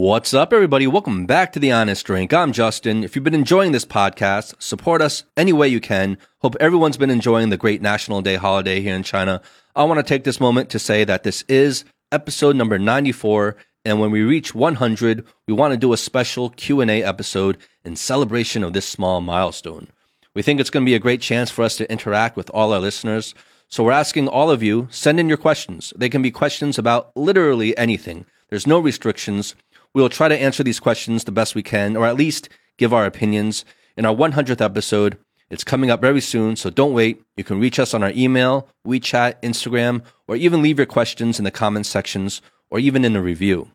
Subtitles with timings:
[0.00, 0.86] What's up, everybody?
[0.86, 2.32] Welcome back to The Honest Drink.
[2.32, 3.04] I'm Justin.
[3.04, 6.16] If you've been enjoying this podcast, support us any way you can.
[6.38, 9.42] Hope everyone's been enjoying the great National Day holiday here in China.
[9.76, 14.00] I want to take this moment to say that this is episode number 94, and
[14.00, 18.72] when we reach 100, we want to do a special Q&A episode in celebration of
[18.72, 19.88] this small milestone.
[20.32, 22.72] We think it's going to be a great chance for us to interact with all
[22.72, 23.34] our listeners.
[23.68, 25.92] So we're asking all of you, send in your questions.
[25.94, 28.24] They can be questions about literally anything.
[28.48, 29.54] There's no restrictions.
[29.94, 33.06] We'll try to answer these questions the best we can, or at least give our
[33.06, 33.64] opinions.
[33.96, 35.18] In our 100th episode,
[35.50, 37.22] it's coming up very soon, so don't wait.
[37.36, 41.44] You can reach us on our email, WeChat, Instagram, or even leave your questions in
[41.44, 42.40] the comments sections
[42.70, 43.72] or even in the review.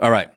[0.00, 0.30] All right.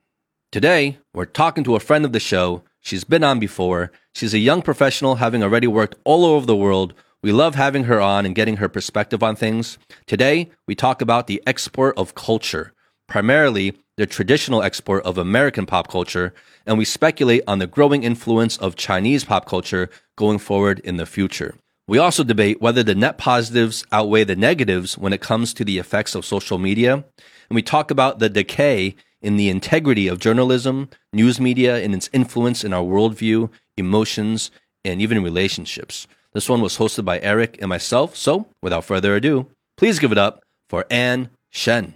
[0.52, 2.62] Today, we're talking to a friend of the show.
[2.80, 3.92] She's been on before.
[4.14, 6.94] She's a young professional having already worked all over the world.
[7.24, 9.80] We love having her on and getting her perspective on things.
[10.06, 12.74] Today, we talk about the export of culture,
[13.08, 16.34] primarily the traditional export of American pop culture,
[16.66, 21.06] and we speculate on the growing influence of Chinese pop culture going forward in the
[21.06, 21.56] future.
[21.88, 25.80] We also debate whether the net positives outweigh the negatives when it comes to the
[25.80, 30.90] effects of social media, and we talk about the decay in the integrity of journalism,
[31.12, 34.52] news media, and its influence in our worldview, emotions,
[34.86, 36.08] and even relationships.
[36.34, 40.18] This one was hosted by Eric and myself, so without further ado, please give it
[40.20, 41.96] up for Ann Shen.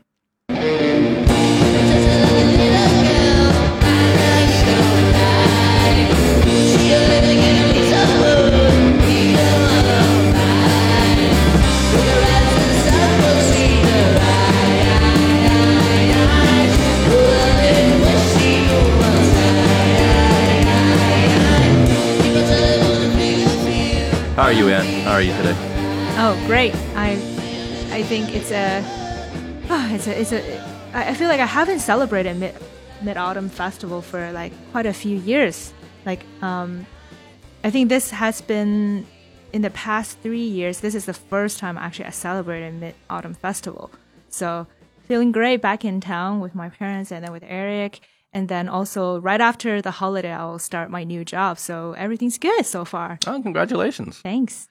[24.41, 25.03] How are you, Ann?
[25.03, 25.53] How are you today?
[26.17, 26.73] Oh, great!
[26.95, 27.11] I,
[27.91, 28.81] I think it's a,
[29.69, 30.61] ah, it's a, it's a.
[30.95, 32.55] I feel like I haven't celebrated mid,
[33.03, 35.71] Mid Autumn Festival for like quite a few years.
[36.05, 36.85] Like, um,
[37.63, 39.05] I think this has been
[39.53, 40.79] in the past three years.
[40.79, 43.91] This is the first time actually I celebrated Mid Autumn Festival.
[44.29, 44.65] So
[45.07, 47.99] feeling great back in town with my parents and then with Eric.
[48.33, 51.59] And then also right after the holiday, I will start my new job.
[51.59, 53.19] So everything's good so far.
[53.27, 54.19] Oh, congratulations.
[54.19, 54.69] Thanks.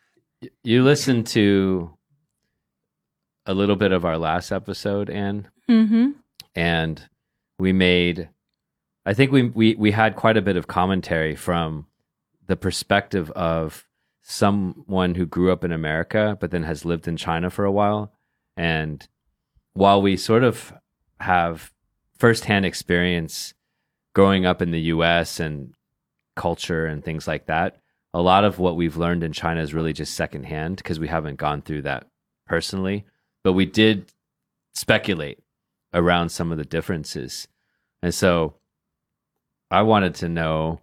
[0.65, 1.93] You listened to
[3.45, 6.11] a little bit of our last episode, Ann, Mm-hmm.
[6.57, 7.03] and
[7.59, 8.31] we made.
[9.07, 11.87] I think we we we had quite a bit of commentary from
[12.47, 13.87] the perspective of
[14.23, 18.13] someone who grew up in America but then has lived in China for a while,
[18.57, 19.09] and
[19.73, 20.73] while we sort of
[21.21, 21.73] have
[22.19, 23.55] firsthand experience
[24.15, 25.41] growing up in the U.S.
[25.41, 25.75] and
[26.37, 27.81] culture and things like that,
[28.13, 31.37] a lot of what we've learned in China is really just secondhand because we haven't
[31.37, 32.07] gone through that
[32.47, 33.05] personally.
[33.43, 34.13] But we did
[34.75, 35.39] speculate
[35.95, 37.49] around some of the differences.
[38.03, 38.55] And so
[39.71, 40.81] I wanted to know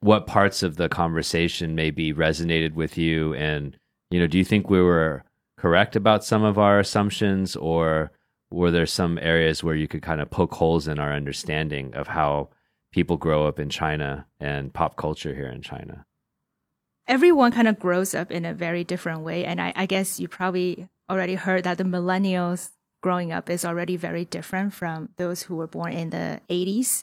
[0.00, 3.34] what parts of the conversation maybe resonated with you.
[3.34, 3.76] And,
[4.10, 5.24] you know, do you think we were
[5.58, 8.12] correct about some of our assumptions or
[8.50, 12.08] were there some areas where you could kind of poke holes in our understanding of
[12.08, 12.48] how
[12.92, 16.06] people grow up in China and pop culture here in China?
[17.10, 19.44] everyone kind of grows up in a very different way.
[19.44, 22.70] And I, I guess you probably already heard that the millennials
[23.02, 27.02] growing up is already very different from those who were born in the 80s.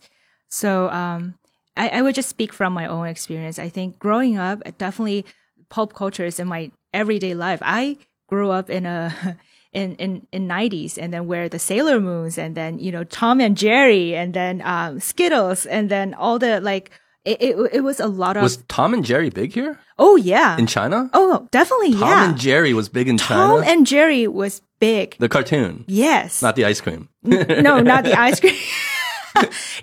[0.50, 1.36] So um,
[1.76, 3.60] I, I would just speak from my own experience.
[3.60, 5.26] I think growing up, definitely
[5.70, 7.60] pop culture is in my everyday life.
[7.64, 7.98] I
[8.28, 9.38] grew up in a
[9.74, 13.40] in in in 90s and then where the Sailor Moons and then you know Tom
[13.42, 16.90] and Jerry and then um, Skittles and then all the like
[17.26, 20.58] it, it, it was a lot of Was Tom and Jerry big here oh yeah
[20.58, 21.10] in China?
[21.14, 22.00] oh definitely yeah.
[22.00, 23.62] Tom yeah and Jerry was big in Tom China.
[23.62, 27.10] Tom and Jerry was big the cartoon, yes not the ice cream.
[27.24, 28.56] no not the ice cream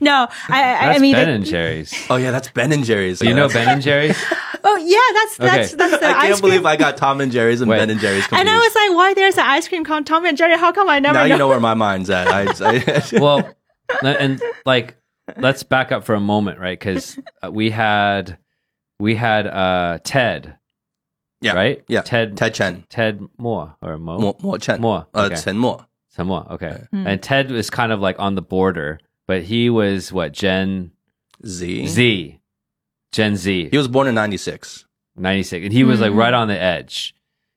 [0.01, 1.95] no I I, I That's mean Ben and Jerry's.
[2.11, 3.21] Oh yeah, that's Ben and Jerry's.
[3.21, 4.17] Do you know Ben and Jerry's?
[4.65, 5.77] oh yeah that's that's Okay.
[5.77, 7.79] that's the I can't believe I got Tom and Jerry's and Wait.
[7.79, 8.41] Ben and Jerry's confused.
[8.41, 10.89] and I was like why there's an ice cream called Tom and Jerry how come
[10.89, 12.29] I never now know you know where my mind's at.
[12.29, 13.49] I, I, well,
[14.03, 14.97] and like,
[15.37, 16.79] let's back up for a moment, right?
[16.79, 17.19] Because
[17.51, 18.39] we had
[18.99, 20.57] we had uh Ted,
[21.41, 21.85] yeah, right?
[21.89, 25.37] Yeah, Ted Ted Chen, Ted Moore or Mo Mo, Mo Chen, Mo, uh, okay.
[25.37, 25.85] Chen Mo.
[26.11, 26.85] Some Moore, okay.
[26.93, 27.07] Hmm.
[27.09, 30.93] And Ted was kind of like on the border, but he was what Gen
[31.47, 31.87] Z.
[31.87, 32.41] Z,
[33.13, 34.87] Gen Z, He was born in '96.
[35.17, 37.15] ninety six, and he was like right on the edge.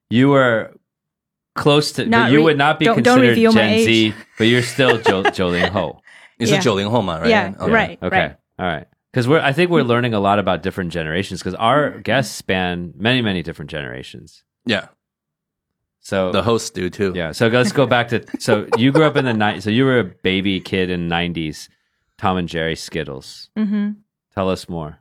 [0.09, 0.73] You were
[1.55, 3.85] close to, Not but you re- would not be don't- don't considered reveal my Gen
[3.85, 6.01] Z, but you're still jo- Jolene Ho.
[6.37, 6.57] He's Yeah.
[6.57, 7.29] a Zhou Ho, Hou ma, right?
[7.29, 7.71] Yeah, Okay.
[7.71, 7.99] right.
[8.01, 8.33] Okay.
[8.59, 8.85] All right.
[9.11, 12.93] Because we're, I think we're learning a lot about different generations because our guests span
[12.95, 14.43] many, many different generations.
[14.65, 14.89] Yeah.
[16.07, 17.11] So The hosts do too.
[17.15, 17.33] yeah.
[17.33, 19.61] So let's go back to so you grew up in the night.
[19.61, 21.67] So you were a baby kid in '90s.
[22.17, 23.49] Tom and Jerry Skittles.
[23.57, 23.89] hmm
[24.33, 24.99] Tell us more.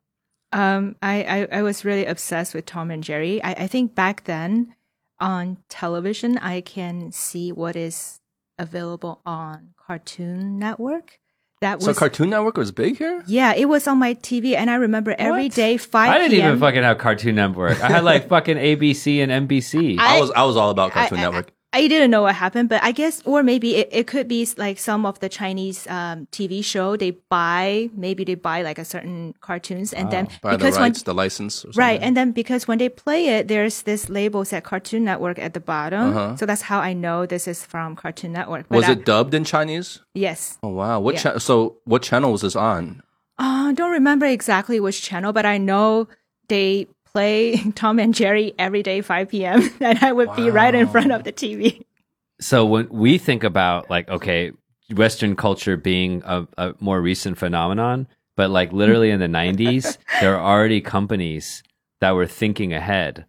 [0.52, 3.40] Um, I, I, I was really obsessed with Tom and Jerry.
[3.42, 4.74] I, I think back then
[5.20, 8.20] on television, I can see what is
[8.58, 11.18] available on Cartoon Network.
[11.62, 13.24] That So was Cartoon Network was big here.
[13.26, 15.52] yeah, it was on my TV, and I remember every What?
[15.54, 16.10] day five.
[16.10, 17.82] I didn't PM, even fucking have Cartoon Network.
[17.82, 19.98] I had like fucking ABC and NBC.
[19.98, 21.52] I, I- was I was all about Cartoon I- Network.
[21.76, 24.78] I didn't know what happened, but I guess, or maybe it, it could be like
[24.78, 27.90] some of the Chinese um, TV show they buy.
[27.94, 31.64] Maybe they buy like a certain cartoons, and then By the because when the license.
[31.64, 31.70] Or.
[31.76, 35.52] Right, and then because when they play it, there's this label said Cartoon Network at
[35.52, 36.36] the bottom, Uh-huh.
[36.36, 38.66] so that's how I know this is from Cartoon Network.
[38.68, 40.00] But was I- it dubbed in Chinese?
[40.14, 40.56] Yes.
[40.62, 40.98] Oh wow!
[41.00, 41.20] What Yeah.
[41.36, 43.02] cha- so what channel was this on?
[43.38, 46.08] Uh, I don't remember exactly which channel, but I know
[46.48, 46.86] they
[47.16, 49.70] play Tom and Jerry every day 5 p.m.
[49.80, 51.82] and I would be right in front of the TV.
[52.40, 54.52] so when we think about like okay
[54.94, 60.36] western culture being a, a more recent phenomenon but like literally in the 90s there
[60.36, 61.62] are already companies
[62.02, 63.24] that were thinking ahead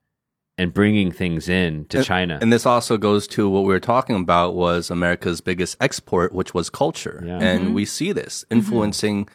[0.57, 3.79] and bringing things in to And- china And this also goes to what we were
[3.95, 7.39] talking about was America's biggest export, which was culture, Yeah.
[7.49, 9.29] and we see this influencing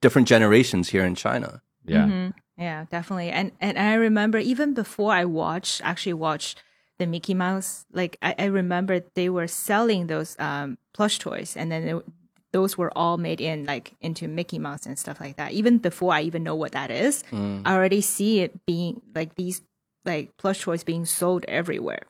[0.00, 1.50] different generations here in China.
[1.94, 2.32] yeah Mhm.
[2.58, 3.30] Yeah, definitely.
[3.30, 6.62] And and I remember even before I watched actually watched
[6.98, 11.70] the Mickey Mouse, like I, I remember they were selling those um plush toys and
[11.70, 12.04] then it,
[12.52, 15.52] those were all made in like into Mickey Mouse and stuff like that.
[15.52, 17.22] Even before I even know what that is,
[17.66, 19.60] I already see it being like these
[20.06, 22.02] like plush toys being sold everywhere.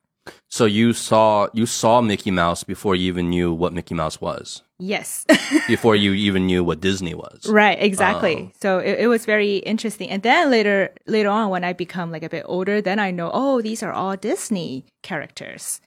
[0.49, 4.63] So you saw you saw Mickey Mouse before you even knew what Mickey Mouse was,
[4.79, 5.25] Yes.
[5.69, 7.47] before you even knew what Disney was.
[7.49, 8.37] Right, exactly.
[8.49, 8.53] Oh.
[8.61, 10.09] So it, it was very interesting.
[10.11, 13.31] And then later, later on, when I become like a bit older, then I know,
[13.33, 15.81] oh, these are all Disney characters.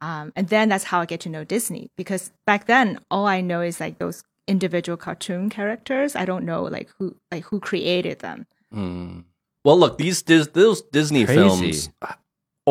[0.00, 3.40] Um, and then that's how I get to know Disney because back then, all I
[3.42, 6.16] know is like those individual cartoon characters.
[6.16, 8.46] I don't know like who, like who created them.
[8.74, 9.24] Mm.
[9.62, 11.38] Well, look, these Dis- those Disney Crazy.
[11.38, 11.90] films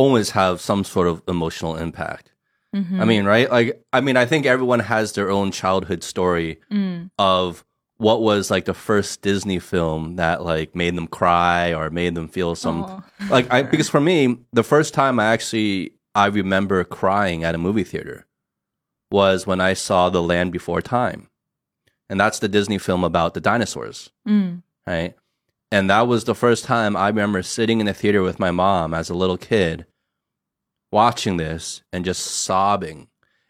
[0.01, 2.31] always have some sort of emotional impact.
[2.75, 3.01] Mm-hmm.
[3.01, 3.49] I mean, right?
[3.57, 7.09] Like, I mean, I think everyone has their own childhood story Mm.
[7.17, 7.65] of
[7.97, 12.27] what was like the first Disney film that like made them cry or made them
[12.29, 13.01] feel some Aw.
[13.35, 17.57] like I because for me, the first time I actually I remember crying at a
[17.57, 18.25] movie theater
[19.11, 21.27] was when I saw The Land Before Time.
[22.09, 24.61] And that's the Disney film about the dinosaurs, Mm.
[24.87, 25.13] right?
[25.71, 28.93] And that was the first time I remember sitting in the theater with my mom
[28.93, 29.85] as a little kid
[30.91, 33.07] watching this and just sobbing.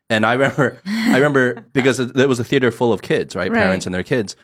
[0.10, 3.52] And I remember I remember because it- there was a theater full of kids, right?
[3.52, 3.60] Right.
[3.62, 4.36] Parents and their kids.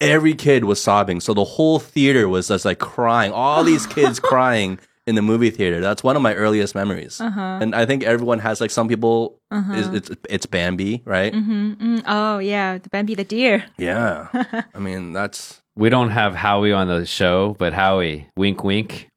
[0.00, 1.20] Every kid was sobbing.
[1.20, 3.32] So the whole theater was just like crying.
[3.32, 5.80] All these kids crying in the movie theater.
[5.80, 7.18] That's one of my earliest memories.
[7.20, 7.40] Uh-huh.
[7.62, 9.72] And I think everyone has like some people Uh-huh.
[9.72, 11.32] is it's it's Bambi, right?
[11.32, 12.02] hmm Mm.
[12.06, 13.64] Oh yeah, the Bambi the deer.
[13.78, 14.28] Yeah.
[14.74, 19.08] I mean, that's we don't have howie on the show but howie wink wink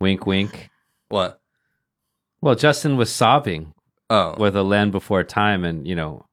[0.00, 0.68] wink wink
[1.08, 1.40] what?
[2.46, 3.72] Well justin was sobbing
[4.08, 4.34] Oh.
[4.38, 6.24] with a land before time and you know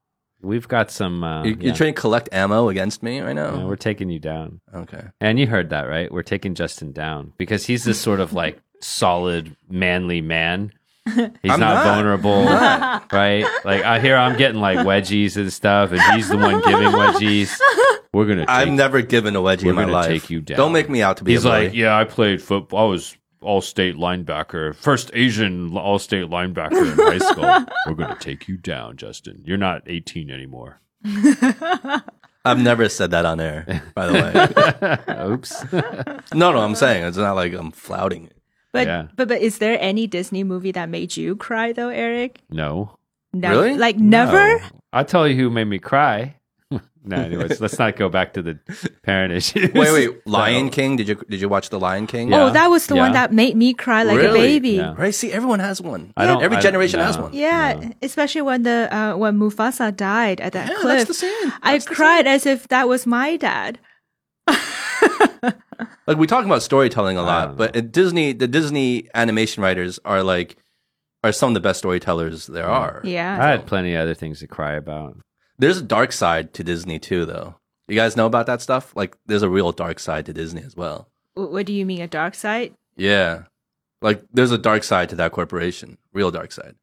[0.43, 1.57] we've got some uh, you, yeah.
[1.67, 3.55] You're trying to collect ammo against me right now?
[3.55, 5.05] Yeah, we're taking you down okay.
[5.19, 6.11] And you heard that, right?
[6.11, 10.71] We're taking Justin down because he's this sort of like solid, manly man.
[11.05, 11.83] He's not, not.
[11.85, 13.11] vulnerable, not.
[13.11, 13.45] right?
[13.65, 17.57] Like I hear I'm getting like wedgies and stuff, and he's the one giving wedgies.
[18.13, 18.41] We're gonna.
[18.41, 20.07] Take, I've never given a wedgie in my life.
[20.07, 20.57] take you down.
[20.57, 22.85] Don't make me out to be He's like, yeah, I played football.
[22.87, 27.65] I was all-state linebacker, first Asian all-state linebacker in high school.
[27.87, 29.41] We're gonna take you down, Justin.
[29.45, 30.79] You're not 18 anymore.
[32.45, 35.25] I've never said that on air, by the way.
[35.33, 35.71] Oops.
[36.33, 38.37] no, no, I'm saying it's not like I'm flouting it.
[38.73, 39.07] But Yeah.
[39.15, 42.41] but but is there any Disney movie that made you cry though, Eric?
[42.49, 42.97] no.
[43.35, 43.77] Never, Really?
[43.79, 44.59] Like never?
[44.59, 44.65] No.
[44.93, 46.35] I'll tell you who made me cry.
[47.05, 48.57] No, anyways, let's not go back to the
[49.03, 49.73] parent issues.
[49.73, 50.95] Wait, wait, So- Lion King?
[50.95, 52.29] Did you did you watch the Lion King?
[52.29, 52.43] Yeah.
[52.45, 54.71] Oh, that was the one that made me cry like a baby.
[54.71, 54.95] Yeah.
[54.97, 55.13] Right?
[55.13, 56.13] See, everyone has one.
[56.17, 57.23] I don't- Every I- generation has no.
[57.23, 57.33] one.
[57.33, 57.91] Yeah, No.
[58.01, 60.97] especially when the uh, when Mufasa died at that Yeah, cliff.
[61.07, 61.53] that's the same.
[61.61, 63.79] I the cried as if that was my dad.
[66.05, 70.21] Like we talk about storytelling a lot, but at Disney, the Disney animation writers are
[70.21, 70.57] like
[71.23, 72.99] are some of the best storytellers there are.
[73.05, 73.37] Yeah.
[73.41, 75.17] I had plenty of other things to cry about.
[75.57, 77.55] There's a dark side to Disney too, though.
[77.87, 78.95] You guys know about that stuff?
[78.95, 81.09] Like, there's a real dark side to Disney as well.
[81.35, 82.73] What do you mean a dark side?
[82.95, 83.43] Yeah,
[84.03, 86.75] like there's a dark side to that corporation, real dark side.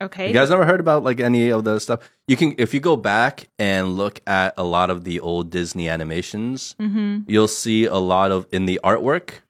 [0.00, 0.28] Okay.
[0.28, 2.08] You guys never heard about like any of the stuff?
[2.28, 5.88] You can if you go back and look at a lot of the old Disney
[5.88, 7.20] animations, mm-hmm.
[7.26, 9.40] you'll see a lot of in the artwork.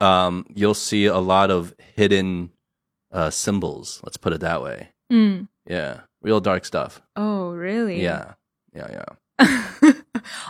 [0.00, 2.50] Um, you'll see a lot of hidden
[3.12, 4.00] uh, symbols.
[4.02, 4.90] Let's put it that way.
[5.12, 5.48] Mm.
[5.66, 7.00] Yeah, real dark stuff.
[7.14, 8.02] Oh, really?
[8.02, 8.34] Yeah,
[8.74, 9.92] yeah, yeah.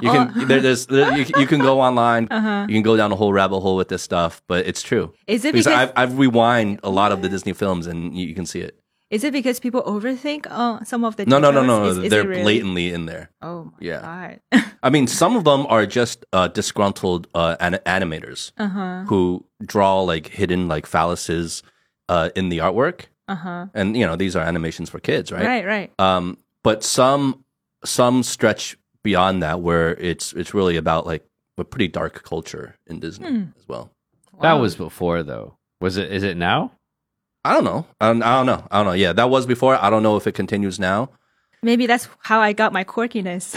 [0.00, 2.28] You can there, there's there, you, you can go online.
[2.30, 2.66] Uh huh.
[2.68, 5.12] You can go down a whole rabbit hole with this stuff, but it's true.
[5.26, 8.26] Is it Because because I've, I've rewind a lot of the Disney films, and you,
[8.28, 8.78] you can see it.
[9.10, 11.66] is it because people overthink uh, some of the No, no, no, details?
[11.66, 11.90] no.
[11.90, 12.42] Is- is They're really?
[12.42, 13.30] blatantly in there.
[13.42, 14.00] Oh my Yeah.
[14.52, 14.62] god.
[14.82, 19.04] I mean, some of them are just uh, disgruntled uh, an- animators uh huh.
[19.08, 21.62] who draw like hidden like phalluses
[22.08, 23.66] uh, in the artwork, Uh huh.
[23.74, 25.44] and you know these are animations for kids, right?
[25.46, 25.64] Right.
[25.66, 25.92] Right.
[25.98, 27.44] Um, but some
[27.84, 31.24] some stretch beyond that, where it's it's really about like
[31.58, 33.42] a pretty dark culture in Disney Hmm.
[33.58, 33.90] as well.
[34.42, 35.56] That was before, though.
[35.80, 36.10] Was it?
[36.12, 36.72] Is it now?
[37.44, 37.86] I don't know.
[38.00, 38.66] I don't, I don't know.
[38.70, 38.92] I don't know.
[38.92, 39.76] Yeah, that was before.
[39.82, 41.10] I don't know if it continues now.
[41.62, 43.54] Maybe that's how I got my quirkiness.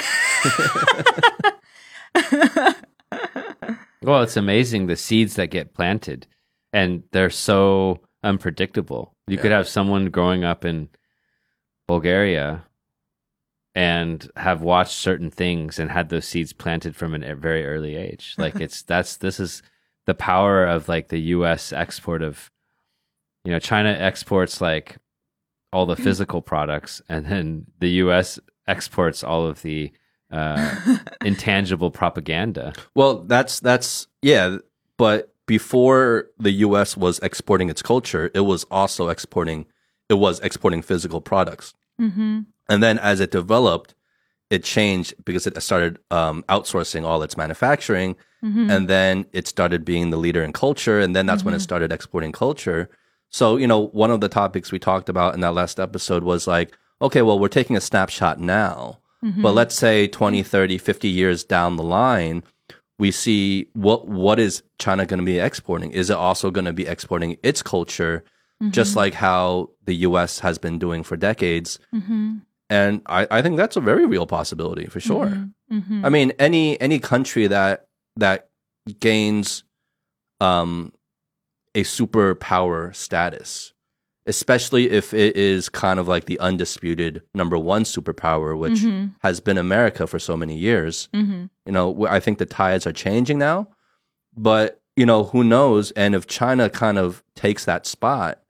[4.04, 6.28] Well, it's amazing the seeds that get planted,
[6.72, 9.16] and they're so unpredictable.
[9.27, 10.89] You could have someone growing up in
[11.88, 12.63] Bulgaria
[13.75, 18.36] and have watched certain things and had those seeds planted from a very early age.
[18.39, 19.62] Like it's that's this is
[20.05, 21.72] the power of like the U.S.
[21.74, 22.50] export of,
[23.43, 24.98] you know, China exports like
[25.72, 28.39] all the physical products, and then the U.S.
[28.67, 29.91] exports all of the
[30.31, 32.74] uh, intangible propaganda.
[32.96, 34.57] Well, that's that's yeah,
[34.98, 39.66] but before the US was exporting its culture, it was also exporting
[40.10, 41.74] it was exporting physical products.
[42.00, 42.42] mm-hmm.
[42.70, 43.96] And then as it developed,
[44.50, 48.70] it changed because it started um, outsourcing all its manufacturing Mm-hmm.
[48.70, 51.92] and then it started being the leader in culture and then that's when it started
[51.92, 52.88] exporting culture.
[53.30, 56.46] So, you know, one of the topics we talked about in that last episode was
[56.46, 59.00] like, okay, well, we're taking a snapshot now.
[59.25, 59.42] Mm-hmm.
[59.42, 62.44] But let's say 20, 30, 50 years down the line,
[63.00, 65.92] we see what what is China going to be exporting?
[65.92, 68.24] Is it also going to be exporting its culture,
[68.70, 69.00] just Mm-hmm.
[69.00, 70.39] like how the U.S.
[70.39, 71.80] has been doing for decades?
[71.94, 72.38] Mm-hmm.
[72.70, 75.48] And I, I think that's a very real possibility for sure.
[75.72, 76.06] Mm-hmm.
[76.06, 77.88] I mean, any any country that
[78.18, 78.50] that
[79.00, 79.63] gains
[80.42, 80.92] um,
[81.75, 83.74] a superpower status,
[84.27, 89.15] especially if it is kind of like the undisputed number one superpower, which Mhm.
[89.22, 91.10] has been America for so many years.
[91.13, 91.46] Mm-hmm.
[91.65, 93.69] You know, I think the tides are changing now,
[94.36, 95.91] but you know, who knows?
[95.91, 98.41] And if China kind of takes that spot,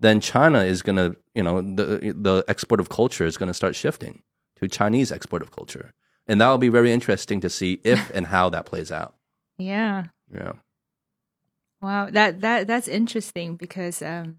[0.00, 3.54] then China is going to, you know, the the export of culture is going to
[3.54, 4.22] start shifting
[4.56, 5.92] to Chinese export of culture,
[6.26, 9.14] and that will be very interesting to see if and how that plays out.
[9.58, 10.06] Yeah.
[10.34, 10.52] Yeah.
[11.80, 14.38] Wow, that that that's interesting because um,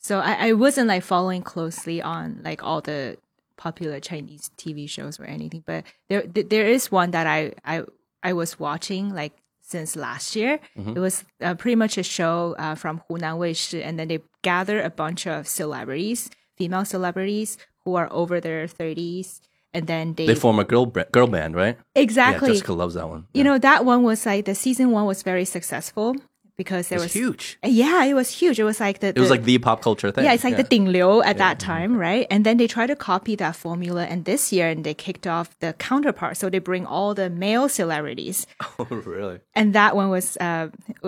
[0.00, 3.16] so I, I wasn't like following closely on like all the
[3.56, 7.84] popular Chinese TV shows or anything, but there th- there is one that I I
[8.22, 10.58] I was watching like since last year.
[10.76, 10.96] Mhm.
[10.96, 14.80] It was uh, pretty much a show uh, from Hunan Weishi, and then they gather
[14.82, 19.40] a bunch of celebrities, female celebrities who are over their thirties,
[19.72, 21.76] and then they, They form a girl girl band, right?
[21.94, 22.48] exactly.
[22.48, 23.26] Yeah, Jessica loves that one.
[23.34, 26.16] you know that one was like the season one was very successful
[26.62, 27.44] because there it was, was huge.
[27.64, 28.56] yeah, it was huge.
[28.60, 30.24] It was like the, It was like the pop culture thing.
[30.26, 31.72] yeah, it's like the Ding Liu at that Mm-hmm.
[31.72, 32.26] time, right?
[32.32, 35.48] And then they try to copy that formula, and this year, and they kicked off
[35.64, 36.36] the counterpart.
[36.36, 38.46] So they bring all the male celebrities,
[38.78, 39.40] Oh, really?
[39.54, 40.68] and that one was uh,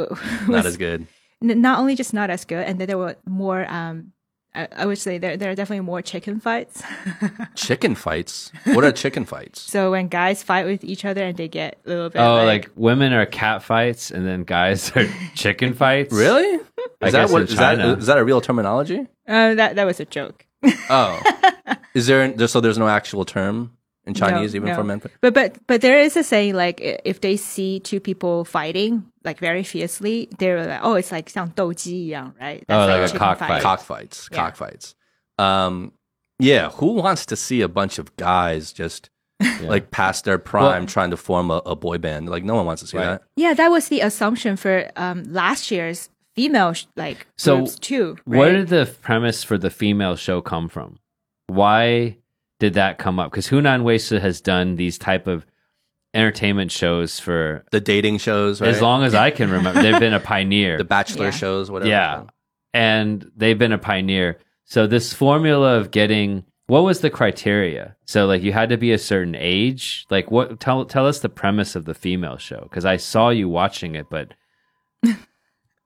[0.49, 1.07] Not as good.
[1.43, 3.67] n- not only just not as good, and then there were more.
[3.69, 4.13] Um,
[4.55, 6.83] I, I would say there there are definitely more chicken fights.
[7.55, 8.53] Chicken fights.
[8.65, 9.61] What are chicken fights?
[9.63, 12.47] so when guys fight with each other, and they get a little bit Oh, like,
[12.67, 16.13] like women are cat fights, and then guys are chicken fights.
[16.13, 16.61] Really?
[17.01, 17.93] I Is that guess what in is that China.
[17.97, 19.01] is that a real terminology?
[19.29, 20.47] uh, that that was a joke.
[20.91, 21.21] Oh,
[21.95, 22.49] is there, there?
[22.49, 24.75] So there's no actual term in Chinese No, even no.
[24.75, 25.01] for men.
[25.21, 29.39] But but but there is a saying like if they see two people fighting like
[29.39, 32.65] very fiercely, they were like, oh, it's like 像斗鸡一样, right?
[32.67, 34.37] That's oh, like, like cockfights, cockfights, yeah.
[34.37, 34.95] cockfights.
[35.39, 35.93] Um,
[36.39, 39.11] yeah, who wants to see a bunch of guys just
[39.41, 39.59] yeah.
[39.63, 42.29] like past their prime well, trying to form a, a, boy band?
[42.29, 43.05] Like, no one wants to see right.
[43.05, 43.23] that.
[43.37, 48.17] Yeah, that was the assumption for um, last year's female like so groups too.
[48.27, 48.39] Right?
[48.39, 50.99] Where did the premise for the female show come from?
[51.47, 52.19] Why
[52.59, 53.31] did that come up?
[53.31, 55.47] Because Hunan Weishi has done these type of
[56.15, 58.69] entertainment shows for The dating shows, right?
[58.71, 59.83] as long as I can remember.
[59.83, 60.77] They've been a pioneer.
[60.79, 61.31] the Bachelor Yeah.
[61.31, 61.89] shows, whatever.
[61.91, 62.25] yeah,
[62.75, 64.39] and they've been a pioneer.
[64.65, 67.97] So this formula of getting what was the criteria?
[68.07, 70.07] So like you had to be a certain age.
[70.11, 70.59] Like what?
[70.61, 74.07] Tell tell us the premise of the female show because I saw you watching it,
[74.09, 74.33] but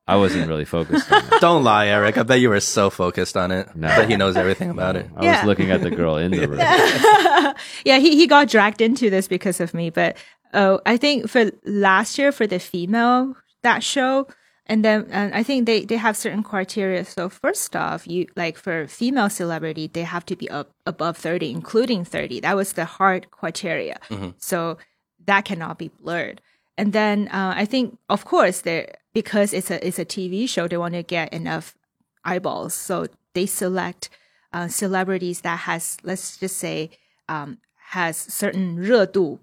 [0.09, 1.41] I wasn't really focused on it.
[1.41, 2.17] Don't lie, Eric.
[2.17, 3.89] I bet you were so focused on it No.
[3.89, 5.11] that he knows everything about it.
[5.17, 5.39] I Yeah.
[5.41, 6.59] was looking at the girl in the room.
[7.85, 9.91] yeah, he, he got dragged into this because of me.
[9.91, 10.17] But
[10.55, 14.29] uh, I think for last year for the female that show,
[14.69, 17.05] And then and I think they, they have certain criteria.
[17.05, 21.51] So first off, you like for female celebrity, they have to be up above 30,
[21.51, 22.41] including 30.
[22.41, 23.99] That was the hard criteria.
[24.39, 24.79] So
[25.27, 26.41] that cannot be blurred.
[26.79, 30.68] And then uh, I think, of course, they because it's a it's a TV show,
[30.68, 31.76] they want to get enough
[32.24, 32.74] eyeballs.
[32.74, 34.10] So they select
[34.54, 36.92] uh, celebrities that has let's just say
[37.28, 37.58] um,
[37.92, 39.40] has certain 热度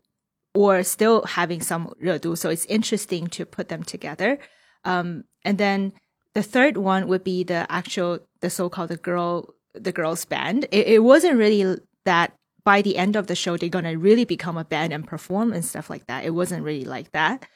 [0.54, 2.36] or still having some 热度.
[2.36, 4.38] So it's interesting to put them together.
[4.84, 5.92] Um, and then
[6.34, 10.64] the third one would be the actual, the so-called the girl, the girls band.
[10.70, 12.32] It, it wasn't really that
[12.64, 15.52] by the end of the show, they're going to really become a band and perform
[15.52, 16.24] and stuff like that.
[16.24, 17.46] It wasn't really like that.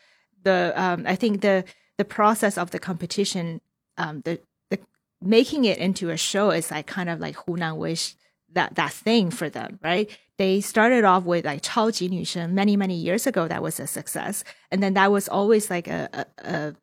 [0.45, 1.65] The, um, I think the,
[1.98, 3.62] the process of the competition,
[3.98, 4.40] um, the
[4.70, 4.80] the
[5.22, 8.16] making it into a show is like kind of like Hunan Weishi
[8.54, 10.10] that that thing for them, right?
[10.38, 13.48] They started off with like 超级女生 many many years ago.
[13.48, 16.76] That was a success, and then that was always like a, a, a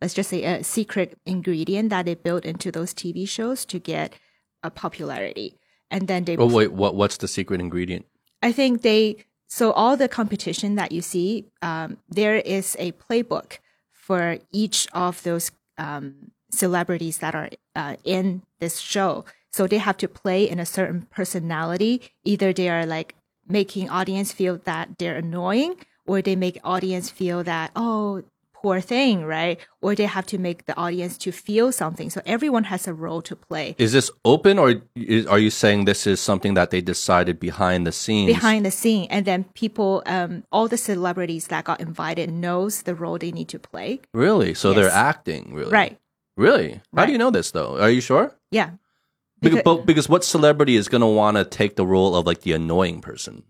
[0.00, 4.14] let's just say a secret ingredient that they built into those TV shows to get
[4.62, 5.58] a popularity.
[5.90, 6.36] And then they.
[6.36, 8.06] Oh wait, what what's the secret ingredient?
[8.42, 13.58] I think they so all the competition that you see, um, there is a playbook
[14.02, 19.24] for each of those um, celebrities that are uh, in this show.
[19.52, 22.10] So they have to play in a certain personality.
[22.24, 23.14] Either they are like
[23.46, 28.24] making audience feel that they're annoying, or they make audience feel that oh
[28.62, 29.58] poor thing, right?
[29.80, 32.08] Or they have to make the audience to feel something.
[32.10, 35.84] So everyone has a role to play Is this open, or is, are you saying
[35.84, 38.28] this is something that they decided behind the scenes?
[38.32, 42.94] behind the scene, and then people, um, all the celebrities that got invited knows the
[42.94, 44.00] role they need to play.
[44.14, 44.54] really?
[44.54, 45.72] So they're acting, really?
[45.72, 45.98] Right?
[46.36, 46.74] Really?
[46.94, 47.06] How Right.
[47.06, 47.78] do you know this though?
[47.78, 48.32] Are you sure?
[48.50, 48.70] Yeah.
[49.40, 52.26] Because, Because- but, because what celebrity is going to want to take the role of
[52.26, 53.42] like the annoying person?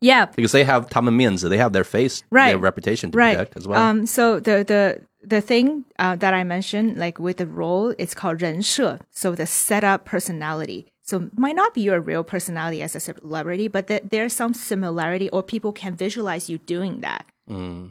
[0.00, 0.26] Yeah.
[0.26, 2.52] Because they have 他们面子, they have their face, Right.
[2.52, 3.36] their reputation to right.
[3.36, 3.78] protect as well.
[3.80, 8.14] Um, so the the the thing uh, that I mentioned, like with the role, it's
[8.14, 8.98] called 人设.
[9.10, 10.86] So the setup personality.
[11.02, 14.52] So it might not be your real personality as a celebrity, but th- there's some
[14.54, 17.24] similarity, or people can visualize you doing that,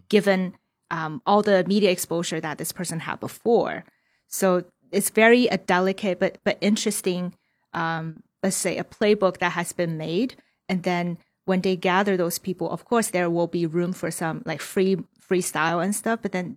[0.09, 0.53] given
[0.91, 3.83] um, all the media exposure that this person had before.
[4.27, 7.33] So it's very a delicate but but interesting.
[7.73, 10.35] Um, let's say a playbook that has been made,
[10.69, 11.17] and then
[11.48, 14.96] when they gather those people, of course there will be room for some like free
[15.18, 16.56] freestyle and stuff, but then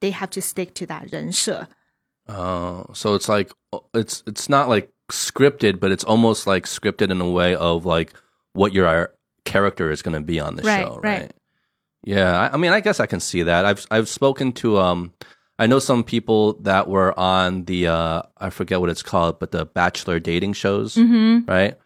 [0.00, 1.66] they have to stick to that 人设.
[2.28, 3.50] Oh, so it's like
[3.94, 8.12] it's it's not like scripted, but it's almost like scripted in a way of like
[8.52, 9.06] what your uh,
[9.44, 11.20] character is going to be on the Right, show, right?
[11.22, 11.32] right.
[12.04, 13.64] Yeah, I, I mean, I guess I can see that.
[13.64, 15.12] I've I've spoken to um,
[15.58, 19.50] I know some people that were on the uh, I forget what it's called, but
[19.52, 21.50] the Bachelor dating shows, Mm-hmm.
[21.50, 21.76] right?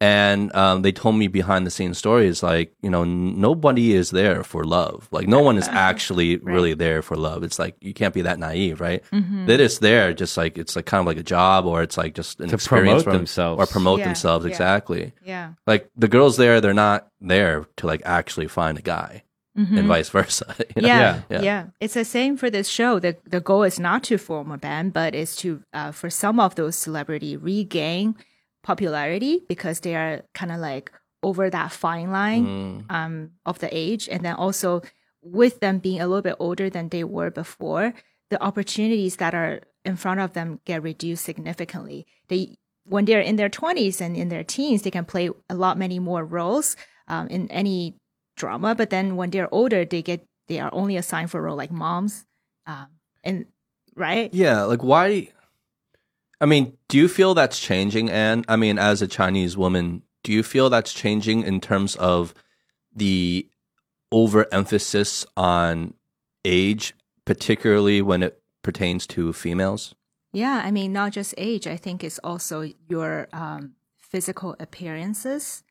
[0.00, 4.10] And um, they told me behind the scenes stories like you know n- nobody is
[4.10, 5.08] there for love.
[5.12, 7.42] Like no one is actually really there for love.
[7.42, 9.02] It's like you can't be that naive, right?
[9.12, 9.46] Mm-hmm.
[9.46, 12.14] They're just there, just like it's like kind of like a job, or it's like
[12.14, 13.62] just an To experience promote from- themselves.
[13.62, 14.44] or promote Yeah, themselves.
[14.44, 14.50] yeah.
[14.50, 15.12] Exactly.
[15.24, 15.52] Yeah.
[15.66, 19.22] Like the girls there, they're not there to like actually find a guy,
[19.56, 19.78] Mm-hmm.
[19.78, 20.52] and vice versa.
[20.76, 20.88] you know?
[20.88, 21.42] Yeah, Yeah.
[21.42, 22.98] yeah, It's the same for this show.
[22.98, 26.40] The the goal is not to form a band, but is to uh, for some
[26.40, 28.16] of those celebrity regain
[28.64, 30.90] popularity because they are kind of like
[31.22, 32.90] over that fine line Mm.
[32.90, 33.14] um,
[33.46, 34.82] of the age, and then also
[35.22, 37.94] with them being a little bit older than they were before,
[38.30, 42.04] the opportunities that are in front of them get reduced significantly.
[42.28, 45.78] They when they're in their twenties and in their teens, they can play a lot
[45.78, 46.76] many more roles
[47.08, 47.96] um, in any
[48.36, 48.74] drama.
[48.74, 51.72] But then when they're older, they get they are only assigned for a role like
[51.72, 52.26] moms,
[52.66, 52.88] um,
[53.22, 53.46] and
[53.96, 54.28] right.
[54.34, 55.32] Yeah, like why?
[56.44, 58.10] I mean, do you feel that's changing?
[58.10, 58.44] Ann?
[58.48, 62.34] I mean, as a Chinese woman, do you feel that's changing in terms of
[62.94, 63.48] the
[64.12, 65.94] overemphasis on
[66.44, 66.92] age,
[67.24, 69.94] particularly when it pertains to females?
[70.34, 71.66] Yeah, I mean, not just age.
[71.66, 75.62] I think it's also your um, physical appearances.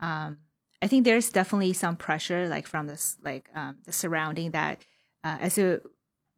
[0.00, 0.38] Um,
[0.80, 4.82] I think there's definitely some pressure, like from this, like um, the surrounding that
[5.22, 5.82] uh, as a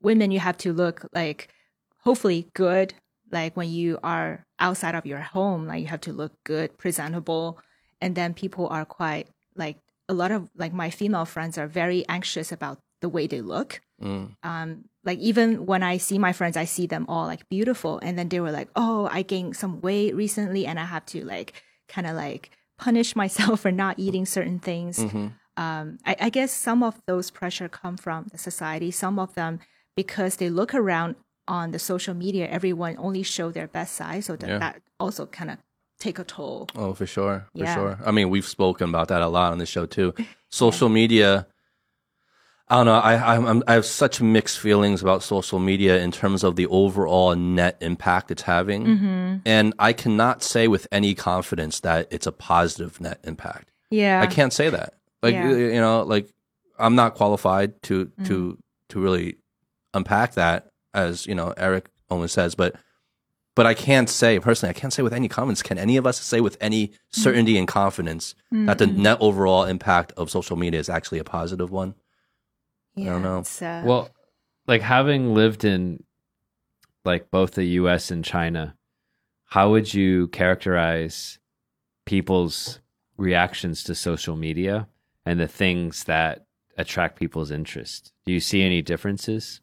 [0.02, 1.48] women, you have to look like
[1.98, 2.94] hopefully good.
[3.34, 7.58] Like when you are outside of your home, like you have to look good, presentable,
[8.00, 9.76] and then people are quite like
[10.08, 13.80] a lot of like my female friends are very anxious about the way they look
[14.02, 14.34] Mm.
[14.42, 14.68] um
[15.08, 18.28] like even when i see my friends i see them all like beautiful and then
[18.28, 21.50] they were like oh i gained some weight recently and i have to like
[21.94, 25.26] kind of like punish myself for not eating certain things Mhm.
[25.56, 29.60] um I, I guess some of those pressure come from the society some of them
[30.00, 31.14] because they look around
[31.48, 34.58] on the social media everyone only show their best side so that, Yeah.
[34.58, 35.58] that also kind of
[35.98, 37.74] take a toll Oh, for sure, for Yeah.
[37.74, 37.98] sure.
[38.04, 40.14] I mean, we've spoken about that a lot on the show too.
[40.50, 41.46] Social media.
[42.68, 42.94] I don't know.
[42.94, 47.34] I I'm, I have such mixed feelings about social media in terms of the overall
[47.36, 49.36] net impact it's having, Mm-hmm.
[49.44, 53.70] and I cannot say with any confidence that it's a positive net impact.
[53.90, 54.22] Yeah.
[54.22, 54.94] I can't say that.
[55.22, 55.50] Like Yeah.
[55.50, 56.30] you know, like
[56.78, 58.24] I'm not qualified to Mm-hmm.
[58.24, 58.58] to
[58.90, 59.36] to really
[59.92, 62.74] unpack that, as you know, Eric only says, but.
[63.56, 64.70] But I can't say personally.
[64.70, 65.62] I can't say with any confidence.
[65.62, 67.20] Can any of us say with any Mm-hmm.
[67.22, 71.70] certainty and confidence that the net overall impact of social media is actually a positive
[71.70, 71.94] one?
[72.96, 73.38] Yeah, don't know.
[73.38, 74.08] it's, uh, Well,
[74.66, 76.02] like having lived in
[77.04, 78.74] like both the US and China,
[79.44, 81.38] how would you characterize
[82.06, 82.80] people's
[83.16, 84.88] reactions to social media
[85.24, 86.44] and the things that
[86.76, 88.12] attract people's interest?
[88.26, 89.60] Do you see any differences?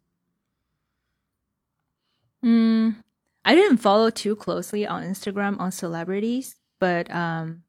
[2.44, 2.96] Mm,
[3.46, 7.64] I didn't follow too closely on Instagram on celebrities, but um,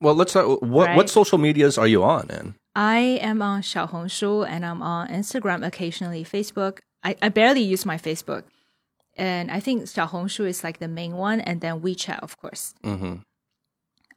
[0.00, 0.34] Well, let's.
[0.34, 0.96] What Right.
[0.96, 2.30] what social medias are you on?
[2.30, 6.80] In I am on Xiaohongshu and I'm on Instagram occasionally, Facebook.
[7.02, 8.44] I, I barely use my Facebook.
[9.16, 12.74] And I think Xiaohongshu is like the main one, and then WeChat, of course.
[12.84, 13.14] mm-hmm.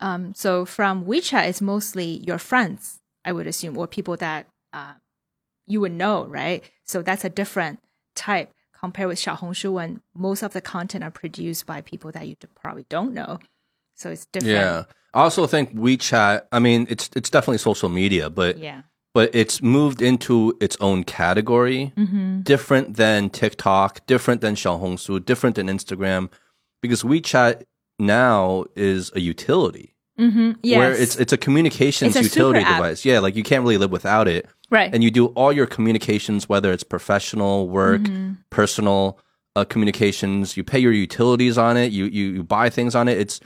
[0.02, 4.93] Um, so from WeChat, it's mostly your friends, I would assume, or people that uh,
[5.67, 6.63] you would know, right?
[6.86, 7.80] So that's a different
[8.15, 12.36] type compared with Xiaohongshu when most of the content are produced by people that you
[12.62, 13.39] probably don't know.
[13.96, 14.54] So it's different.
[14.56, 14.84] yeah.
[15.13, 16.44] I also think WeChat.
[16.52, 18.84] I mean, it's it's definitely social media, but Yeah.
[19.13, 22.42] but it's moved into its own category, Mm-hmm.
[22.42, 26.32] different than TikTok, different than Xiaohongshu, different than Instagram,
[26.82, 27.63] because WeChat
[27.98, 30.51] now is a utility Mm-hmm.
[30.63, 30.77] Yes.
[30.77, 33.05] where it's it's a communications It's a utility device.
[33.05, 34.45] Yeah, like you can't really live without it.
[34.69, 34.93] right.
[34.93, 38.34] and you do all your communications, whether it's professional, work, Mm-hmm.
[38.49, 39.17] personal
[39.55, 40.55] uh, communications.
[40.58, 41.91] You pay your utilities on it.
[41.91, 43.17] You you, you buy things on it.
[43.17, 43.39] It's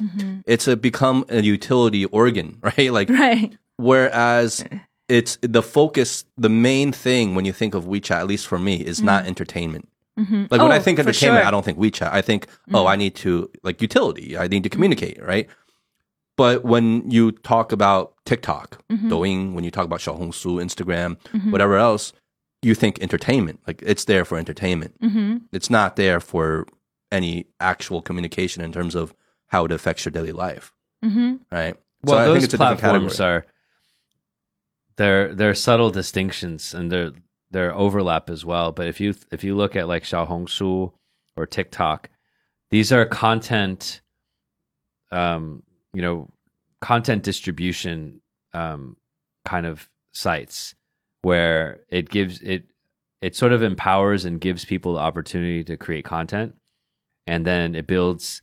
[0.45, 2.91] it's a become a utility organ, right?
[2.91, 3.57] Like right.
[3.77, 4.65] whereas
[5.09, 8.75] it's the focus, the main thing when you think of WeChat, at least for me,
[8.77, 9.87] is not entertainment.
[10.19, 10.45] Mm-hmm.
[10.51, 11.47] Like when I Oh, think entertainment, sure.
[11.47, 12.09] I don't think WeChat.
[12.11, 14.37] I think, oh, I need to like utility.
[14.37, 15.47] I need to communicate, right?
[16.35, 21.17] But when you talk about TikTok, Douyin, when you talk about Xiaohongshu, Instagram,
[21.51, 22.11] whatever else,
[22.63, 23.59] you think entertainment.
[23.67, 24.99] Like it's there for entertainment.
[25.01, 25.37] Mm-hmm.
[25.51, 26.65] It's not there for
[27.11, 29.13] any actual communication in terms of
[29.47, 30.73] how it affects your daily life,
[31.05, 31.35] Mm-hmm.
[31.51, 31.75] right?
[32.03, 33.29] Well, so I those think it's a different platforms category.
[33.37, 33.45] are
[34.95, 35.33] there.
[35.35, 37.11] There are subtle distinctions and there
[37.51, 38.71] there overlap as well.
[38.71, 40.91] But if you if you look at like Xiaohongshu
[41.37, 42.09] or TikTok,
[42.71, 44.01] these are content,
[45.11, 45.61] um,
[45.93, 46.29] you know,
[46.81, 48.21] content distribution
[48.53, 48.97] um,
[49.45, 50.75] kind of sites
[51.21, 52.65] where it gives it
[53.21, 56.55] it sort of empowers and gives people the opportunity to create content,
[57.25, 58.41] and then it builds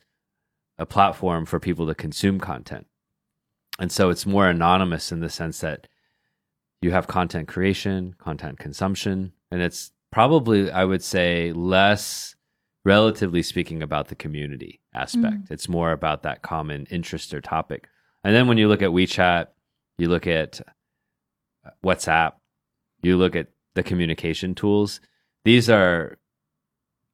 [0.78, 2.86] a platform for people to consume content.
[3.78, 5.86] And so it's more anonymous in the sense that
[6.80, 12.34] you have content creation, content consumption, and it's probably, I would say, less,
[12.84, 15.50] relatively speaking, about the community aspect.
[15.50, 17.88] It's more about that common interest or topic.
[18.24, 19.46] And then when you look at WeChat,
[19.98, 20.60] you look at
[21.66, 22.32] uh, WhatsApp,
[23.02, 25.00] you look at the communication tools,
[25.44, 26.18] these are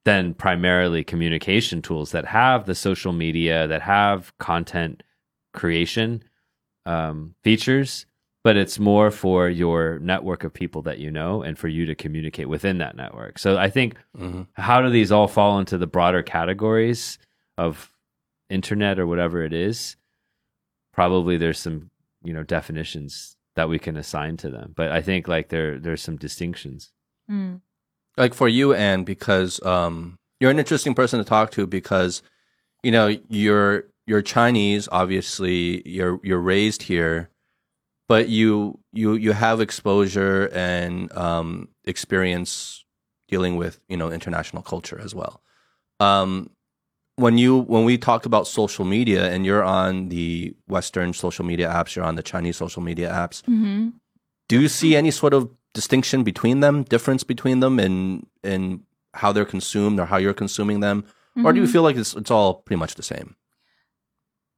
[0.04, 5.02] then primarily communication tools that have the social media, that have content
[5.52, 6.22] creation
[6.86, 8.06] um, features,
[8.44, 11.94] but it's more for your network of people that you know and for you to
[11.96, 13.38] communicate within that network.
[13.38, 14.46] So I think Mhm.
[14.54, 17.18] how do these all fall into the broader categories
[17.58, 17.90] of
[18.50, 19.96] internet or whatever it is?
[20.92, 21.90] Probably there's some
[22.22, 26.02] you know definitions that we can assign to them, but I think like there there's
[26.02, 26.92] some distinctions.
[27.30, 27.60] Mm.
[28.16, 32.22] like for you and because um you're an interesting person to talk to because
[32.84, 37.30] you know you're you're Chinese obviously you're you're raised here
[38.08, 42.84] but you you you have exposure and um experience
[43.28, 45.42] dealing with you know international culture as well
[45.98, 46.48] um
[47.16, 51.68] when you when we talk about social media and you're on the western social media
[51.68, 53.88] apps you're on the Chinese social media apps Mm-hmm.
[54.48, 58.82] do you see any sort of distinction between them, difference between them in in
[59.14, 61.04] how they're consumed or how you're consuming them?
[61.44, 61.72] Or do you Mhm.
[61.72, 63.36] feel like it's it's all pretty much the same?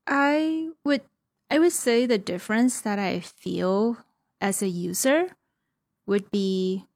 [0.06, 1.02] I would
[1.50, 3.98] I would say the difference that I feel
[4.40, 5.34] as a user
[6.06, 6.86] would be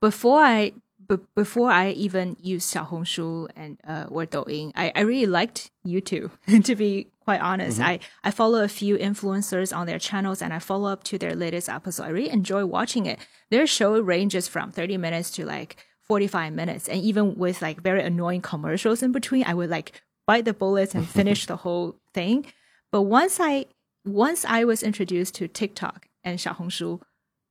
[0.00, 0.72] before I
[1.10, 6.30] b- before I even use Xiaohongshu and uh, or Douyin, I, I really liked YouTube.
[6.64, 10.58] to be quite honest, I I follow a few influencers on their channels and I
[10.60, 12.04] follow up to their latest episode.
[12.04, 13.18] I really enjoy watching it.
[13.50, 17.82] Their show ranges from thirty minutes to like forty five minutes, and even with like
[17.82, 21.96] very annoying commercials in between, I would like bite the bullets and finish the whole
[22.14, 22.46] thing.
[22.92, 23.66] But once I
[24.04, 27.00] once I was introduced to TikTok and Xiaohongshu,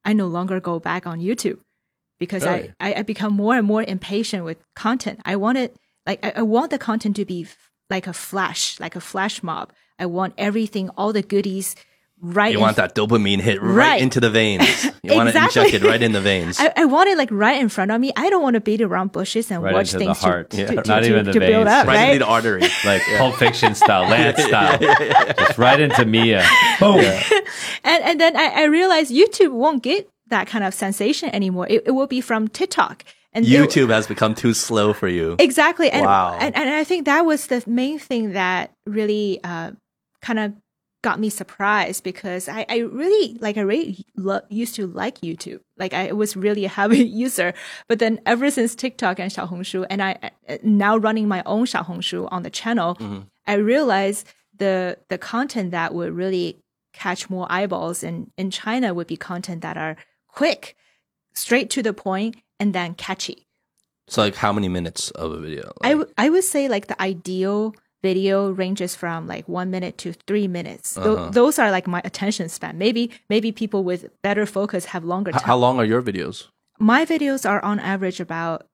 [0.05, 1.59] I no longer go back on YouTube
[2.19, 2.73] because Really?
[2.79, 5.19] I, I, I become more and more impatient with content.
[5.25, 7.57] I want it like I, I want the content to be f-
[7.89, 9.71] like a flash, like a flash mob.
[9.97, 11.75] I want everything, all the goodies
[12.21, 12.51] right.
[12.51, 14.01] You in want that dopamine hit right, Right.
[14.01, 14.87] into the veins.
[15.01, 15.61] You want Exactly.
[15.61, 16.59] it injected right in the veins.
[16.59, 18.11] I, I want it like right in front of me.
[18.17, 20.49] I don't want to beat around bushes and Right watch into the things heart.
[20.51, 20.65] to, Yeah.
[20.67, 22.13] to, to, Not to- even the to build veins, up, right, right?
[22.13, 22.61] into the artery.
[22.85, 26.45] like Pulp Fiction style, Lance style, just right into Mia.
[26.81, 26.99] Boom.
[26.99, 31.67] and and then I, I realized YouTube won't get that kind of sensation anymore.
[31.69, 33.03] It, it will be from TikTok.
[33.33, 35.35] And it- YouTube has become too slow for you.
[35.39, 35.89] exactly.
[35.91, 36.37] And, Wow.
[36.39, 39.71] and and I think that was the main thing that really uh,
[40.21, 40.53] kind of
[41.01, 45.61] got me surprised because I, I really like I really lo- used to like YouTube.
[45.77, 47.53] Like I was really a heavy user,
[47.87, 50.17] but then ever since TikTok and Xiaohongshu, and I
[50.49, 52.97] uh, now running my own Xiaohongshu on the channel,
[53.47, 56.57] I realized the the content that would really
[56.93, 59.95] catch more eyeballs in in China would be content that are
[60.31, 60.75] quick,
[61.33, 63.47] straight to the point, and then catchy.
[64.07, 65.71] So, like, how many minutes of a video?
[65.81, 69.97] I Like, w- I would say like the ideal video ranges from like one minute
[69.99, 70.93] to three minutes.
[70.93, 71.29] Tho- Uh-huh.
[71.31, 72.77] those are like my attention span.
[72.77, 75.47] Maybe maybe people with better focus have longer h- time.
[75.47, 76.47] how long are your videos?
[76.79, 78.65] my videos are on average about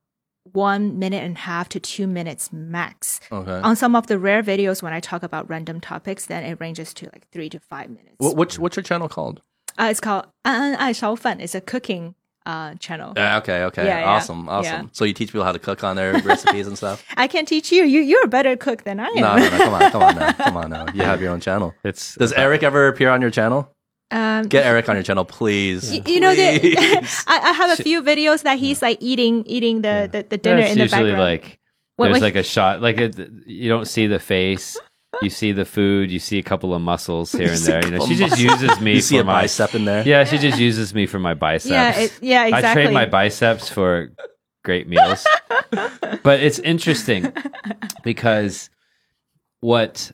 [0.53, 3.19] one minute and a half to two minutes max.
[3.31, 3.59] Okay.
[3.67, 6.93] On some of the rare videos, when I talk about random topics, then it ranges
[6.93, 8.15] to like three to five minutes.
[8.19, 9.41] What, what's what's your channel called?
[9.77, 11.39] Uh, it's called An An Ai Shao Fan.
[11.41, 13.13] It's a cooking uh, channel.
[13.17, 14.51] Uh, okay, okay, yeah, awesome, yeah.
[14.51, 14.83] awesome.
[14.83, 14.89] Yeah.
[14.91, 17.03] So you teach people how to cook on their recipes and stuff.
[17.17, 17.83] I can teach you.
[17.83, 19.15] You you're a better cook than I am.
[19.15, 20.85] No, no, no come on, come on, now, come on now.
[20.93, 21.73] You have your own channel.
[21.83, 23.71] It's does Eric ever appear on your channel?
[24.11, 25.91] Um, Get Eric on your channel, please.
[25.91, 26.43] You, you know, the,
[27.27, 30.61] I, I, have a few videos that he's like eating, eating the the, the dinner
[30.61, 31.17] in the background.
[31.17, 31.59] Like
[31.97, 33.17] there's like a shot, like it.
[33.47, 34.77] you don't see the face,
[35.21, 36.11] you see the food.
[36.11, 37.83] You see a couple of muscles here and there.
[37.85, 40.07] You know, she just uses me you see for a my bicep in there.
[40.07, 41.71] Yeah, she just uses me for my biceps.
[41.71, 44.11] yeah, it, yeah, I trade my biceps for
[44.63, 45.25] great meals.
[46.23, 47.31] but it's interesting
[48.03, 48.69] because
[49.61, 50.11] what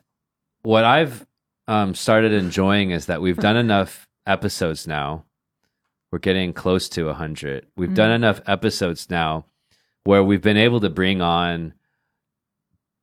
[0.63, 1.25] what I've
[1.67, 5.25] um, started enjoying is that we've done enough episodes now.
[6.11, 7.67] We're getting close to 100.
[7.77, 9.45] We've done enough episodes now
[10.03, 11.73] where we've been able to bring on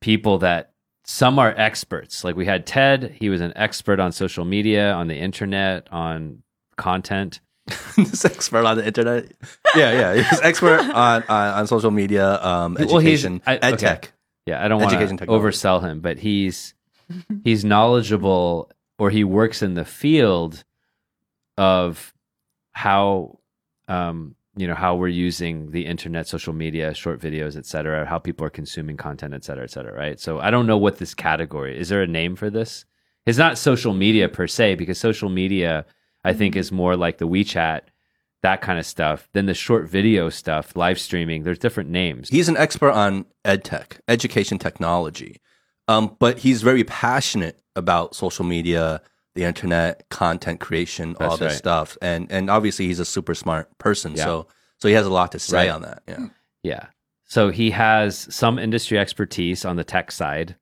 [0.00, 0.72] people that
[1.10, 2.22] some are experts.
[2.22, 6.42] Like we had Ted, he was an expert on social media, on the internet, on
[6.76, 7.40] content.
[7.96, 9.32] this expert on the internet.
[9.74, 10.22] Yeah, yeah.
[10.22, 13.76] He's expert on, on, on social media, um, Well, education, I- ed okay.
[13.76, 14.12] tech.
[14.44, 16.74] Yeah, I don't want to oversell him, but he's
[17.42, 20.62] he's knowledgeable or he works in the field
[21.56, 22.14] of
[22.72, 23.38] how
[23.88, 28.18] um you know how we're using the internet, social media, short videos, et cetera, how
[28.18, 30.18] people are consuming content, et cetera, et cetera, right?
[30.18, 31.88] So I don't know what this category is.
[31.88, 32.84] There a name for this?
[33.26, 35.86] It's not social media per se because social media
[36.24, 37.82] I think is more like the WeChat,
[38.42, 39.28] that kind of stuff.
[39.32, 41.42] Then the short video stuff, live streaming.
[41.42, 42.28] There's different names.
[42.28, 45.40] He's an expert on ed tech, education technology.
[45.86, 49.00] Um, but he's very passionate about social media,
[49.38, 51.58] the internet, content creation, all That's this right.
[51.58, 51.96] stuff.
[52.02, 54.14] And and obviously he's a super smart person.
[54.16, 54.24] Yeah.
[54.24, 54.46] So
[54.78, 55.70] so he has a lot to say Right.
[55.70, 56.02] on that.
[56.08, 56.26] Yeah.
[56.62, 56.86] Yeah.
[57.24, 60.56] So he has some industry expertise on the tech side,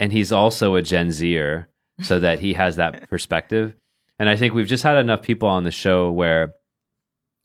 [0.00, 1.68] and he's also a Gen Zer,
[2.02, 3.74] so that he has that perspective.
[4.18, 6.54] And I think we've just had enough people on the show where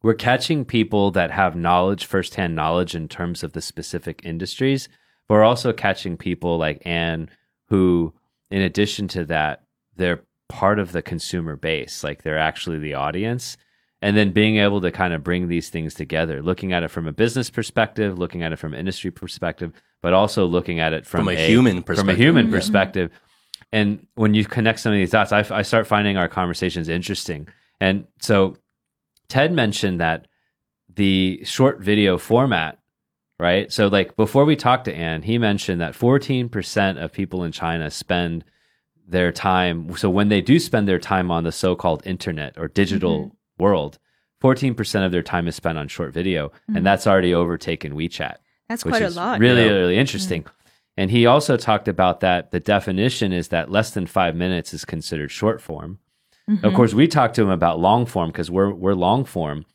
[0.02, 4.88] we're catching people that have knowledge, firsthand knowledge in terms of the specific industries,
[5.28, 7.30] but we're also catching people like Ann,
[7.70, 8.14] who,
[8.50, 9.64] in addition to that,
[9.98, 13.56] they're part of the consumer base, like they're actually the audience
[14.02, 17.08] and then being able to kind of bring these things together looking at it from
[17.08, 21.06] a business perspective looking at it from an industry perspective but also looking at it
[21.06, 22.18] from, From a human from a perspective.
[22.18, 22.52] human Yeah.
[22.52, 23.66] perspective mm-hmm.
[23.74, 27.48] and when you connect some of these dots I, I start finding our conversations interesting
[27.80, 28.58] and so
[29.28, 30.28] ted mentioned that
[30.96, 32.80] the short video format
[33.40, 37.52] right so like before we talked to ann he mentioned that 14% of people in
[37.52, 38.46] china spend
[39.10, 39.96] their time.
[39.98, 43.64] So when they do spend their time on the so-called internet or digital mm-hmm.
[43.64, 44.00] world
[44.42, 46.86] 14% of their time is spent on short video and mm-hmm.
[46.86, 48.36] that's already overtaken wechat
[48.70, 49.40] That's which quite a lot.
[49.40, 49.72] really Yeah.
[49.72, 50.44] really interesting.
[50.44, 50.54] Mm-hmm.
[50.98, 54.86] And he also talked about that the definition is that less than five minutes is
[54.86, 56.00] considered short form.
[56.50, 56.66] Mm-hmm.
[56.66, 59.66] of course we talked to him about long form because we're we're long form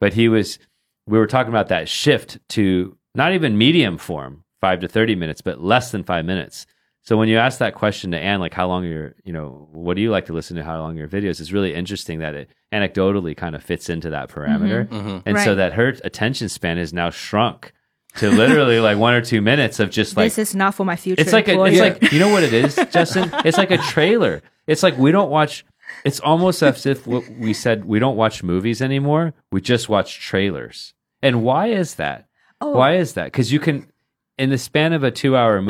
[0.00, 0.58] but he was
[1.06, 5.42] we were talking about that shift to not even medium form five to 30 minutes
[5.42, 6.66] but less than five minutes
[7.04, 9.68] so when you ask that question to Ann, like how long are your, you know,
[9.72, 10.64] what do you like to listen to?
[10.64, 11.38] How long are your videos?
[11.40, 15.22] It's really interesting that it anecdotally kind of fits into that parameter, Mhm.
[15.26, 17.72] and so that her attention span is now shrunk
[18.16, 20.96] to literally like one or two minutes of just like this is not for my
[20.96, 21.20] future.
[21.20, 21.78] it's like a, employees.
[21.80, 23.30] it's like you know what it is, Justin.
[23.44, 24.42] It's like a trailer.
[24.66, 25.64] It's like we don't watch
[26.04, 29.34] it's almost as if we said we don't watch movies anymore.
[29.52, 30.94] We just watch trailers.
[31.22, 32.26] And why is that?
[32.60, 33.24] Oh, Why is that?
[33.26, 33.86] Because you can,
[34.38, 35.66] in the span of a two-hour Uh-huh.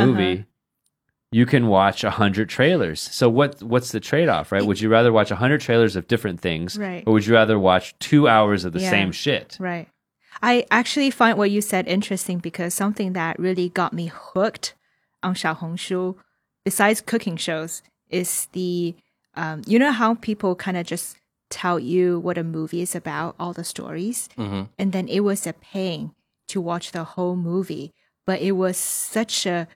[1.34, 3.00] Movie, you can watch a hundred trailers.
[3.00, 3.62] So what?
[3.62, 4.64] What's the trade-off, right?
[4.64, 7.02] Would you rather watch a hundred trailers of different things, Right.
[7.06, 8.90] or would you rather watch two hours of the Yeah.
[8.90, 9.56] same shit?
[9.60, 9.88] Right.
[10.42, 14.74] I actually find what you said interesting because something that really got me hooked
[15.22, 16.16] on Xiaohongshu,
[16.64, 18.94] besides cooking shows, is the
[19.36, 21.16] um, you know how people kind of just
[21.50, 24.68] tell you what a movie is about, all the stories, Mhm.
[24.78, 26.12] and then it was a pain
[26.48, 27.92] to watch the whole movie,
[28.26, 29.66] but it was such a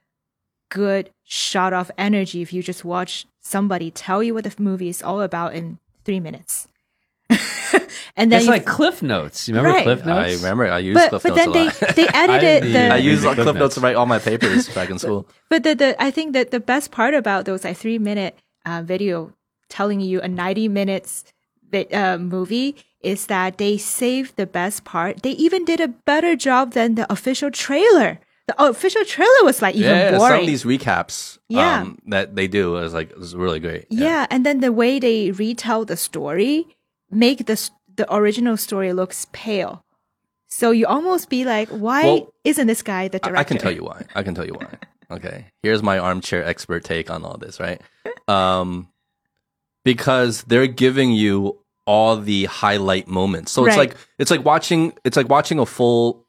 [0.70, 5.02] good shot of energy if you just watch somebody tell you what the movie is
[5.02, 6.68] all about in three minutes.
[8.16, 9.48] and then It's like Cliff Notes.
[9.48, 9.82] You remember Right.
[9.84, 11.96] Cliff I remember I used but Cliff but Notes then a they lot.
[11.96, 12.94] they I edited didn't the either.
[12.94, 13.58] I used Cliff Cliff Notes.
[13.58, 15.28] Notes to write all my papers back in school.
[15.48, 18.82] but the, the I think that the best part about those like three minute uh,
[18.84, 19.32] video
[19.68, 21.24] telling you a ninety minutes
[21.70, 25.22] vi- uh, movie is that they saved the best part.
[25.22, 28.18] They even did a better job than the official trailer.
[28.48, 30.30] The official trailer was like even yeah, boring.
[30.32, 31.82] some of these recaps Yeah.
[31.82, 33.86] um, that they do is like is really great.
[33.90, 34.26] yeah.
[34.30, 36.66] and then the way they retell the story
[37.10, 39.84] make the the original story looks pale.
[40.48, 43.38] So you almost be like, why Well, isn't this guy the director?
[43.38, 44.06] I can tell you why.
[44.14, 44.66] I can tell you why.
[45.10, 45.46] Okay.
[45.62, 47.80] Here's my armchair expert take on all this, right?
[48.28, 48.88] Um
[49.84, 53.52] because they're giving you all the highlight moments.
[53.52, 56.26] So it's like it's like watching it's like watching a full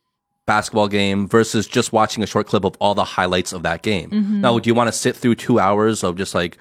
[0.50, 4.10] basketball game versus just watching a short clip of all the highlights of that game.
[4.10, 4.42] Mm-hmm.
[4.42, 6.58] Now, do you want to sit through 2 hours of just like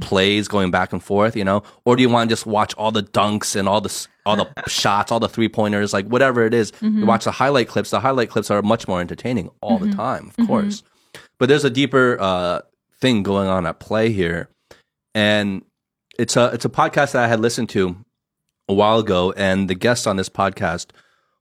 [0.00, 1.62] plays going back and forth, you know?
[1.86, 4.46] Or do you want to just watch all the dunks and all the all the
[4.68, 6.70] shots, all the three pointers, like whatever it is?
[7.00, 7.88] You watch the highlight clips.
[7.88, 10.82] The highlight clips are much more entertaining all the time, of course.
[11.38, 12.60] But there's a deeper uh,
[13.00, 14.50] thing going on at play here,
[15.14, 15.64] and
[16.18, 17.96] it's a it's a podcast that I had listened to
[18.68, 20.88] a while ago, and the guest on this podcast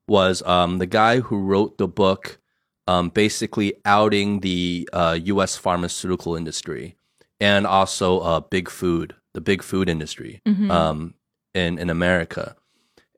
[0.08, 2.40] was um, the guy who wrote the book,
[2.88, 5.58] um, basically outing the uh, U.S.
[5.58, 6.96] pharmaceutical industry
[7.40, 10.42] and also uh, big food, the big food industry
[10.72, 11.14] um,
[11.54, 12.56] in in America.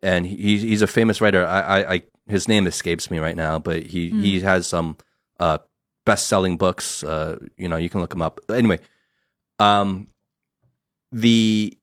[0.02, 1.46] And he, he's a famous writer.
[1.46, 4.98] I, I, I his name escapes me right now, but he he has some
[5.40, 5.60] uh,
[6.06, 7.04] best selling books.
[7.04, 8.40] Uh, you know, you can look him up.
[8.50, 8.80] Anyway,
[9.60, 10.08] um,
[11.12, 11.78] the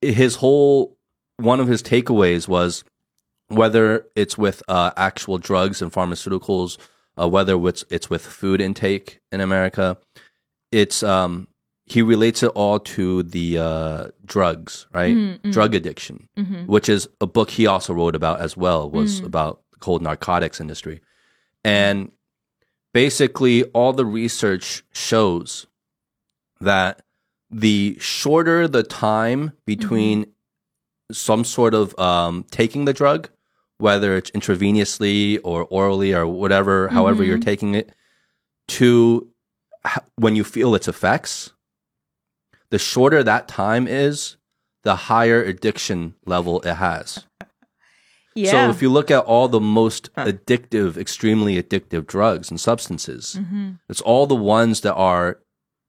[0.00, 0.96] his whole
[1.36, 2.84] one of his takeaways was
[3.50, 6.78] whether it's with uh, actual drugs and pharmaceuticals,
[7.20, 9.98] uh, whether it's it's with food intake in America,
[10.72, 11.48] it's um
[11.86, 15.16] he relates it all to the uh, drugs, right?
[15.16, 16.28] Mm, Drug addiction,
[16.66, 18.88] which is a book he also wrote about as well.
[18.88, 21.00] Was about the cold narcotics industry,
[21.64, 22.12] and
[22.94, 25.66] basically all the research shows
[26.60, 27.02] that
[27.50, 30.26] the shorter the time between
[31.10, 33.28] some sort of um, taking the drug,
[33.80, 37.92] whether it's intravenously or orally or whatever, however you're taking it,
[38.68, 39.28] to
[40.16, 41.52] when you feel its effects,
[42.70, 44.36] the shorter that time is,
[44.84, 47.24] the higher addiction level it has.
[48.36, 48.50] Yeah.
[48.52, 53.70] So if you look at all the most addictive, extremely addictive drugs and substances, Mm-hmm.
[53.88, 55.40] it's all the ones that are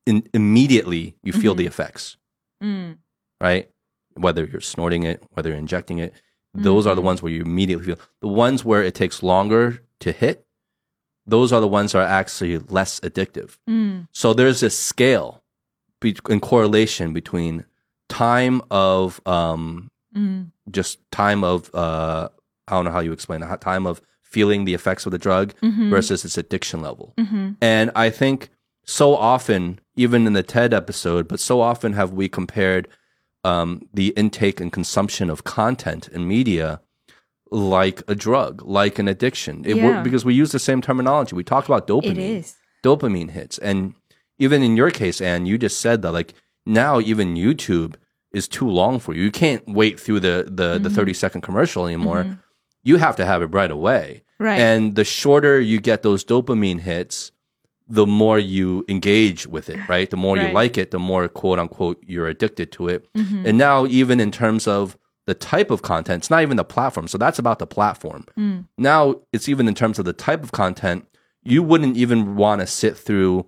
[0.08, 2.18] in, immediately you feel the effects,
[2.62, 2.98] Mm.
[3.40, 3.70] right?
[4.16, 6.14] Whether you're snorting it, whether you're injecting it,
[6.54, 8.00] those are the ones where you immediately feel.
[8.22, 10.46] The ones where it takes longer to hit,
[11.26, 13.58] those are the ones that are actually less addictive.
[13.70, 14.08] Mm.
[14.12, 15.44] So there's this scale
[16.00, 17.66] be- in correlation between
[18.10, 20.52] time of um, Mm.
[20.70, 22.28] just time of uh,
[22.68, 25.54] I don't know how you explain it, time of feeling the effects of the drug
[25.62, 25.90] Mhm.
[25.90, 27.14] versus its addiction level.
[27.18, 27.56] Mhm.
[27.62, 28.50] And I think
[28.86, 32.90] so often, even in the TED episode, but so often have we compared
[33.44, 36.82] um, the intake and consumption of content and media
[37.52, 39.64] like a drug, like an addiction.
[39.66, 40.02] It, Yeah.
[40.04, 41.36] because we use the same terminology.
[41.36, 42.56] We talk about dopamine It is.
[42.84, 43.58] dopamine hits.
[43.58, 43.96] And
[44.40, 46.34] even in your case, Ann, you just said that like
[46.66, 47.96] now even YouTube
[48.32, 49.24] is too long for you.
[49.24, 52.38] You can't wait through the the, the 30 second commercial anymore.
[52.84, 54.24] You have to have it right away.
[54.40, 54.60] Right.
[54.60, 57.32] And the shorter you get those dopamine hits,
[57.92, 60.10] the more you engage with it, right?
[60.10, 63.08] The more you like it, the more quote unquote you're addicted to it.
[63.14, 63.46] Mm-hmm.
[63.46, 67.08] And now even in terms of the type of content, it's not even the platform.
[67.08, 68.26] So that's about the platform.
[68.38, 68.66] Mm.
[68.78, 71.06] Now it's even in terms of the type of content,
[71.44, 73.46] you wouldn't even want to sit through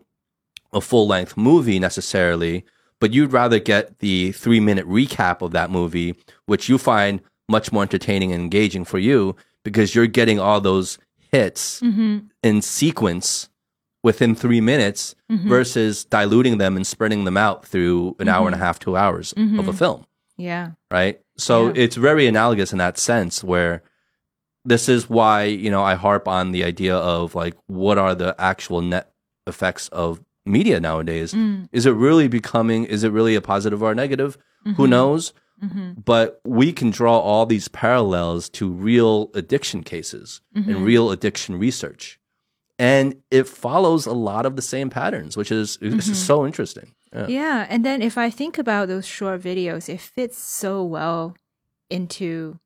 [0.74, 2.66] a full length movie necessarily,
[3.00, 6.16] but you'd rather get the three minute recap of that movie,
[6.48, 10.98] which you find much more entertaining and engaging for you because you're getting all those
[11.32, 12.18] hits Mm-hmm.
[12.44, 13.50] in sequence
[14.04, 18.60] within three minutes versus diluting them and spreading them out through an hour and a
[18.60, 20.06] half, two hours of a film.
[20.38, 20.72] Yeah.
[20.92, 21.20] right?
[21.38, 21.74] So Yeah.
[21.84, 23.82] it's very analogous in that sense where
[24.66, 28.36] this is why, you know, I harp on the idea of like what are the
[28.40, 29.12] actual net
[29.48, 31.34] effects of media nowadays?
[31.34, 31.70] Mm.
[31.72, 34.38] Is it really becoming is it really a positive or a negative?
[34.78, 34.90] Who Mhm.
[34.90, 35.34] knows?
[35.64, 36.02] Mm-hmm.
[36.04, 40.68] But we can draw all these parallels to real addiction cases Mhm.
[40.68, 42.20] and real addiction research.
[42.84, 46.88] And it follows a lot of the same patterns, which is this is so interesting.
[47.14, 47.28] Yeah.
[47.28, 47.68] Yeah.
[47.70, 51.36] And then if I think about those short videos, it fits so well
[51.90, 52.60] into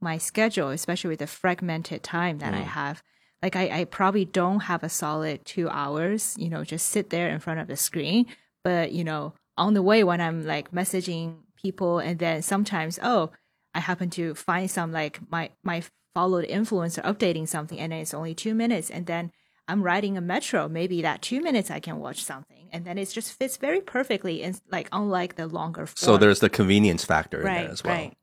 [0.00, 2.74] my schedule, especially with the fragmented time that I Mm.
[2.80, 3.02] have.
[3.42, 7.28] Like I, I probably don't have a solid two hours, you know, just sit there
[7.34, 8.26] in front of the screen.
[8.62, 13.30] But, you know, on the way when I'm like messaging people and then sometimes, oh,
[13.74, 15.82] I happen to find some like my my
[16.14, 19.32] followed influencer updating something and it's only two minutes and then
[19.70, 23.08] I'm riding a metro, maybe that two minutes I can watch something, and then it
[23.10, 24.42] just fits very perfectly.
[24.42, 25.96] And like unlike the longer form.
[25.96, 27.94] So there's the convenience factor in there as well.
[27.94, 28.16] right.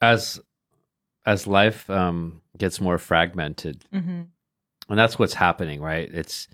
[0.00, 0.40] As
[1.26, 4.22] as life um, gets more fragmented, hmm
[4.88, 6.08] and that's what's happening, right?
[6.12, 6.48] It's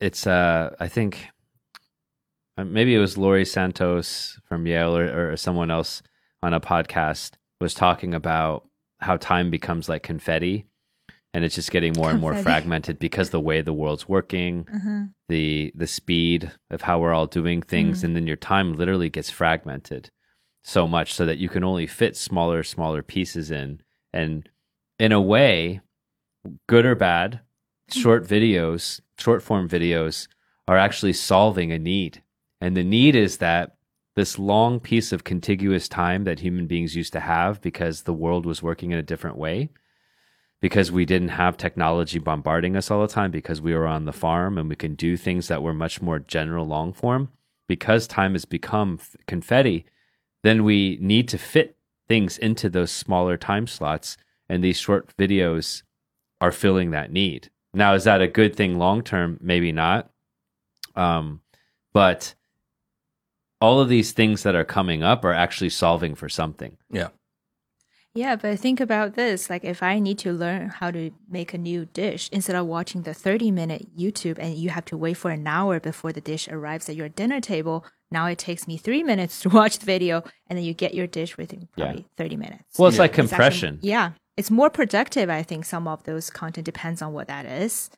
[0.00, 1.28] it's uh, I think
[2.56, 6.02] uh, maybe it was Laurie Santos from Yale or, or someone else
[6.42, 8.66] on a podcast was talking about
[9.00, 10.66] how time becomes like confetti,
[11.34, 15.04] and it's just getting more and more fragmented because the way the world's working, hmm
[15.28, 18.04] the the speed of how we're all doing things Mm.
[18.04, 20.10] and then your time literally gets fragmented
[20.64, 23.82] so much so that you can only fit smaller smaller pieces in.
[24.12, 24.48] And
[24.98, 25.82] in a way
[26.66, 27.40] good or bad
[27.90, 30.28] short videos short form videos
[30.66, 32.22] are actually solving a need.
[32.60, 33.76] And the need is that
[34.16, 38.46] this long piece of contiguous time that human beings used to have because the world
[38.46, 39.68] was working in a different way
[40.60, 44.12] because we didn't have technology bombarding us all the time because we were on the
[44.12, 47.30] farm and we can do things that were much more general long form.
[47.68, 49.84] Because time has become confetti
[50.42, 51.76] then we need to fit
[52.08, 54.16] things into those smaller time slots
[54.48, 55.82] and these short videos
[56.40, 57.50] are filling that need.
[57.74, 59.38] Now is that a good thing long term?
[59.40, 60.10] Maybe not.
[60.94, 61.42] Um,
[61.92, 62.34] but
[63.60, 66.76] all of these things that are coming up are actually solving for something.
[66.90, 67.08] Yeah.
[68.14, 69.48] Yeah, but think about this.
[69.48, 73.02] Like, if I need to learn how to make a new dish, instead of watching
[73.02, 76.48] the 30 minute YouTube and you have to wait for an hour before the dish
[76.48, 80.24] arrives at your dinner table, now it takes me three minutes to watch the video
[80.48, 81.84] and then you get your dish within Yeah.
[81.86, 82.78] probably 30 minutes.
[82.78, 83.02] well it's Yeah.
[83.02, 84.10] like It's actually- compression yeah.
[84.36, 87.90] It's more productive, I think, some of those content depends on what that is.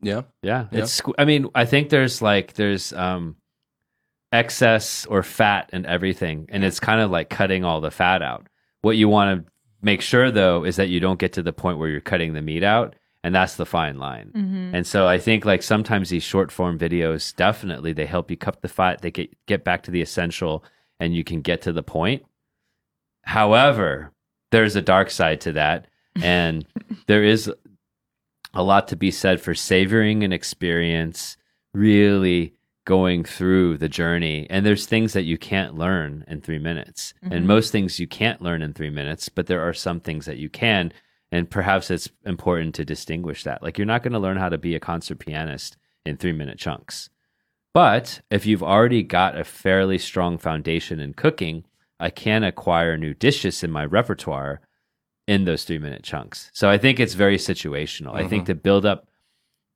[0.00, 0.22] Yeah.
[0.40, 0.82] Yeah, Yeah.
[0.84, 1.02] it's.
[1.18, 3.34] I mean, I think there's like there's um
[4.32, 8.46] excess or fat and everything, and it's kind of like cutting all the fat out.
[8.82, 11.78] What you want to make sure though is that you don't get to the point
[11.78, 14.32] where you're cutting the meat out, and that's the fine line.
[14.34, 14.74] Mm-hmm.
[14.74, 18.62] And so I think like sometimes these short form videos definitely they help you cut
[18.62, 20.64] the fat, they get get back to the essential,
[21.00, 22.24] and you can get to the point.
[23.22, 24.12] However,
[24.50, 25.86] there's a dark side to that,
[26.22, 26.66] and
[27.06, 27.50] there is
[28.54, 31.36] a lot to be said for savoring an experience,
[31.72, 32.54] really
[32.84, 34.46] going through the journey.
[34.50, 37.46] And there's things that you can't learn in three minutes, and Mhm.
[37.46, 40.48] most things you can't learn in three minutes, but there are some things that you
[40.48, 40.92] can.
[41.30, 43.62] And perhaps it's important to distinguish that.
[43.62, 46.58] Like, you're not going to learn how to be a concert pianist in three minute
[46.58, 47.08] chunks.
[47.72, 51.64] But if you've already got a fairly strong foundation in cooking,
[51.98, 54.60] I can acquire new dishes in my repertoire
[55.26, 56.50] in those three minute chunks.
[56.52, 58.14] So I think it's very situational.
[58.14, 59.08] I think to build up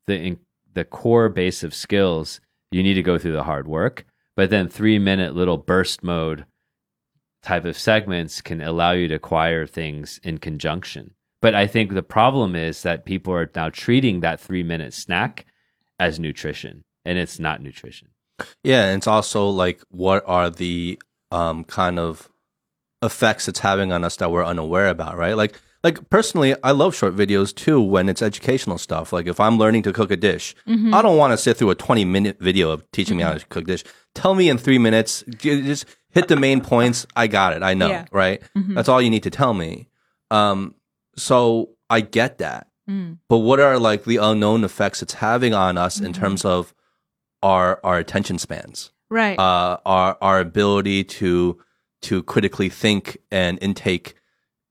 [0.07, 0.39] the in,
[0.75, 2.41] the core base of skills,
[2.77, 4.05] you need to go through the hard work.
[4.37, 6.45] But then three minute little burst mode
[7.43, 11.15] type of segments can allow you to acquire things in conjunction.
[11.41, 15.47] But I think the problem is that people are now treating that three minute snack
[15.99, 18.09] as nutrition, and it's not nutrition.
[18.63, 21.01] Yeah, and it's also like what are the
[21.31, 22.29] um kind of
[23.03, 25.37] effects it's having on us that we're unaware about, right?
[25.37, 29.07] Like like personally, I love short videos too when it's educational stuff.
[29.17, 30.93] Like if I'm learning to cook a dish, Mm-hmm.
[30.97, 33.47] I don't want to sit through a 20 minute video of teaching me how to
[33.55, 33.85] cook dish.
[34.15, 35.85] Tell me in 3 minutes, just
[36.17, 37.07] hit the main points.
[37.23, 37.63] I got it.
[37.63, 38.07] I know, Yeah.
[38.23, 38.39] right?
[38.57, 38.75] Mhm.
[38.75, 39.89] That's all you need to tell me.
[40.31, 40.75] Um
[41.17, 42.67] so I get that.
[42.91, 43.19] Mm.
[43.29, 46.21] But what are like the unknown effects it's having on us in Mhm.
[46.23, 46.75] terms of
[47.43, 48.93] our our attention spans?
[49.11, 49.39] Right.
[49.39, 51.59] uh, our our ability to
[52.03, 54.15] to critically think and intake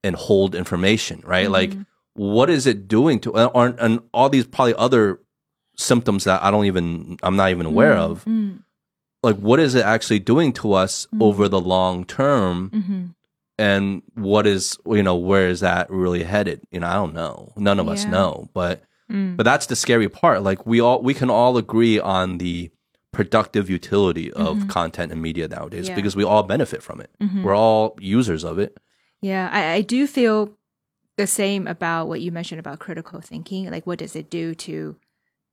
[0.06, 1.50] and hold information, right?
[1.50, 1.86] Like, Mhm.
[2.14, 5.20] what is it doing to and, and all these probably other
[5.78, 8.26] symptoms that I don't even I'm not even aware Mm, of.
[8.26, 8.60] Mm.
[9.24, 11.22] Like, what is it actually doing to us Mm.
[11.24, 12.70] over the long term?
[12.74, 13.16] Mhm.
[13.58, 16.62] And what is you know where is that really headed?
[16.72, 17.52] You know, I don't know.
[17.58, 19.36] None of us know, but Mm.
[19.38, 20.44] but that's the scary part.
[20.44, 22.70] Like we all we can all agree on the
[23.12, 25.96] productive utility of content and media nowadays Yeah.
[25.96, 27.10] because we all benefit from it.
[27.44, 28.78] We're all users of it.
[29.22, 30.58] Yeah, I, I do feel
[31.18, 33.70] the same about what you mentioned about critical thinking.
[33.70, 34.98] Like, what does it do to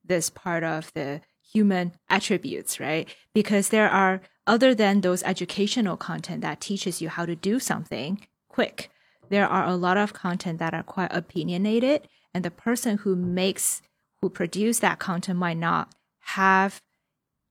[0.04, 1.20] this part of the
[1.52, 3.08] human attributes, right?
[3.34, 8.26] Because there are, other than those educational content that teaches you how to do something
[8.48, 8.90] quick,
[9.28, 12.08] there are a lot of content that are quite opinionated.
[12.34, 13.82] And the person who makes,
[14.20, 16.82] who produce that content might not have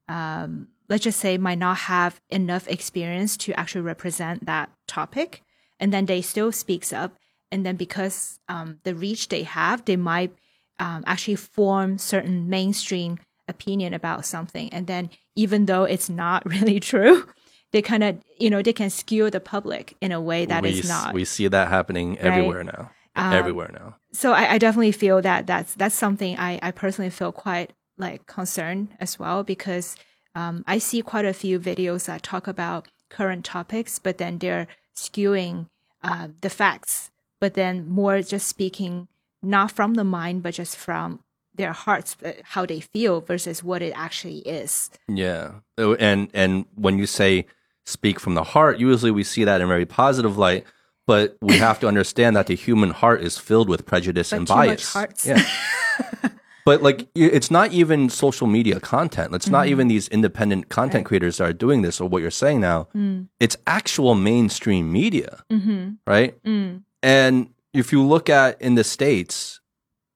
[0.08, 5.42] um, let's just say might not have enough experience to actually represent that topic
[5.82, 7.18] and then they still speaks up
[7.52, 10.32] and then because um, the reach they have they might
[10.80, 16.80] um, actually form certain mainstream opinion about something and then even though it's not really
[16.80, 17.28] true
[17.74, 20.76] they kind of you know they can skew the public in a way that is
[20.76, 22.92] we, s- not we see that happening everywhere now.
[23.14, 23.98] Um, everywhere now.
[24.14, 28.26] so I, I definitely feel that that's that's something I, I personally feel quite like
[28.26, 29.98] concerned as well because
[30.34, 34.68] um, I see quite a few videos that talk about current topics, but then they're
[35.06, 35.68] skewing
[36.04, 39.08] uh, the facts, but then more just speaking
[39.44, 41.20] not from the mind, but just from
[41.56, 44.90] their hearts, uh, how they feel versus what it actually is.
[45.08, 45.46] Yeah.
[45.78, 47.46] Oh, And and when you say
[47.86, 50.64] speak from the heart, usually we see that in a very positive light,
[51.08, 54.48] but we have to understand that the human heart is filled with prejudice But and
[54.48, 54.94] bias.
[54.94, 55.26] hearts.
[55.26, 55.44] Yeah.
[56.66, 59.34] but like it's not even social media content.
[59.36, 59.52] It's Mm-hmm.
[59.54, 62.88] not even these independent content creators that are doing this or what you're saying now.
[62.96, 63.28] Mm.
[63.40, 65.92] It's actual mainstream media, Mm-hmm.
[66.06, 66.42] right?
[66.44, 66.84] Mm.
[67.04, 69.60] And if you look at in the states,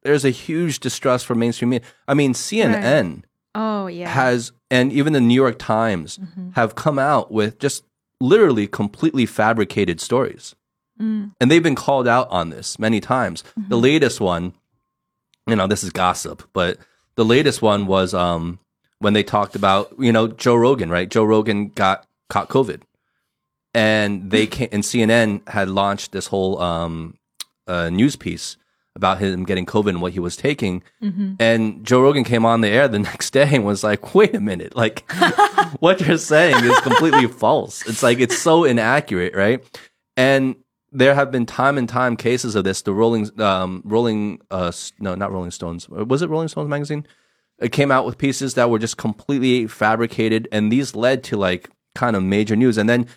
[0.04, 1.88] there's a huge distrust for mainstream media.
[2.08, 3.24] I mean, CNN
[3.56, 4.10] Oh yeah.
[4.10, 6.54] has, and even the New York Times Mhm.
[6.56, 7.84] have come out with just
[8.22, 10.54] literally completely fabricated stories.
[11.02, 11.32] Mm.
[11.42, 13.44] And they've been called out on this many times.
[13.70, 14.54] The latest one,
[15.48, 16.78] you know, this is gossip, but
[17.16, 18.60] the latest one was um,
[19.00, 21.10] when they talked about, you know, Joe Rogan, right?
[21.10, 22.82] Joe Rogan got caught COVID.
[23.74, 27.18] And they came, and CNN had launched this whole um,
[27.68, 28.56] uh, news piece
[28.96, 30.82] about him getting COVID and what he was taking.
[31.04, 31.34] Mm-hmm.
[31.40, 34.40] And Joe Rogan came on the air the next day and was like, wait a
[34.40, 35.10] minute, like
[35.80, 37.86] what you're saying is completely false.
[37.88, 39.62] It's like, it's so inaccurate, right?
[40.16, 40.56] And
[40.96, 42.82] there have been time and time cases of this.
[42.82, 45.88] The Rolling, um, Rolling, uh, no, not Rolling Stones.
[45.90, 47.06] Was it Rolling Stones magazine?
[47.60, 50.48] It came out with pieces that were just completely fabricated.
[50.52, 52.78] And these led to like kind of major news.
[52.78, 53.08] And then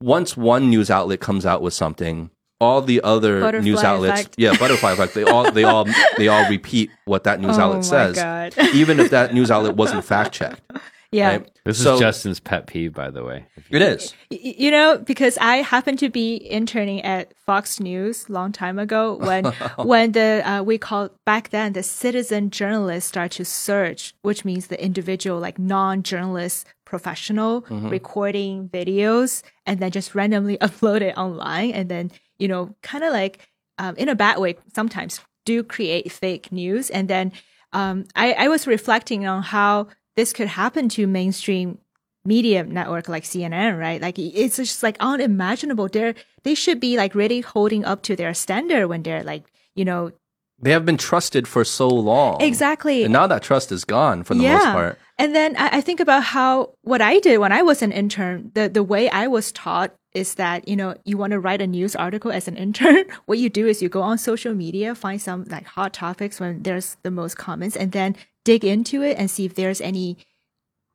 [0.00, 2.30] once one news outlet comes out with something,
[2.60, 4.34] all the other Butterfly news outlets, effect.
[4.38, 5.14] yeah, butterfly effect.
[5.14, 8.54] They all, they all, they all repeat what that news Oh outlet my says, God.
[8.74, 10.62] even if that news outlet wasn't fact checked.
[11.16, 11.28] yeah.
[11.28, 11.50] Right?
[11.64, 13.46] This So- is Justin's pet peeve, by the way.
[13.70, 14.14] It is.
[14.30, 19.44] You know, because I happened to be interning at Fox News long time ago when
[19.92, 24.68] when the uh, we call back then the citizen journalists start to search, which means
[24.68, 31.88] the individual like non-journalist professional recording videos and then just randomly upload it online and
[31.88, 33.48] then you know kind of like
[33.78, 37.32] um, in a bad way sometimes do create fake news and then
[37.72, 41.78] um, I, I was reflecting on how this could happen to mainstream
[42.24, 44.00] media network like CNN, right?
[44.00, 45.88] Like it's just like unimaginable.
[45.88, 49.44] They're they should be like really holding up to their standard when they're like,
[49.74, 50.10] you know,
[50.58, 52.40] They have been trusted for so long.
[52.40, 53.04] exactly.
[53.04, 54.98] And now that trust is gone for the most part.
[55.18, 58.50] And then I, I think about how what I did when I was an intern,
[58.54, 61.66] the, the way I was taught is that, you know, you want to write a
[61.66, 63.04] news article as an intern.
[63.26, 66.62] what you do is you go on social media, find some like hot topics when
[66.62, 68.16] there's the most comments and then
[68.46, 70.16] dig into it and see if there's any,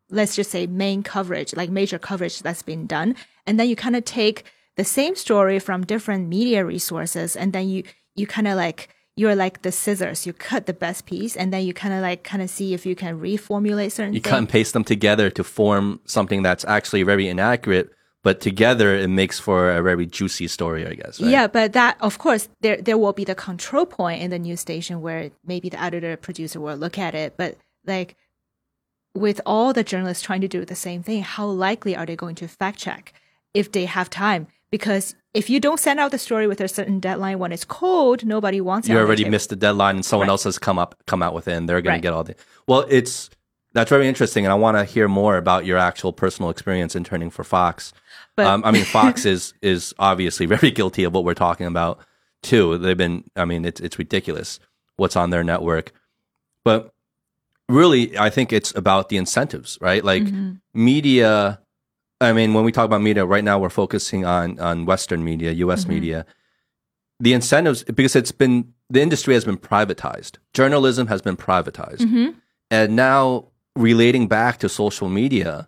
[0.10, 3.16] let's just say main coverage, like major coverage that's been done.
[3.46, 4.46] And then you kind of take
[4.78, 7.84] the same story from different media resources and then you,
[8.16, 10.26] you kind of like, you're like the scissors.
[10.26, 12.86] You cut the best piece, and then you kind of like kind of see if
[12.86, 14.14] you can reformulate certain.
[14.14, 14.32] You things.
[14.32, 17.92] cut and paste them together to form something that's actually very inaccurate,
[18.24, 21.20] but together it makes for a very juicy story, I guess.
[21.20, 21.30] Right?
[21.32, 24.60] Yeah, but that of course there there will be the control point in the news
[24.60, 28.16] station where maybe the editor producer will look at it, but like
[29.14, 32.36] with all the journalists trying to do the same thing, how likely are they going
[32.36, 33.14] to fact check
[33.54, 34.48] if they have time?
[34.70, 38.26] Because if you don't send out the story with a certain deadline when it's cold,
[38.26, 38.94] nobody wants it.
[38.94, 40.32] You already missed the deadline and someone Right.
[40.34, 42.02] else has come up come out with it and they're gonna Right.
[42.02, 42.36] get all the
[42.68, 43.30] well, it's
[43.74, 47.44] that's very interesting and I wanna hear more about your actual personal experience interning for
[47.44, 47.92] Fox.
[48.44, 52.00] But- um, I mean Fox is is obviously very guilty of what we're talking about
[52.44, 52.78] too.
[52.78, 54.60] They've been I mean it's it's ridiculous
[54.98, 55.92] what's on their network.
[56.64, 56.94] But
[57.70, 60.04] really I think it's about the incentives, right?
[60.04, 60.52] Like Mm-hmm.
[60.74, 61.60] media
[62.20, 65.52] I mean, when we talk about media right now, we're focusing on on Western media,
[65.54, 65.82] U.S.
[65.82, 65.90] Mm-hmm.
[65.94, 66.26] media.
[67.20, 70.38] The incentives, because it's been the industry has been privatized.
[70.54, 72.36] Journalism has been privatized, Mhm.
[72.70, 75.68] and now relating back to social media,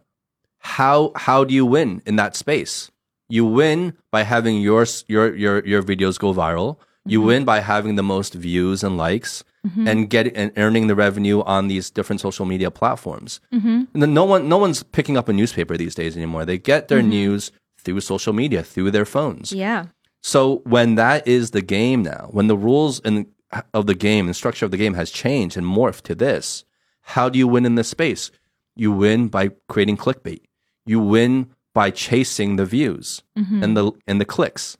[0.63, 2.89] how how do you win in that space?
[3.29, 6.77] You win by having your your your your videos go viral.
[7.05, 7.27] You Mm-hmm.
[7.27, 9.43] win by having the most views and likes
[9.87, 13.39] and get and earning the revenue on these different social media platforms.
[13.53, 13.83] Mm-hmm.
[13.93, 16.43] And then no one no one's picking up a newspaper these days anymore.
[16.45, 17.51] They get their news
[17.81, 19.51] through social media, through their phones.
[19.53, 19.85] Yeah.
[20.21, 23.25] So when that is the game now, when the rules and
[23.73, 26.63] of the game and structure of the game has changed and morphed to this,
[27.01, 28.31] how do you win in this space?
[28.75, 30.41] You win by creating clickbait.
[30.85, 33.63] You win by chasing the views mm-hmm.
[33.63, 34.77] and the and the clicks.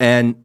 [0.00, 0.44] And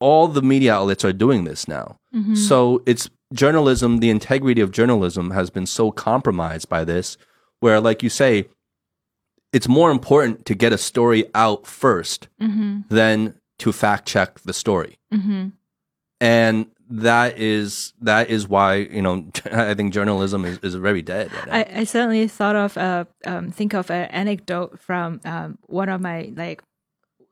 [0.00, 1.98] all the media outlets are doing this now.
[2.14, 2.34] Mm-hmm.
[2.34, 7.16] So it's journalism, the integrity of journalism has been so compromised by this
[7.60, 8.48] where like you say
[9.52, 12.80] it's more important to get a story out 1st mm-hmm.
[12.88, 14.98] than to fact check the story.
[15.12, 15.48] Mm-hmm.
[16.20, 16.66] And
[17.02, 21.32] that is that is why you know I think journalism is, is very dead.
[21.32, 21.68] Right.
[21.68, 26.00] I, I certainly thought of uh, um, think of an anecdote from um, one of
[26.00, 26.62] my like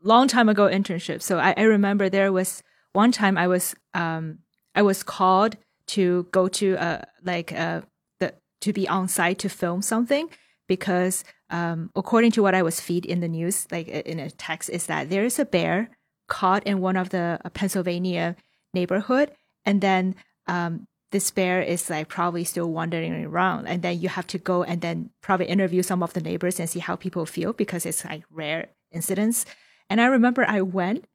[0.02, 1.22] long time ago internships.
[1.22, 4.38] So I, I remember there was one time I was um,
[4.74, 5.56] I was called
[5.88, 7.82] to go to uh, like uh,
[8.18, 10.28] the to be on site to film something
[10.66, 14.70] because um, according to what I was feed in the news, like in a text,
[14.70, 15.90] is that there is a bear
[16.28, 18.36] caught in one of the uh, Pennsylvania
[18.74, 19.32] neighborhood,
[19.64, 20.14] and then
[20.46, 24.62] um, this bear is like probably still wandering around, and then you have to go
[24.62, 28.04] and then probably interview some of the neighbors and see how people feel because it's
[28.04, 29.44] like rare incidents.
[29.88, 31.06] And I remember I went,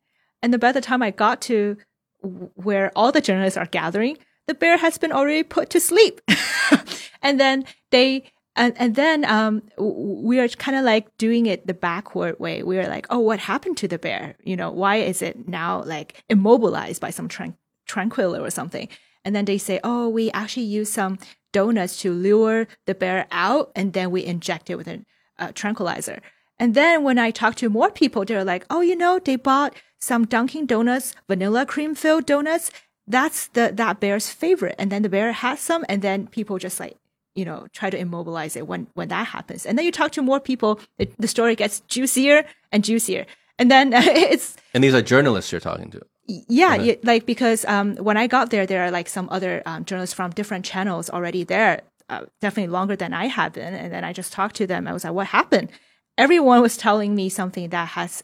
[0.42, 1.78] and by the time I got to
[2.22, 4.18] where all the journalists are gathering,
[4.48, 6.22] the bear has been already put to sleep,
[7.22, 11.74] and then they and and then um we are kind of like doing it the
[11.74, 12.64] backward way.
[12.64, 14.36] We are like, oh, what happened to the bear?
[14.44, 17.56] You know, why is it now like immobilized by some tran-
[17.88, 18.88] tranquilo or something?
[19.24, 21.18] And then they say, oh, we actually use some
[21.52, 25.04] donuts to lure the bear out, and then we inject it with a
[25.40, 26.22] uh, tranquilizer.
[26.60, 29.76] And then when I talk to more people, they're like, oh, you know, they bought
[30.00, 32.72] some Dunkin' Donuts vanilla cream filled donuts.
[33.08, 34.76] That's the that bear's favorite.
[34.78, 36.98] And then the bear has some, and then people just like
[37.36, 39.66] you know try to immobilize it when when that happens.
[39.66, 43.26] And then you talk to more people, the story gets juicier and juicier.
[43.60, 46.02] And then it's and these are journalists you're talking to.
[46.28, 49.86] Yeah, yeah, like because um, when I got there, there are like some other um,
[49.86, 53.74] journalists from different channels already there, uh, definitely longer than I have been.
[53.74, 54.88] And then I just talked to them.
[54.88, 55.70] I was like, "What happened?"
[56.18, 58.24] Everyone was telling me something that has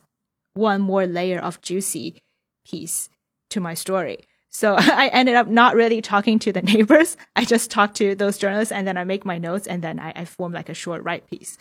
[0.53, 2.21] one more layer of juicy
[2.65, 3.09] piece
[3.51, 4.19] to my story.
[4.49, 7.15] So I ended up not really talking to the neighbors.
[7.35, 10.11] I just talked to those journalists, and then I make my notes, and then I,
[10.15, 11.57] I form like a short write piece.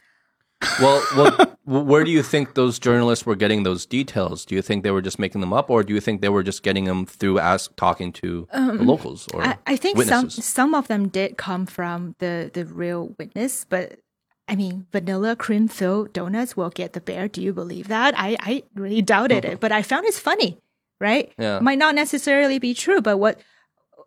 [0.80, 4.44] Well, well, where do you think those journalists were getting those details?
[4.44, 6.42] Do you think they were just making them up, or do you think they were
[6.42, 10.34] just getting them through as talking to the locals or Um, I, I think witnesses?
[10.34, 13.98] some some of them did come from the the real witness, but
[14.48, 17.28] I mean, vanilla cream filled donuts will get the bear.
[17.28, 18.14] Do you believe that?
[18.16, 20.58] I I really doubted it, but I found it's funny,
[21.00, 21.32] right?
[21.38, 21.60] Yeah.
[21.60, 23.40] might not necessarily be true, but what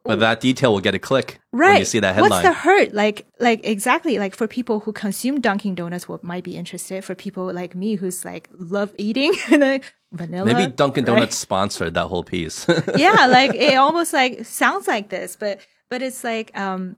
[0.06, 1.70] But that detail will get a click right?
[1.72, 2.30] when you see that headline.
[2.30, 2.94] What's the hurt?
[2.94, 7.04] Like like exactly like for people who consume Dunkin' Donuts, what might be interested.
[7.04, 9.34] For people like me who's like love eating
[10.12, 11.14] vanilla, Maybe Dunkin' right?
[11.14, 12.68] Donuts sponsored that whole piece.
[12.96, 16.98] yeah, like it almost like sounds like this, but but it's like um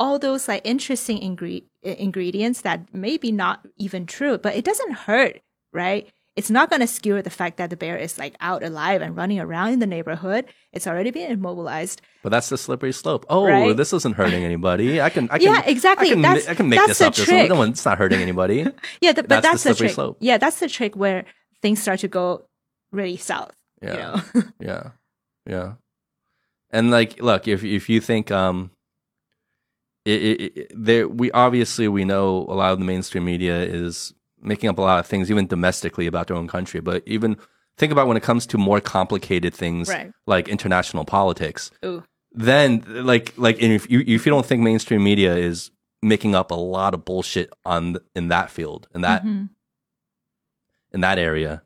[0.00, 5.40] all those like interesting ingre- ingredients that maybe not even true, but it doesn't hurt,
[5.72, 6.10] right?
[6.40, 9.12] It's not going to skewer the fact that the bear is like out alive and
[9.14, 10.42] running around in the neighborhood.
[10.72, 12.00] It's already been immobilized.
[12.24, 13.26] but that's the slippery slope.
[13.28, 13.76] Oh, Right?
[13.76, 15.02] this isn't hurting anybody.
[15.02, 16.08] I can, I can, Yeah, exactly.
[16.08, 17.14] I can, That's- I can make that's this the up.
[17.14, 17.48] This trick.
[17.50, 18.64] no one, it's not hurting anybody.
[19.04, 19.94] Yeah, the, That's but the that's the, slippery trick.
[19.94, 20.16] slope.
[20.20, 21.24] Yeah, that's the trick where
[21.60, 22.46] things start to go
[22.90, 23.52] really south.
[23.82, 23.92] Yeah.
[23.92, 24.48] You know?
[24.68, 24.82] Yeah,
[25.46, 25.68] yeah.
[26.72, 28.70] And like, look, if if you think um,
[30.04, 34.14] it, it, it, there we obviously we know a lot of the mainstream media is
[34.42, 36.80] making up a lot of things, even domestically about their own country.
[36.80, 37.36] But even
[37.76, 40.12] think about when it comes to more complicated things Right.
[40.26, 41.70] like international politics.
[41.84, 42.04] Ooh.
[42.32, 45.70] Then, like, like, if you if you don't think mainstream media is
[46.02, 49.48] making up a lot of bullshit on in that field in that Mhm.
[50.92, 51.62] in that area,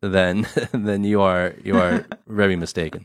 [0.00, 3.04] then then you are you are very mistaken.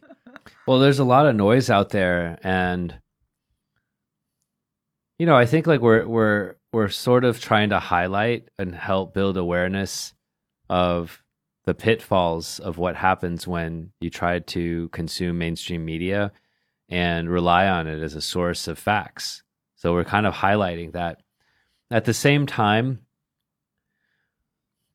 [0.67, 2.99] Well, there's a lot of noise out there, and
[5.19, 9.13] you know, I think like we're we're we're sort of trying to highlight and help
[9.13, 10.13] build awareness
[10.69, 11.23] of
[11.63, 16.33] the pitfalls of what happens when you try to consume mainstream media
[16.89, 19.41] and rely on it as a source of facts.
[19.77, 21.21] So we're kind of highlighting that.
[21.89, 23.05] At the same time,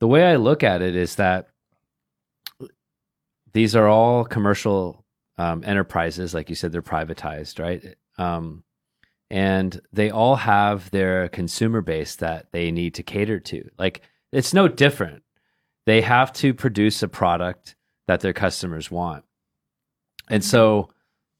[0.01, 1.49] the way I look at it is that
[3.55, 5.07] these are all commercial
[5.39, 7.97] um, enterprises, like you said, they're privatized, right?
[8.19, 8.65] Um,
[9.31, 13.71] and they all have their consumer base that they need to cater to.
[13.79, 14.03] Like
[14.33, 15.23] it's no different.
[15.87, 17.77] They have to produce a product
[18.09, 19.25] that their customers want.
[20.29, 20.91] And so,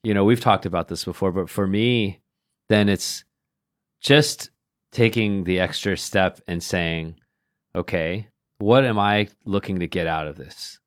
[0.03, 2.21] you know, we've talked about this before, but for me,
[2.69, 3.25] then it's
[4.01, 4.51] just
[4.93, 7.17] taking the extra step and saying,
[7.75, 8.29] okay,
[8.59, 10.79] what am I looking to get out of this?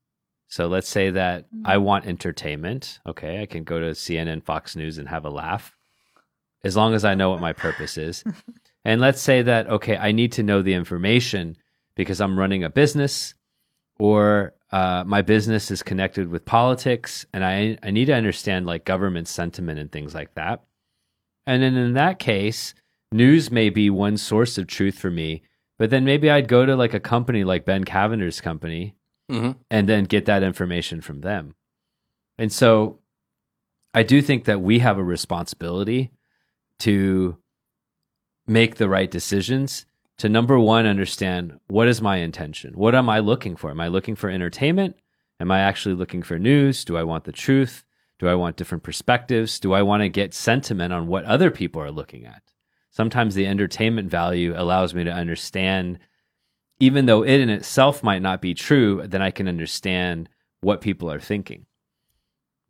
[0.48, 1.62] So let's say that Mm.
[1.64, 3.00] I want entertainment.
[3.06, 5.73] Okay, I can go to CNN, Fox News, and have a laugh
[6.64, 8.24] as long as I know what my purpose is.
[8.84, 11.56] and let's say that, okay, I need to know the information
[11.94, 13.34] because I'm running a business
[13.98, 18.84] or uh, my business is connected with politics and I, I need to understand like
[18.84, 20.64] government sentiment and things like that.
[21.46, 22.74] And then in that case,
[23.12, 25.42] news may be one source of truth for me,
[25.78, 28.96] but then maybe I'd go to like a company like Ben Cavender's company
[29.30, 31.54] hmm and then get that information from them.
[32.36, 32.98] And so
[33.94, 36.10] I do think that we have a responsibility
[36.80, 37.38] to
[38.46, 39.86] make the right decisions
[40.18, 42.74] to number one understand what is my intention?
[42.74, 43.70] What am I looking for?
[43.70, 44.96] Am I looking for entertainment?
[45.40, 46.84] Am I actually looking for news?
[46.84, 47.84] Do I want the truth?
[48.18, 49.58] Do I want different perspectives?
[49.58, 52.42] Do I want to get sentiment on what other people are looking at?
[52.90, 55.98] Sometimes the entertainment value allows me to understand
[56.80, 60.28] even though it in itself might not be true, then I can understand
[60.60, 61.66] what people are thinking.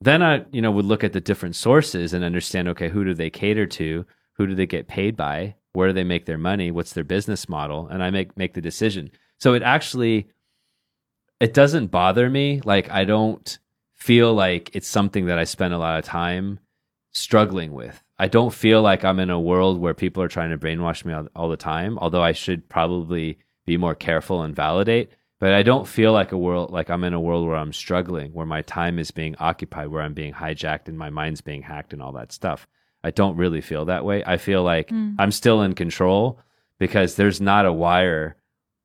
[0.00, 3.14] Then I, you know, would look at the different sources and understand, okay, who do
[3.14, 4.04] they cater to?
[4.34, 5.54] Who do they get paid by?
[5.72, 6.70] Where do they make their money?
[6.70, 7.88] What's their business model?
[7.88, 9.10] And I make make the decision.
[9.38, 10.28] So it actually
[11.40, 12.60] it doesn't bother me.
[12.64, 13.58] Like I don't
[13.94, 16.60] feel like it's something that I spend a lot of time
[17.12, 18.02] struggling with.
[18.18, 21.12] I don't feel like I'm in a world where people are trying to brainwash me
[21.12, 25.10] all, all the time, although I should probably be more careful and validate.
[25.44, 28.32] But I don't feel like a world like I'm in a world where I'm struggling,
[28.32, 31.92] where my time is being occupied, where I'm being hijacked and my mind's being hacked
[31.92, 32.66] and all that stuff.
[33.02, 34.24] I don't really feel that way.
[34.24, 35.16] I feel like Mm.
[35.18, 36.40] I'm still in control
[36.78, 38.36] because there's not a wire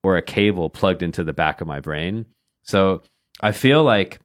[0.03, 2.25] or a cable plugged into the back of my brain.
[2.63, 3.03] So
[3.39, 4.19] I feel like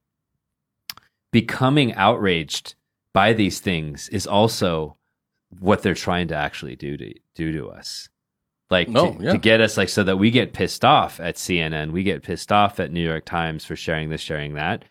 [1.30, 2.74] becoming outraged
[3.12, 4.97] by these things is also
[5.61, 8.09] what they're trying to actually do to do to us.
[8.74, 9.32] Like No, to, yeah.
[9.32, 12.50] to get us like so that we get pissed off at CNN, we get pissed
[12.50, 14.84] off at New York Times for sharing this, sharing that.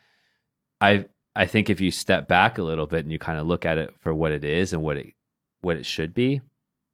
[0.80, 1.06] I
[1.36, 3.78] I think if you step back a little bit and you kind of look at
[3.78, 5.08] it for what it is and what it
[5.60, 6.42] what it should be,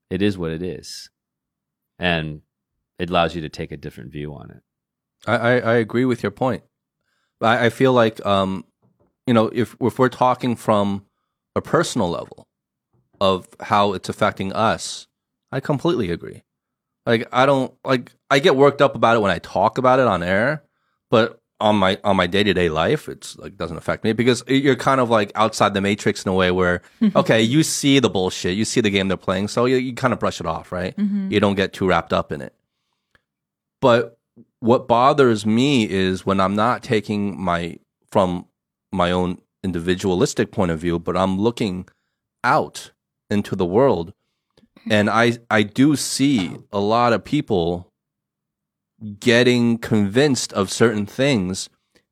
[0.09, 1.11] it is what it is.
[1.99, 2.41] And
[2.97, 4.63] it allows you to take a different view on it.
[5.27, 6.63] I, I, I agree with your point.
[7.39, 8.65] I, I feel like, um,
[9.27, 11.05] you know, if if we're talking from
[11.55, 12.47] a personal level
[13.21, 15.05] of how it's affecting us,
[15.51, 16.41] I completely agree.
[17.10, 20.05] Like I don't like I get worked up about it when I talk about it
[20.05, 20.62] on air,
[21.10, 24.43] but on my on my day to day life, it's like doesn't affect me because
[24.47, 26.84] you're kind of like outside the matrix in a way where
[27.16, 30.14] okay, you see the bullshit, you see the game they're playing, so you, you kind
[30.14, 30.95] of brush it off, right?
[30.97, 31.32] Mhm.
[31.32, 32.53] You don't get too wrapped up in it.
[33.82, 34.20] But
[34.60, 37.80] what bothers me is when I'm not taking my
[38.12, 38.45] from
[38.91, 41.89] my own individualistic point of view, but I'm looking
[42.43, 42.91] out
[43.32, 44.14] into the world
[44.89, 47.91] and I I do see a lot of people
[49.19, 51.69] getting convinced of certain things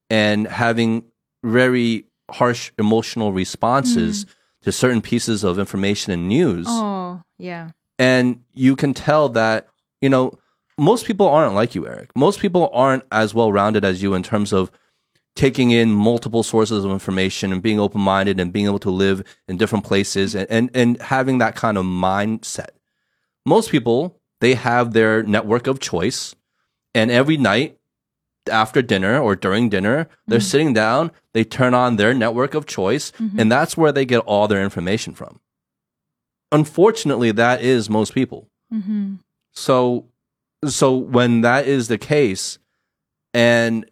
[0.09, 1.03] and having
[1.43, 4.29] very harsh emotional responses mm.
[4.63, 6.65] to certain pieces of information and news.
[6.69, 7.71] Oh, yeah.
[7.99, 9.67] and you can tell that
[10.01, 10.37] you know
[10.77, 12.11] most people aren't like you eric.
[12.15, 14.71] Most people aren't as well rounded as you in terms of
[15.37, 19.55] taking in multiple sources of information and being open-minded and being able to live in
[19.55, 22.69] different places and, and, and having that kind of mindset.
[23.45, 26.35] Most people they have their network of choice
[26.93, 27.77] and every night
[28.51, 33.11] after dinner or during dinner they're sitting down they turn on their network of choice
[33.37, 35.39] and that's where they get all their information from.
[36.51, 38.49] Unfortunately that is most people.
[38.73, 39.15] Mm-hmm.
[39.53, 40.07] so
[40.65, 42.59] so when that is the case
[43.33, 43.89] and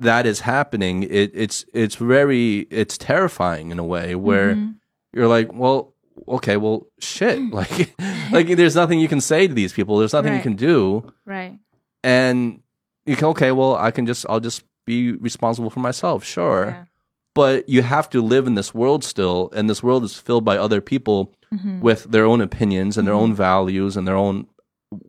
[0.00, 4.70] that is happening it, it's it's very it's terrifying in a way where Mm-hmm.
[5.12, 5.94] you're like well
[6.28, 7.94] okay well shit like
[8.32, 11.58] like there's nothing you can say to these people there's nothing you can do Right.
[12.04, 12.60] and
[13.06, 16.84] you can okay well i can just i'll just be responsible for myself sure Yeah.
[17.34, 20.56] but you have to live in this world still and this world is filled by
[20.58, 21.80] other people Mm-hmm.
[21.80, 24.46] with their own opinions and their own values and their own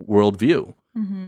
[0.08, 1.26] worldview Mm-hmm.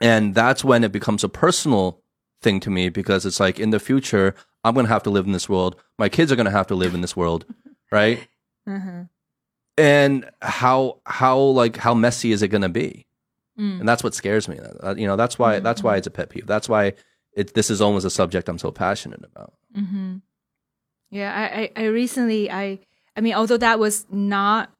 [0.00, 2.01] and that's when it becomes a personal
[2.42, 4.34] thing to me because it's like in the future
[4.64, 5.76] i'm going to have to live in this world.
[5.98, 7.44] My kids are going to have to live in this world
[7.90, 8.26] right?
[8.68, 9.02] Mm-hmm.
[9.76, 13.06] and how how like how messy is it going to be?
[13.58, 13.80] Mm.
[13.80, 14.58] and that's what scares me.
[14.82, 16.46] Uh, you know that's why that's why it's a pet peeve.
[16.46, 16.94] That's why
[17.34, 19.54] it, this is almost a subject i'm so passionate about.
[19.76, 20.16] Mm-hmm.
[21.10, 22.78] Yeah, I, I, I recently, I,
[23.14, 24.70] I mean, although that was not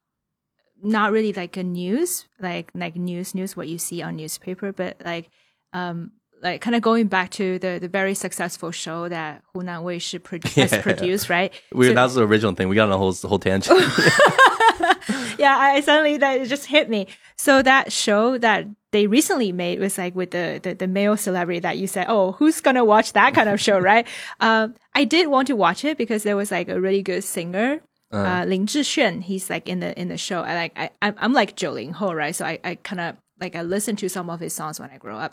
[0.82, 4.96] not really like a news, like like news news what you see on newspaper, but
[5.04, 5.28] like
[5.72, 6.12] um
[6.42, 10.38] like kind of going back to the the very successful show that Hunan Weishi pro-
[10.62, 10.82] has Yeah.
[10.82, 11.52] produced, right?
[11.72, 12.68] We, So- that was the original thing.
[12.68, 13.78] We got on a whole whole tangent.
[15.38, 17.06] yeah, I suddenly that it just hit me.
[17.36, 21.60] So that show that they recently made was like with the, the, the male celebrity
[21.60, 24.06] that you said, oh, who's gonna watch that kind of show, right?
[24.40, 27.80] Um, I did want to watch it because there was like a really good singer,
[28.12, 29.22] uh, Lin Zhixuan.
[29.22, 30.42] He's like in the in the show.
[30.42, 32.34] I like I I'm, I'm like Jiu Ling Hou, right?
[32.34, 34.98] So I I kind of like I listened to some of his songs when I
[34.98, 35.32] grew up,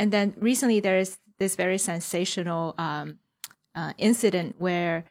[0.00, 3.18] and then recently there is this very sensational um
[3.74, 5.04] uh, incident where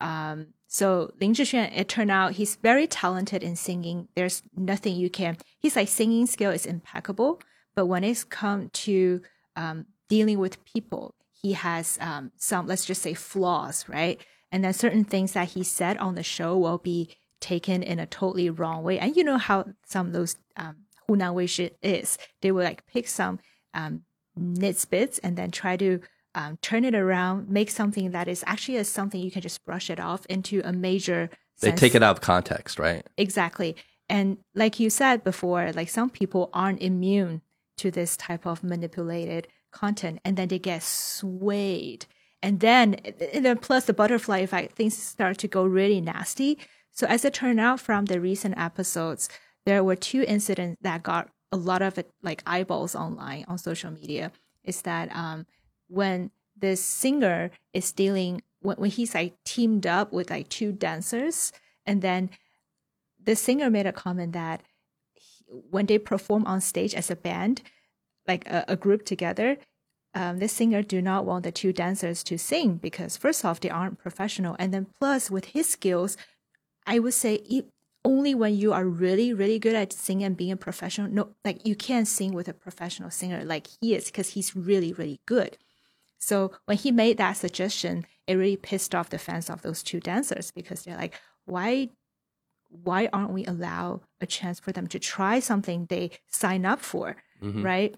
[0.00, 4.08] um, so Lin Zhixuan, it turned out he's very talented in singing.
[4.14, 5.36] There's nothing you can.
[5.58, 7.40] He's like singing skill is impeccable,
[7.74, 9.22] but when it's come to
[9.54, 14.20] um, dealing with people, he has um, some let's just say flaws, right?
[14.50, 18.06] And then certain things that he said on the show will be taken in a
[18.06, 18.98] totally wrong way.
[18.98, 20.76] And you know how some of those um,
[21.08, 22.18] Hunan Weishi is.
[22.42, 23.38] They will like pick some
[23.74, 24.02] um,
[24.38, 26.00] nitbits and then try to
[26.34, 29.88] um, turn it around, make something that is actually a, something you can just brush
[29.88, 31.30] it off into a major.
[31.60, 31.80] they sense.
[31.80, 33.06] take it out of context, right?
[33.16, 33.74] exactly,
[34.08, 37.40] and like you said before, like some people aren't immune
[37.78, 42.04] to this type of manipulated content, and then they get swayed,
[42.42, 42.94] and then
[43.32, 46.58] and then plus the butterfly effect, things start to go really nasty.
[46.92, 49.28] So as it turned out from the recent episodes,
[49.64, 53.90] there were two incidents that got a lot of it, like eyeballs online on social
[53.90, 54.32] media.
[54.64, 55.46] Is that um,
[55.88, 61.52] when this singer is dealing when, when he's like teamed up with like two dancers,
[61.84, 62.30] and then
[63.22, 64.62] the singer made a comment that
[65.14, 67.62] he- when they perform on stage as a band,
[68.26, 69.58] like a, a group together,
[70.14, 73.70] um, the singer do not want the two dancers to sing because first off they
[73.70, 76.16] aren't professional, and then plus with his skills,
[76.86, 77.40] I would say
[78.06, 81.66] only when you are really really good at singing and being a professional, no, like
[81.66, 85.58] you can't sing with a professional singer like he is because he's really really good.
[86.18, 90.00] So when he made that suggestion, it really pissed off the fans of those two
[90.00, 91.90] dancers because they're like, why
[92.68, 97.16] why aren't we allow a chance for them to try something they sign up for,
[97.42, 97.62] mm-hmm.
[97.62, 97.96] right?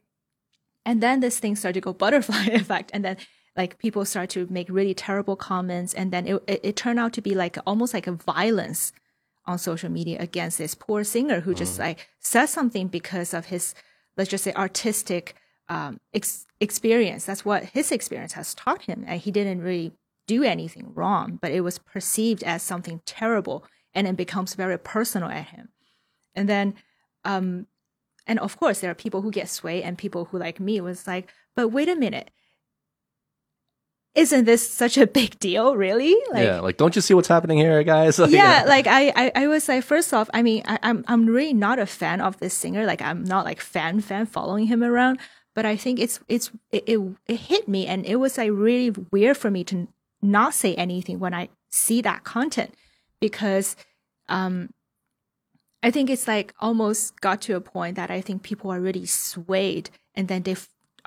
[0.84, 3.16] And then this thing started to go butterfly effect, and then
[3.56, 7.12] like people start to make really terrible comments, and then it, it, it turned out
[7.14, 8.92] to be like almost like a violence
[9.48, 13.74] on social media against this poor singer who just like says something because of his
[14.16, 15.34] let's just say artistic
[15.68, 17.24] um, ex- experience.
[17.24, 19.92] That's what his experience has taught him, and he didn't really
[20.26, 25.30] do anything wrong, but it was perceived as something terrible, and it becomes very personal
[25.30, 25.70] at him.
[26.34, 26.74] And then,
[27.24, 27.66] um,
[28.26, 31.06] and of course, there are people who get swayed, and people who like me was
[31.06, 32.30] like, but wait a minute.
[34.18, 36.16] Isn't this such a big deal, really?
[36.32, 38.18] Like, yeah, like don't you see what's happening here, guys?
[38.22, 41.26] Like, yeah, like I, I, I was like, first off, I mean, I, I'm, I'm
[41.26, 42.84] really not a fan of this singer.
[42.84, 45.20] Like, I'm not like fan fan following him around.
[45.54, 48.90] But I think it's, it's, it, it, it hit me, and it was like really
[49.12, 49.88] weird for me to
[50.20, 52.74] not say anything when I see that content,
[53.20, 53.76] because,
[54.28, 54.70] um,
[55.82, 59.06] I think it's like almost got to a point that I think people are really
[59.06, 60.56] swayed, and then they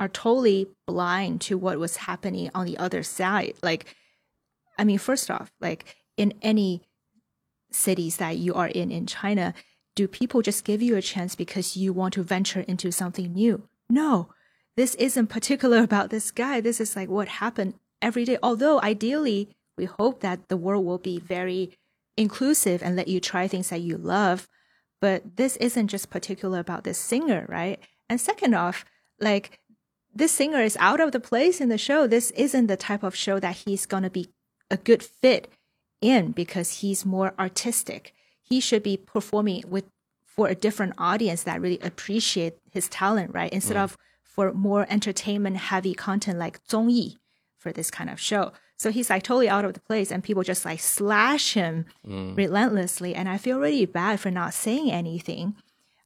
[0.01, 3.53] are totally blind to what was happening on the other side.
[3.61, 3.95] Like,
[4.75, 6.81] I mean, first off, like in any
[7.71, 9.53] cities that you are in in China,
[9.95, 13.67] do people just give you a chance because you want to venture into something new?
[13.91, 14.29] No,
[14.75, 16.61] this isn't particular about this guy.
[16.61, 18.39] This is like what happened every day.
[18.41, 21.77] Although ideally, we hope that the world will be very
[22.17, 24.47] inclusive and let you try things that you love.
[24.99, 27.79] But this isn't just particular about this singer, right?
[28.09, 28.83] And second off,
[29.19, 29.60] like
[30.13, 32.07] this singer is out of the place in the show.
[32.07, 34.29] This isn't the type of show that he's going to be
[34.69, 35.51] a good fit
[36.01, 38.13] in because he's more artistic.
[38.41, 39.85] He should be performing with
[40.25, 43.51] for a different audience that really appreciate his talent, right?
[43.51, 43.83] Instead mm.
[43.83, 47.17] of for more entertainment heavy content like 综艺
[47.57, 48.51] for this kind of show.
[48.77, 52.35] So he's like totally out of the place and people just like slash him mm.
[52.35, 53.13] relentlessly.
[53.13, 55.55] And I feel really bad for not saying anything.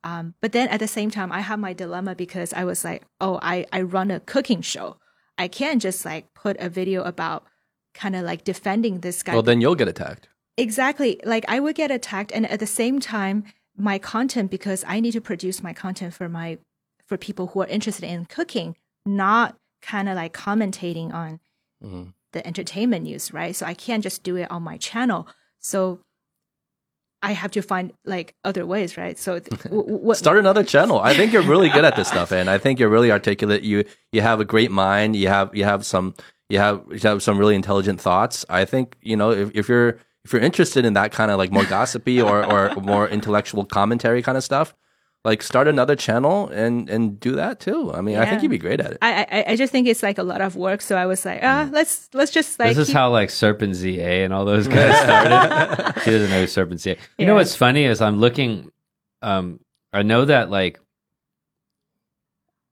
[0.06, 3.04] Um, but then at the same time, I have my dilemma because I was like,
[3.20, 4.98] oh, I, I run a cooking show.
[5.38, 7.44] I can't just like put a video about
[7.96, 9.34] kind of like defending this guy.
[9.34, 10.30] Well, then you'll get attacked.
[10.58, 11.20] exactly.
[11.26, 12.32] Like I would get attacked.
[12.32, 13.44] And at the same time,
[13.76, 16.60] my content, because I need to produce my content for my,
[17.08, 21.40] for people who are interested in cooking, not kind of like commentating on
[21.84, 22.14] Mhm.
[22.32, 23.56] the entertainment news, right?
[23.56, 25.28] So I can't just do it on my channel.
[25.60, 26.00] So
[27.26, 29.18] I have to find like other ways, right?
[29.18, 31.00] So w- w- what Start another channel.
[31.00, 33.64] I think you're really good at this stuff, and I think you're really articulate.
[33.64, 35.16] You you have a great mind.
[35.16, 36.14] You have you have some
[36.50, 38.46] you have you have some really intelligent thoughts.
[38.48, 41.52] I think you know if, if you're if you're interested in that kind of like
[41.52, 44.76] more gossipy or or more intellectual commentary kind of stuff,
[45.26, 47.92] like start another channel and and do that too.
[47.92, 48.98] I mean, I think you'd be great at it.
[49.02, 50.82] I, I I just think it's like a lot of work.
[50.82, 54.24] So I was like, ah, let's let's just like this is keep- how like SerpentZA
[54.24, 56.00] and all those guys started.
[56.04, 56.98] she doesn't know who SerpentZA.
[57.18, 58.72] You know what's funny is I'm looking.
[59.24, 59.60] Um,
[59.92, 60.80] I know that like,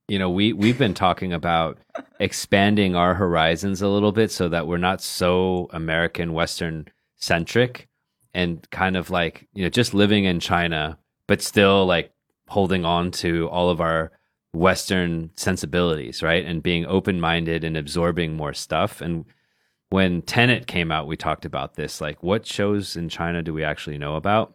[0.08, 1.80] you know, we we've been talking about
[2.20, 7.88] expanding our horizons a little bit so that we're not so American Western centric
[8.36, 12.13] and kind of like you know just living in China, but still like
[12.54, 14.12] holding on to all of our
[14.54, 16.46] Western sensibilities, right?
[16.46, 19.02] And being open minded and absorbing more stuff.
[19.02, 19.26] And
[19.90, 22.00] when Tenet came out, we talked about this.
[22.00, 24.54] Like, what shows in China do we actually know about?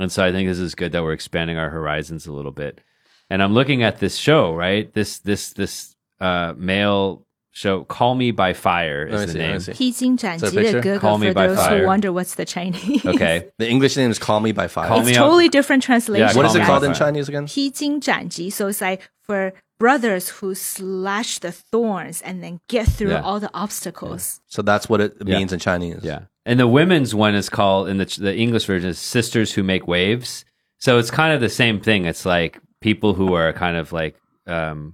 [0.00, 2.80] And so I think this is good that we're expanding our horizons a little bit.
[3.28, 4.92] And I'm looking at this show, right?
[4.92, 9.39] This this this uh male show, Call Me by Fire Let me is the see,
[9.39, 9.59] let me name.
[9.61, 9.71] see.
[9.73, 10.81] 披荆斩 Is that 棘 a 的 picture?
[10.81, 11.79] 哥 Call 哥 me for by those fire.
[11.81, 13.05] who wonder what's the Chinese.
[13.05, 13.47] Okay.
[13.57, 14.87] The English name is Call Me by Fire.
[14.87, 15.51] Call it's me totally up.
[15.51, 16.27] different translation.
[16.27, 17.07] Yeah, what is Call it Me called by in Fire.
[17.07, 17.45] Chinese again?
[17.47, 18.49] 披荆斩棘.
[18.49, 23.21] So it's like for brothers who slash the thorns and then get through Yeah.
[23.21, 24.39] all the obstacles.
[24.47, 25.37] So that's what it Yeah.
[25.37, 25.99] means in Chinese.
[26.03, 26.27] Yeah.
[26.45, 29.87] And the women's one is called in the the English version is Sisters Who Make
[29.87, 30.45] Waves.
[30.77, 32.05] So it's kind of the same thing.
[32.05, 34.15] It's like people who are kind of like
[34.45, 34.93] um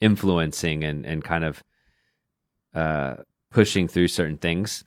[0.00, 1.62] influencing and and kind of
[2.73, 3.15] uh
[3.51, 4.83] pushing through certain things.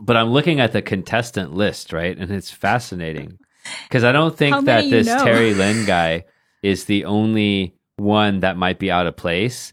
[0.00, 2.16] But I'm looking at the contestant list, right?
[2.16, 3.38] And it's fascinating.
[3.90, 5.24] Cuz I don't think that this know?
[5.24, 6.24] Terry Lin guy
[6.62, 9.72] is the only one that might be out of place.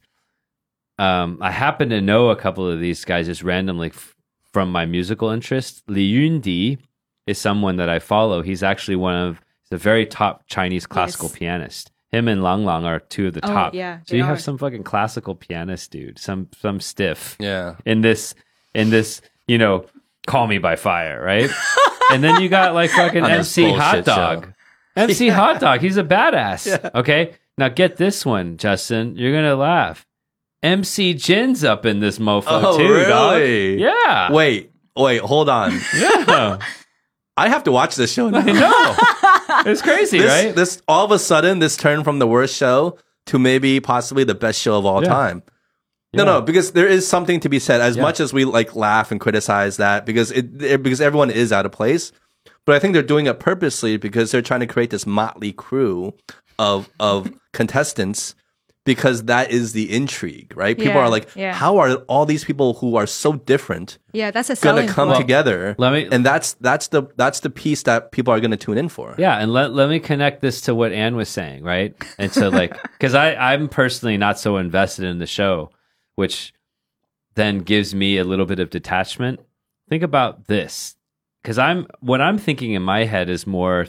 [1.00, 4.16] Um, I happen to know a couple of these guys just randomly f-
[4.52, 5.84] from my musical interest.
[5.88, 6.80] Li Yundi
[7.28, 8.42] is someone that I follow.
[8.42, 11.38] He's actually one of the very top Chinese classical Yes.
[11.38, 11.92] pianist.
[12.12, 13.74] Him and Lang Lang are two of the Oh, top.
[13.74, 17.76] yeah, so they you have some fucking classical pianist dude, some some stiff Yeah.
[17.86, 18.34] in this
[18.74, 19.86] in this you know
[20.28, 21.50] call me by fire right
[22.12, 24.46] and then you got like fucking On mc hot dog
[24.98, 25.04] show.
[25.04, 30.06] mc hot dog he's a badass okay now get this one justin you're gonna laugh
[30.64, 33.38] mc jin's up in this mofo Oh, too dog.
[33.38, 33.82] really?
[33.82, 35.72] yeah Wait, wait, hold on.
[35.98, 36.60] yeah
[37.38, 38.40] I have to watch this show now.
[38.40, 38.96] i know
[39.66, 42.98] it's crazy this, right this all of a sudden this turned from the worst show
[43.28, 45.10] to maybe possibly the best show of all Yeah.
[45.10, 45.44] time.
[46.14, 46.32] No, Yeah.
[46.32, 47.82] no, because there is something to be said.
[47.82, 48.02] As Yeah.
[48.04, 51.66] much as we like laugh and criticize that, because it, it because everyone is out
[51.66, 52.12] of place,
[52.66, 56.14] but I think they're doing it purposely because they're trying to create this motley crew
[56.58, 58.34] of of contestants.
[58.88, 60.76] Because that is the intrigue, right?
[60.78, 61.54] People Yeah, are like, yeah.
[61.54, 65.20] how are all these people who are so different Yeah, that's a gonna come point.
[65.20, 65.76] together?
[65.78, 68.78] let me- and that's that's the that's the piece that people are going to tune
[68.78, 69.14] in for.
[69.18, 71.94] Yeah, and let let me connect this to what Ann was saying, right?
[72.18, 75.70] And so like because I I'm personally not so invested in the show,
[76.16, 76.54] which
[77.36, 79.40] then gives me a little bit of detachment.
[79.90, 80.96] Think about this,
[81.44, 83.88] because I'm what I'm thinking in my head is more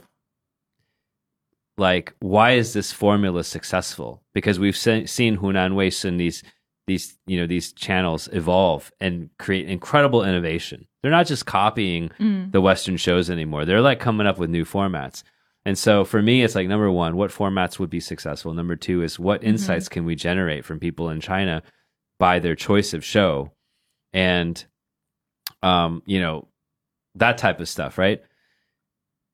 [1.78, 4.22] like why is this formula successful?
[4.34, 6.42] Because we've se- seen Hunan and these
[6.86, 10.86] these you know these channels evolve and create incredible innovation.
[11.02, 12.50] They're not just copying Mm.
[12.52, 13.64] the Western shows anymore.
[13.64, 15.22] They're like coming up with new formats.
[15.64, 18.54] And so for me, it's like number one, what formats would be successful?
[18.54, 21.62] Number two is what insights can we generate from people in China
[22.18, 23.52] by their choice of show?
[24.14, 24.64] And,
[25.62, 26.48] um, you know,
[27.16, 28.22] that type of stuff, right?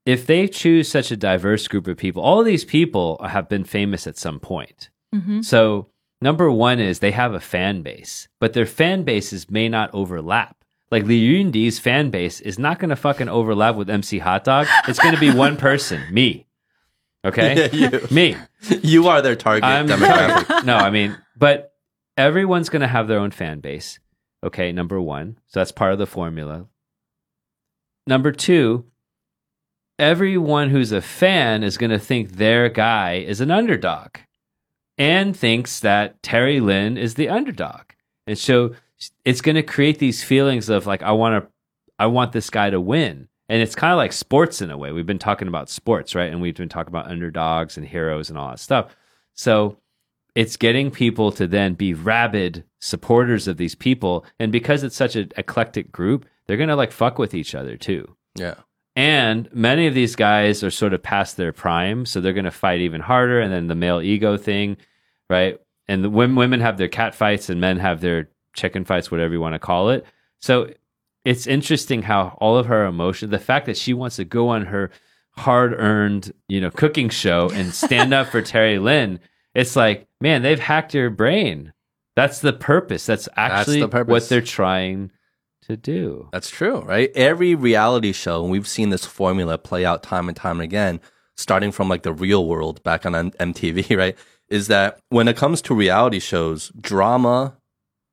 [0.07, 3.65] If they choose such a diverse group of people, all of these people have been
[3.65, 4.91] famous at some point.
[5.13, 5.89] hmm So
[6.21, 10.57] number one is they have a fan base, but their fan bases may not overlap.
[10.91, 14.67] Like Li Yundi's fan base is not going to fucking overlap with MC Hot Dog.
[14.87, 16.47] It's going to be one person, me.
[17.25, 18.07] Okay, Yeah, you.
[18.11, 18.37] me.
[18.83, 20.45] You are their target I'm demographic.
[20.47, 20.67] target.
[20.67, 21.73] no, I mean, but
[22.19, 23.99] everyone's going to have their own fan base.
[24.45, 25.39] Okay, number one.
[25.47, 26.67] So that's part of the formula.
[28.07, 28.85] Number two,
[29.99, 34.17] everyone who's a fan is going to think their guy is an underdog
[34.99, 37.83] and thinks that Terry Lin is the underdog.
[38.27, 38.75] And so
[39.25, 41.51] it's going to create these feelings of like, I want to,
[41.99, 43.29] I want this guy to win.
[43.49, 44.91] And it's kind of like sports in a way.
[44.93, 46.31] We've been talking about sports, right?
[46.31, 48.97] And we've been talking about underdogs and heroes and all that stuff.
[49.35, 49.77] So
[50.35, 54.25] it's getting people to then be rabid supporters of these people.
[54.39, 57.77] And because it's such an eclectic group, they're going to like fuck with each other
[57.77, 58.17] too.
[58.35, 58.55] Yeah.
[58.97, 62.51] And many of these guys are sort of past their prime, so they're going to
[62.51, 63.41] fight even harder.
[63.41, 64.77] And then the male ego thing,
[65.29, 65.59] right?
[65.89, 69.35] And the women, women have their cat fights, and men have their chicken fights, whatever
[69.35, 70.07] you want to call it.
[70.41, 70.71] So
[71.25, 74.67] it's interesting how all of her emotion, the fact that she wants to go on
[74.67, 74.91] her
[75.33, 79.19] hard-earned, you know, cooking show and stand up for Terry Lin,
[79.55, 81.73] it's like, man, they've hacked your brain.
[82.15, 83.07] That's the purpose.
[83.07, 84.13] That's actually the purpose.
[84.13, 85.11] what they're trying
[85.69, 86.29] to do.
[86.33, 87.11] That's true, right?
[87.15, 91.01] Every reality show, and we've seen this formula play out time and time again,
[91.37, 94.17] starting from like the real world back on M- MTV, right?
[94.49, 97.57] Is that when it comes to reality shows, drama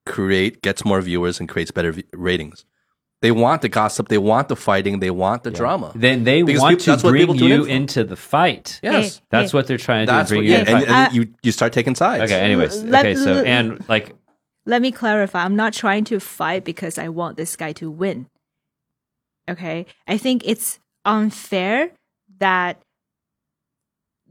[0.05, 2.65] create gets more viewers and creates better v- ratings.
[3.21, 5.91] They want the gossip, they want the fighting, they want the drama.
[5.93, 8.79] Then they Because want people- to bring people you in into the fight.
[8.81, 9.17] Yes.
[9.17, 9.57] Hey, That's hey.
[9.59, 10.37] what they're trying to That's do.
[10.37, 10.67] what, Bring yeah, you in.
[10.69, 10.95] and, the fight.
[10.95, 12.23] and uh, you, you start taking sides.
[12.23, 12.39] okay.
[12.41, 13.13] Anyways, okay.
[13.13, 14.15] So and like
[14.71, 15.43] let me clarify.
[15.43, 18.27] I'm not trying to fight because I want this guy to win.
[19.49, 19.85] Okay.
[20.07, 21.91] I think it's unfair
[22.39, 22.81] that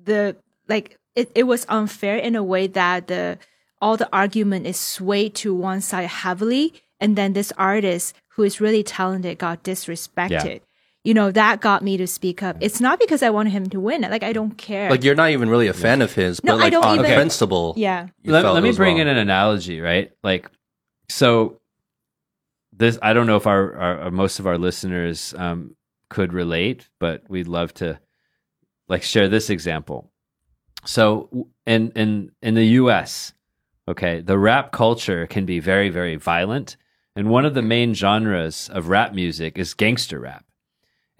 [0.02, 0.36] the
[0.66, 3.38] like it, it was unfair in a way that the
[3.82, 8.62] all the argument is swayed to one side heavily and then this artist who is
[8.62, 10.62] really talented got disrespected.
[11.02, 12.56] You know, that got me to speak up.
[12.60, 14.02] It's not because I wanted him to win.
[14.02, 14.90] Like I don't care.
[14.90, 16.98] Like you're not even really a fan of his, No, but I like don't on
[17.00, 18.08] even- principle, yeah.
[18.24, 19.00] let, let me bring wrong.
[19.02, 20.12] in an analogy, right?
[20.22, 20.50] Like,
[21.08, 21.60] so
[22.72, 25.74] this, I don't know if our, our, our most of our listeners um,
[26.10, 27.98] could relate, but we'd love to
[28.88, 30.10] like share this example.
[30.84, 33.32] So in in in the U.S.,
[33.88, 36.76] okay, the rap culture can be very very violent,
[37.16, 40.44] and one of the main genres of rap music is gangster rap.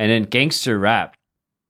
[0.01, 1.15] And in gangster rap,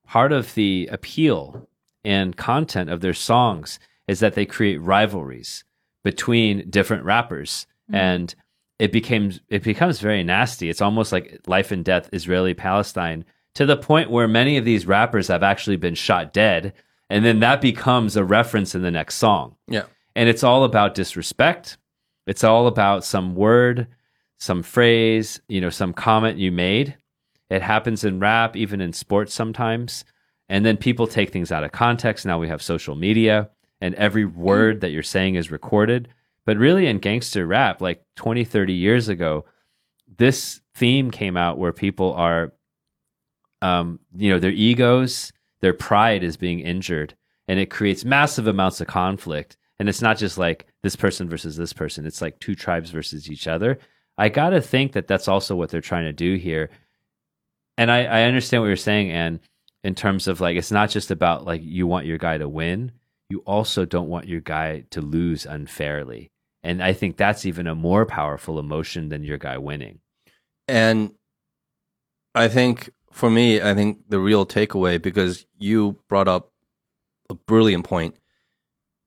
[0.06, 1.68] part of the appeal
[2.04, 5.64] and content of their songs is that they create rivalries
[6.04, 7.66] between different rappers.
[7.88, 7.96] Mm-hmm.
[7.96, 8.34] And
[8.78, 10.70] it becomes it becomes very nasty.
[10.70, 13.24] It's almost like life and death israeli palestine
[13.56, 16.72] to the point where many of these rappers have actually been shot dead.
[17.10, 19.56] And then that becomes a reference in the next song.
[19.66, 19.86] Yeah.
[20.14, 21.78] and it's all about disrespect.
[22.28, 23.88] It's all about some word
[24.38, 26.96] some phrase you know some comment you made
[27.50, 30.04] it happens in rap even in sports sometimes.
[30.48, 32.24] And then people take things out of context.
[32.24, 36.08] Now we have social media and every word that you're saying is recorded.
[36.46, 39.44] But really in gangster rap like 20 30 years ago
[40.16, 42.52] this theme came out where people are
[43.62, 47.14] um you know their egos their pride is being injured.
[47.48, 49.56] And it creates massive amounts of conflict.
[49.80, 52.06] And it's not just like this person versus this person.
[52.06, 53.78] It's like two tribes versus each other.
[54.16, 56.70] I gotta think that that's also what they're trying to do here
[57.80, 59.40] and i, I understand what you're saying and
[59.84, 62.92] in terms of like it's not just about like you want your guy to win
[63.30, 66.30] you also don't want your guy to lose unfairly
[66.62, 70.00] and i think that's even a more powerful emotion than your guy winning
[70.68, 71.14] And
[72.34, 76.52] I think for me, I think the real takeaway, because you brought up
[77.30, 78.16] a brilliant point,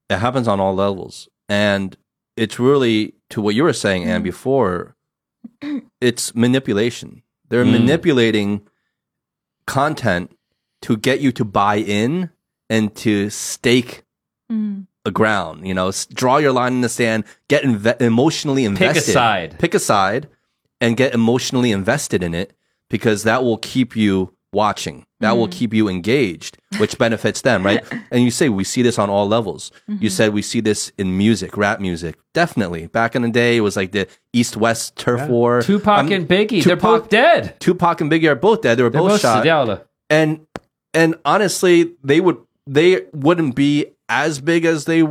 [0.09, 1.30] it happens on all levels.
[1.49, 1.97] And
[2.38, 4.26] it's really to what you were saying, Ann, mm.
[4.26, 4.95] before,
[6.01, 7.24] it's manipulation.
[7.53, 7.71] They're Mm.
[7.81, 8.61] manipulating
[9.67, 10.35] content
[10.81, 12.31] to get you to buy in
[12.67, 14.03] and to stake
[14.51, 14.87] Mm.
[15.05, 15.67] a ground.
[15.67, 18.95] You know, draw your line in the sand, get inve- emotionally invested.
[18.95, 20.29] pick a side Pick a side
[20.81, 22.53] and get emotionally invested in it
[22.89, 25.05] because that will keep you watching.
[25.19, 25.39] That mm-hmm.
[25.39, 25.51] will mm.
[25.51, 27.83] keep you engaged, which benefits them, right?
[28.11, 29.71] and you say we see this on all levels.
[29.89, 30.03] Mm-hmm.
[30.03, 32.17] You said we see this in music, rap music.
[32.33, 32.87] Definitely.
[32.87, 35.27] Back in the day, it was like the East West turf yeah.
[35.27, 35.61] war.
[35.61, 37.59] Tupac um, and Biggie, Tupac, they're both dead.
[37.59, 38.77] Tupac and Biggie are both dead.
[38.77, 39.45] They were both, both shot.
[39.45, 39.83] Sedala.
[40.09, 40.45] And
[40.93, 42.37] and honestly, they would
[42.67, 45.03] they wouldn't be as big as they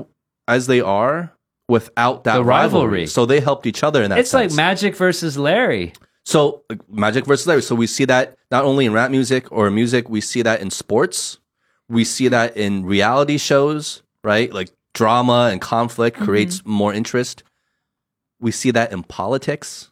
[0.49, 1.33] as they are
[1.69, 2.47] without that rivalry.
[2.47, 3.07] rivalry.
[3.07, 4.19] So they helped each other in that.
[4.19, 4.53] It's sense.
[4.53, 5.93] like Magic versus Larry
[6.25, 9.71] so like, magic versus larry so we see that not only in rap music or
[9.71, 11.39] music we see that in sports
[11.89, 17.43] we see that in reality shows right like drama and conflict creates more interest
[18.41, 19.91] we see that in politics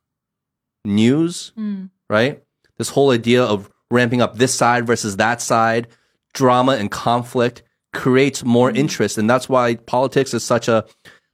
[0.85, 1.91] news Mm.
[2.09, 2.43] right?
[2.79, 5.89] This whole idea of ramping up this side versus that side,
[6.33, 7.63] drama and conflict
[7.93, 9.19] creates more interest.
[9.19, 10.85] And that's why politics is such a,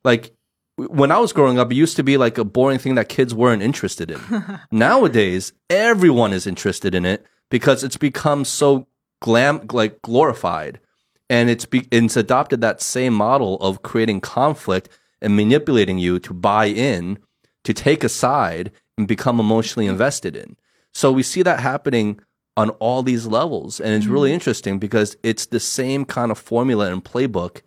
[0.04, 0.34] like,
[0.76, 3.34] when I was growing up, it used to be like a boring thing that kids
[3.34, 4.20] weren't interested in.
[4.70, 8.86] Nowadays, everyone is interested in it because it's become so
[9.22, 10.80] glam, like glorified.
[11.28, 14.88] And it's, be, it's adopted that same model of creating conflict
[15.20, 17.18] and manipulating you to buy in,
[17.64, 20.56] to take a side and become emotionally invested in.
[20.94, 22.20] So we see that happening
[22.56, 23.80] on all these levels.
[23.80, 24.34] And it's really mm-hmm.
[24.34, 27.62] interesting because it's the same kind of formula and playbook,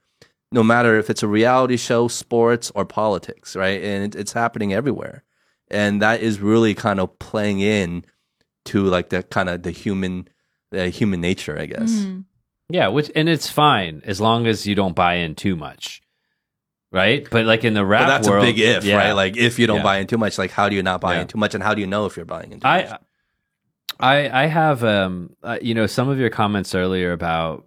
[0.51, 3.81] no matter if it's a reality show, sports, or politics, right?
[3.83, 5.23] And it, it's happening everywhere.
[5.69, 8.03] And that is really kind of playing in
[8.65, 10.27] to like the kind of the human,
[10.71, 11.91] the human nature, I guess.
[11.91, 12.25] Mm.
[12.69, 16.01] Yeah, which and it's fine as long as you don't buy in too much,
[16.91, 17.27] right?
[17.29, 18.97] But like in the rap But that's world, a big if, yeah.
[18.97, 19.11] right?
[19.13, 19.83] Like if you don't Yeah.
[19.83, 21.21] buy in too much, like how do you not buy Yeah.
[21.21, 22.89] in too much, and how do you know if you're buying in too much?
[22.91, 22.97] I,
[23.99, 27.65] I, I have, um, uh, you know, some of your comments earlier about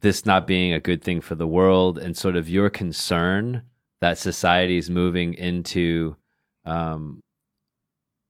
[0.00, 3.62] this not being a good thing for the world, and sort of your concern
[4.00, 6.16] that society is moving into,
[6.64, 7.20] um,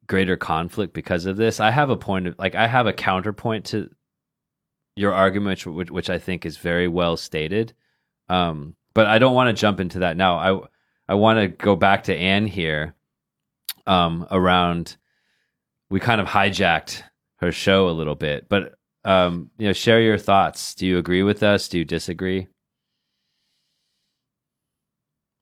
[0.07, 1.61] greater conflict because of this.
[1.61, 3.91] I have a point of like I have a counterpoint to
[4.97, 7.75] your argument, which, which I think is very well stated.
[8.29, 10.37] Um, but I don't want to jump into that now.
[10.37, 10.67] I
[11.09, 12.95] I want to go back to Ann here.
[13.87, 14.99] Um, around,
[15.89, 17.03] we kind of hijacked
[17.37, 18.75] her show a little bit, but
[19.09, 20.75] um, you know, share your thoughts.
[20.75, 21.67] Do you agree with us?
[21.67, 22.47] Do you disagree?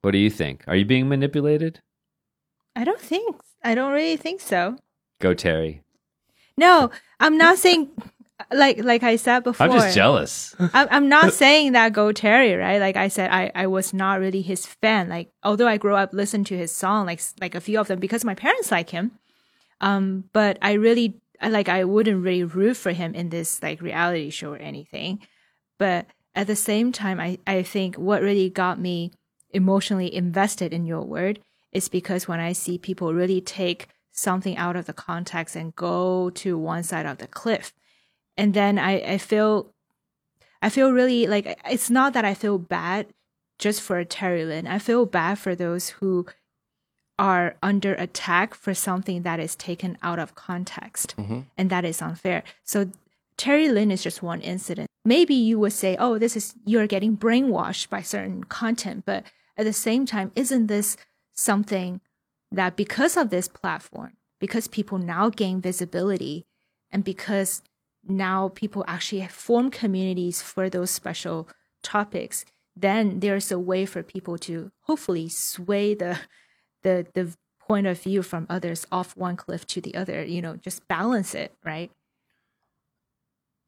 [0.03, 0.63] What do you think?
[0.67, 1.81] Are you being manipulated?
[2.77, 3.35] I don't think.
[3.65, 4.77] I don't really think so.
[5.19, 5.81] Go, Terry.
[6.55, 7.89] No, I'm not saying.
[8.53, 10.55] Like like I said before, I'm just jealous.
[10.59, 12.79] I'm, I'm not saying that Go Terry, right?
[12.79, 15.09] Like I said, I, I was not really his fan.
[15.09, 17.99] Like although I grew up listening to his song, like like a few of them
[17.99, 19.11] because my parents like him.
[19.81, 24.29] Um, but I really like I wouldn't really root for him in this like reality
[24.29, 25.19] show or anything.
[25.77, 29.11] But at the same time, I I think what really got me
[29.51, 31.39] emotionally invested in your word
[31.71, 36.29] is because when I see people really take something out of the context and go
[36.31, 37.73] to one side of the cliff,
[38.35, 39.73] and then I I feel
[40.61, 43.07] I feel really like it's not that I feel bad
[43.59, 44.67] just for Terry Lin.
[44.67, 46.25] I feel bad for those who
[47.19, 51.41] are under attack for something that is taken out of context mm-hmm.
[51.57, 52.43] and that is unfair.
[52.63, 52.91] So
[53.37, 54.87] Terry Lin is just one incident.
[55.05, 59.23] Maybe you would say, "Oh, this is you're getting brainwashed by certain content," but
[59.55, 60.97] at the same time, isn't this
[61.33, 62.01] something
[62.51, 66.45] that because of this platform, because people now gain visibility,
[66.91, 67.61] and because
[68.07, 71.47] now people actually form communities for those special
[71.83, 72.45] topics,
[72.75, 76.19] then there's a way for people to hopefully sway the
[76.83, 80.23] the the point of view from others off one cliff to the other.
[80.23, 81.91] You know, just balance it, right?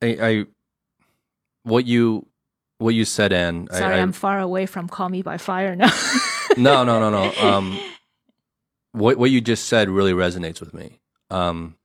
[0.02, 0.46] I, I
[1.64, 2.26] what you
[2.78, 3.68] what you said, Ann.
[3.72, 5.92] I- Sorry, I, I'm far away from Call Me by Fire now.
[6.58, 7.32] no, no, no, no.
[7.42, 7.80] Um,
[8.94, 11.00] what what you just said really resonates with me.
[11.30, 11.76] Um,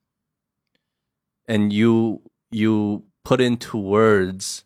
[1.47, 2.21] and you
[2.51, 4.63] you put into words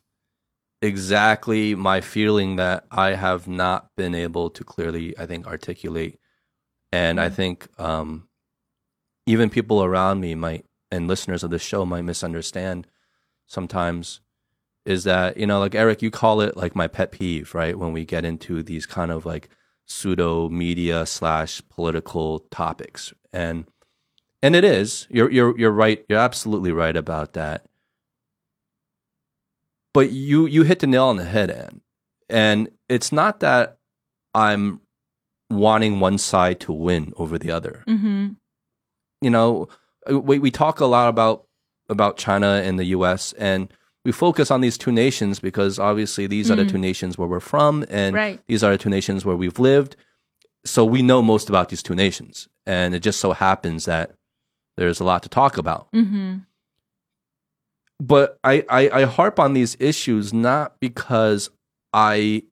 [0.82, 6.19] exactly my feeling that I have not been able to clearly, I think, articulate.
[6.92, 8.28] And I think um,
[9.26, 12.88] even people around me might and listeners of the show might misunderstand
[13.46, 14.22] sometimes
[14.86, 17.78] is that you know like Eric you call it like my pet peeve right?
[17.78, 19.50] When we get into these kind of like
[19.90, 23.14] pseudo media slash political topics.
[23.34, 23.66] And
[24.42, 25.08] and it is.
[25.10, 26.06] You're you're you're right.
[26.08, 27.66] You're absolutely right about that.
[29.94, 31.82] But you you hit the nail on the head Ann.
[32.30, 33.80] And it's not that
[34.34, 34.82] I'm
[35.50, 38.28] wanting one side to win over the other mm-hmm.
[39.22, 39.68] you know
[40.10, 41.46] we we talk a lot about
[41.90, 43.72] about China and the US and
[44.06, 46.70] we focus on these two nations because obviously these are the Mm.
[46.72, 48.40] two nations where we're from and Right.
[48.48, 49.96] these are the two nations where we've lived
[50.66, 54.12] so we know most about these two nations and it just so happens that
[54.78, 56.38] there's a lot to talk about Mm-hmm.
[58.00, 61.50] but I, I I harp on these issues not because
[61.94, 62.44] I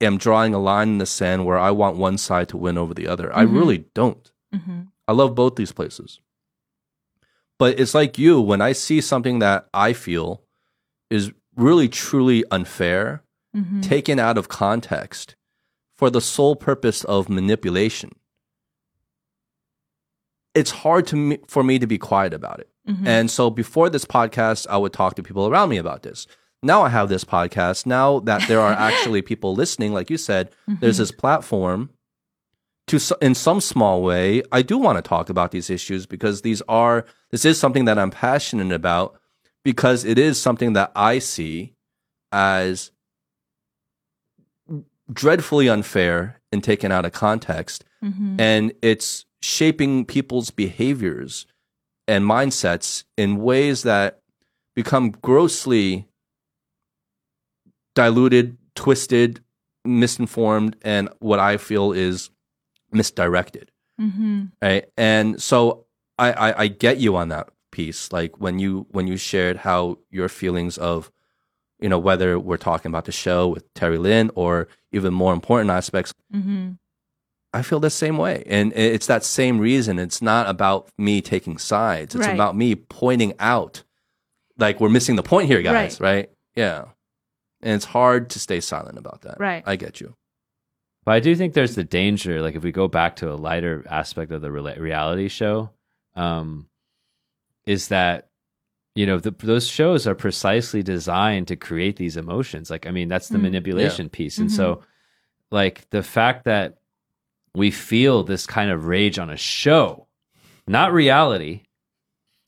[0.00, 2.92] am drawing a line in the sand where I want one side to win over
[2.94, 3.54] the other I Mhm.
[3.54, 4.80] really don't Mm-hmm.
[5.08, 6.20] I love both these places.
[7.58, 10.42] But it's like you, when I see something that I feel
[11.10, 13.22] is really truly unfair,
[13.56, 13.80] Mm-hmm.
[13.80, 15.34] taken out of context
[15.96, 18.10] for the sole purpose of manipulation,
[20.54, 22.68] it's hard to me, for me to be quiet about it.
[22.88, 23.06] Mm-hmm.
[23.06, 26.26] And so before this podcast, I would talk to people around me about this.
[26.62, 27.86] Now I have this podcast.
[27.86, 31.90] Now that there are actually people listening, like you said, there's this platform
[32.88, 36.62] to in some small way i do want to talk about these issues because these
[36.68, 39.18] are this is something that i'm passionate about
[39.64, 41.72] because it is something that i see
[42.30, 42.92] as
[45.12, 48.36] dreadfully unfair and taken out of context Mm-hmm.
[48.38, 51.46] and it's shaping people's behaviors
[52.06, 54.20] and mindsets in ways that
[54.76, 56.06] become grossly
[57.96, 59.40] diluted, twisted,
[59.84, 62.30] misinformed, and what I feel is
[62.92, 63.72] misdirected.
[64.00, 64.44] Mm-hmm.
[64.62, 64.84] Right.
[64.96, 65.86] And so
[66.18, 68.12] I, I, I get you on that piece.
[68.12, 71.10] Like when you when you shared how your feelings of,
[71.80, 75.70] you know, whether we're talking about the show with Terry Lin or even more important
[75.70, 76.72] aspects Mm-hmm.
[77.54, 78.42] I feel the same way.
[78.46, 79.98] And it's that same reason.
[79.98, 82.14] It's not about me taking sides.
[82.14, 82.34] It's Right.
[82.34, 83.82] about me pointing out
[84.58, 86.28] like we're missing the point here, guys, right?
[86.54, 86.86] Yeah.
[87.66, 89.40] And it's hard to stay silent about that.
[89.40, 89.62] Right.
[89.66, 90.14] I get you.
[91.04, 93.84] But I do think there's the danger, like if we go back to a lighter
[93.90, 95.70] aspect of the rela- reality show,
[96.14, 96.68] um,
[97.66, 98.28] is that
[98.94, 102.70] you know the, those shows are precisely designed to create these emotions.
[102.70, 103.42] Like, I mean, that's the Mm.
[103.42, 104.82] manipulation piece, and so,
[105.50, 106.78] like the fact that
[107.54, 110.06] we feel this kind of rage on a show
[110.68, 111.62] not reality.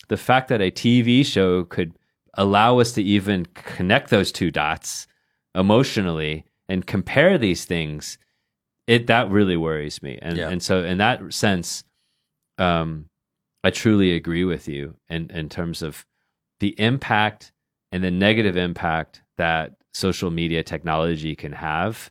[0.09, 1.93] The fact that a TV show could
[2.39, 5.07] allow us to even connect those two dots
[5.55, 8.17] emotionally and compare these things,
[8.87, 10.19] it that really worries me.
[10.23, 10.49] And Yeah.
[10.49, 11.85] and so in that sense,
[12.57, 13.11] um,
[13.63, 16.07] I truly agree with you in in terms of
[16.61, 17.53] the impact
[17.93, 22.11] and the negative impact that social media technology can have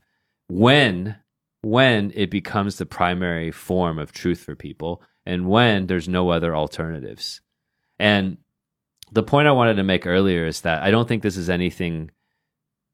[0.50, 1.16] when
[1.62, 6.56] when it becomes the primary form of truth for people and when there's no other
[6.56, 7.42] alternatives.
[8.00, 8.38] And
[9.12, 12.12] the point I wanted to make earlier is that I don't think this is anything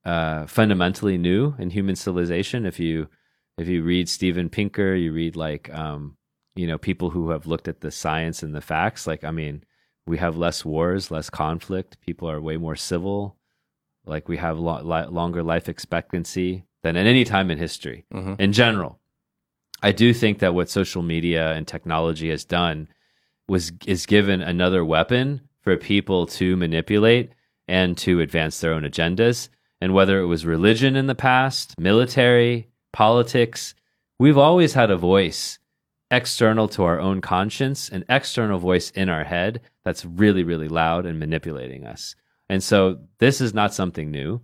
[0.05, 2.65] uh, fundamentally new in human civilization.
[2.65, 3.07] If you
[3.57, 6.17] if you read Steven Pinker, you read like um,
[6.55, 9.07] you know people who have looked at the science and the facts.
[9.07, 9.63] Like I mean,
[10.05, 11.99] we have less wars, less conflict.
[12.01, 13.37] People are way more civil.
[14.05, 18.39] Like we have lo- li- longer life expectancy than at any time in history Mhm.
[18.39, 18.99] in general.
[19.81, 22.89] I do think that what social media and technology has done
[23.47, 27.31] was is given another weapon for people to manipulate
[27.67, 29.49] and to advance their own agendas.
[29.81, 33.73] And whether it was religion in the past, military, politics,
[34.19, 35.59] we've always had a voice
[36.11, 41.05] external to our own conscience, an external voice in our head that's really, really loud
[41.05, 42.15] and manipulating us.
[42.49, 44.41] And so this is not something new.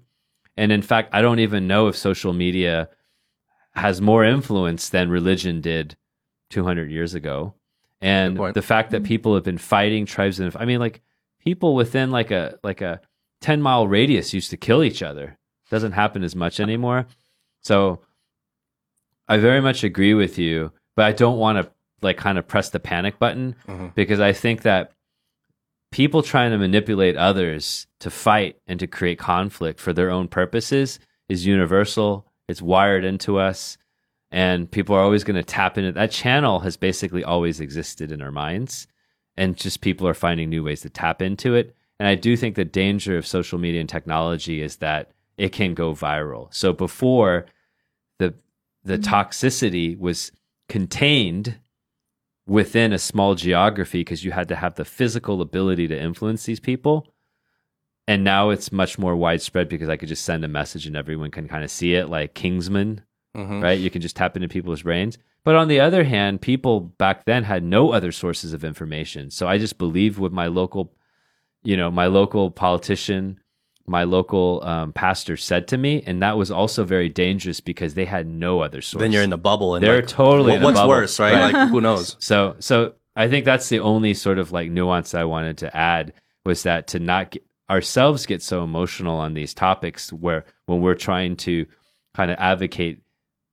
[0.57, 2.89] And in fact, I don't even know if social media
[3.75, 5.95] has more influence than religion did
[6.49, 7.53] 200 years ago.
[8.01, 9.07] And the fact that mm-hmm.
[9.07, 11.01] people have been fighting tribes and I mean like
[11.39, 13.01] people within like a like a
[13.41, 15.37] 10 mile radius used to kill each other.
[15.69, 17.07] Doesn't happen as much anymore.
[17.61, 18.01] So
[19.27, 21.71] I very much agree with you, but I don't want to
[22.01, 23.93] like kind of press the panic button Mhm.
[23.93, 24.91] because I think that
[25.91, 30.99] people trying to manipulate others to fight and to create conflict for their own purposes
[31.27, 32.25] is universal.
[32.47, 33.77] It's wired into us,
[34.31, 36.59] and people are always going to tap into that channel.
[36.61, 38.87] Has basically always existed in our minds,
[39.39, 41.73] and just people are finding new ways to tap into it.
[41.97, 45.73] And I do think the danger of social media and technology is that it can
[45.73, 46.53] go viral.
[46.53, 47.45] So before
[48.19, 48.35] the
[48.83, 49.13] the mm-hmm.
[49.15, 50.33] toxicity was
[50.67, 51.57] contained
[52.45, 56.59] within a small geography because you had to have the physical ability to influence these
[56.59, 57.07] people.
[58.09, 61.31] And now it's much more widespread because I could just send a message and everyone
[61.31, 63.03] can kind of see it, like Kingsman,
[63.37, 63.61] Mhm.
[63.61, 63.79] right?
[63.79, 65.17] You can just tap into people's brains.
[65.43, 69.29] But on the other hand, people back then had no other sources of information.
[69.31, 70.93] So I just believed what my local,
[71.63, 73.39] you know, my local politician,
[73.87, 76.03] my local um, pastor said to me.
[76.05, 78.99] And that was also very dangerous because they had no other source.
[79.01, 80.89] Then you're in the bubble, and They're like, totally wh- in a what's bubble.
[80.89, 81.33] worse, right?
[81.33, 81.53] Right.
[81.53, 82.15] Like who knows?
[82.19, 86.13] So, so I think that's the only sort of like nuance I wanted to add
[86.45, 90.95] was that to not get, ourselves get so emotional on these topics where when we're
[90.95, 91.65] trying to
[92.15, 93.01] kind of advocate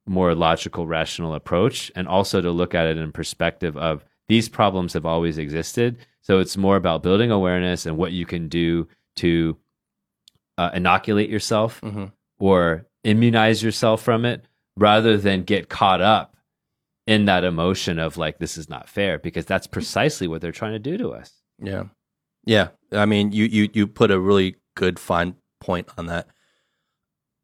[0.06, 4.92] more logical, rational approach, and also to look at it in perspective of these problems
[4.94, 5.98] have always existed.
[6.22, 9.56] So it's more about building awareness and what you can do to
[10.58, 12.12] uh, inoculate yourself Mhm.
[12.38, 14.44] or immunize yourself from it
[14.76, 16.36] rather than get caught up
[17.06, 20.72] in that emotion of like this is not fair because that's precisely what they're trying
[20.72, 21.84] to do to us Yeah,
[22.44, 22.68] yeah.
[22.92, 26.26] I mean, you you you put a really good fine point on that,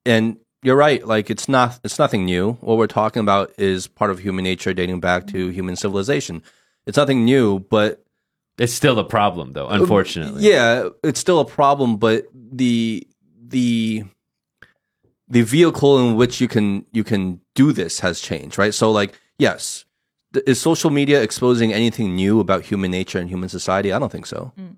[0.05, 1.06] and you're right.
[1.06, 2.52] Like it's not it's nothing new.
[2.60, 6.43] What we're talking about is part of human nature, dating back to human civilization.
[6.86, 8.05] It's nothing new, but
[8.59, 11.97] it's still a problem though unfortunately yeah, it's still a problem.
[11.97, 13.06] But the
[13.48, 14.05] the
[15.28, 18.74] the vehicle in which you can you can do this has changed, right?
[18.74, 19.84] So, like, yes,
[20.47, 23.93] is social media exposing anything new about human nature and human society?
[23.93, 24.52] I don't think so.
[24.59, 24.76] Mm.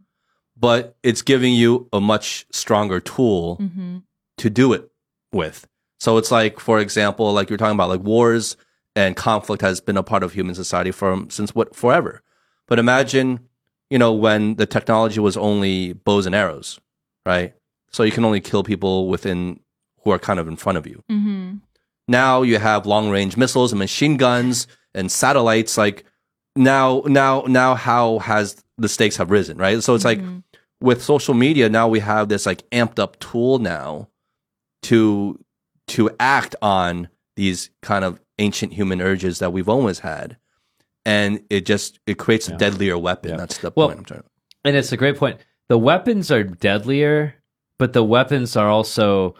[0.56, 3.98] But it's giving you a much stronger tool Mm-hmm.
[4.38, 4.90] to do it
[5.32, 5.66] with.
[6.04, 8.58] So it's like, for example, like you're talking about, like wars
[8.94, 12.20] and conflict has been a part of human society from since what forever.
[12.68, 13.40] But imagine,
[13.88, 16.78] you know, when the technology was only bows and arrows,
[17.24, 17.54] right?
[17.90, 19.60] So you can only kill people within
[20.02, 21.02] who are kind of in front of you.
[21.10, 21.56] Mm-hmm.
[22.06, 25.78] Now you have long range missiles and machine guns and satellites.
[25.78, 26.04] Like
[26.54, 29.82] now, now, now, how has the stakes have risen, right?
[29.82, 30.40] So it's like Mm-hmm.
[30.82, 34.08] with social media now we have this like amped up tool now
[34.82, 35.38] to
[35.88, 40.36] to act on these kind of ancient human urges that we've always had
[41.06, 42.54] and it just it creates Yeah.
[42.54, 43.36] a deadlier weapon Yeah.
[43.36, 44.26] that's the Well- point i'm trying to
[44.64, 45.38] and it's a great point
[45.68, 47.34] the weapons are deadlier
[47.78, 49.34] but the weapons are also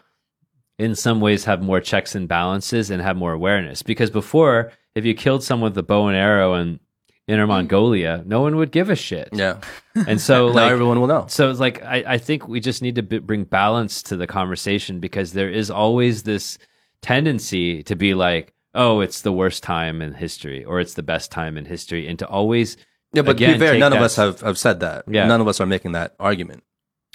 [0.78, 5.04] in some ways have more checks and balances and have more awareness because before if
[5.04, 6.78] you killed someone with a bow and arrow in
[7.26, 7.52] inner hmm.
[7.52, 9.60] mongolia no one would give a shit yeah
[10.06, 12.82] and so now like everyone will know So it's like I, I think we just
[12.82, 16.59] need to b- bring balance to the conversation because there is always this
[17.05, 21.30] tendency to be like, oh, it's the worst time in history or it's the best
[21.30, 22.76] time in history, and to always
[23.12, 25.05] Yeah, but to be fair, none of us have, have said that.
[25.06, 25.26] Yeah.
[25.26, 26.64] None of us are making that argument.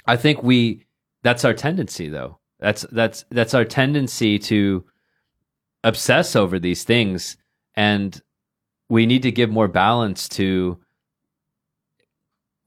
[0.06, 0.86] I think we
[1.22, 2.38] that's our tendency though.
[2.60, 4.84] That's that's that's our tendency to
[5.82, 7.36] obsess over these things
[7.74, 8.20] and
[8.90, 10.78] we need to give more balance to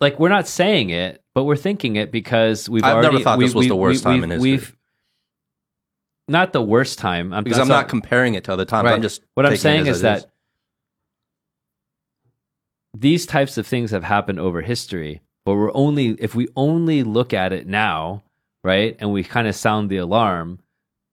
[0.01, 3.45] like we're not saying it, but we're thinking it because we've I've never thought we-
[3.45, 4.51] this was we- the worst we- time we've- in history.
[4.51, 4.77] We've
[6.29, 7.33] not the worst time.
[7.33, 8.85] I'm, Because I'm not comparing it to other times.
[8.85, 8.93] Right.
[8.95, 10.25] I'm just what I'm saying is that
[12.97, 17.33] these types of things have happened over history, but we're only if we only look
[17.33, 18.23] at it now,
[18.63, 20.59] right, and we kind of sound the alarm,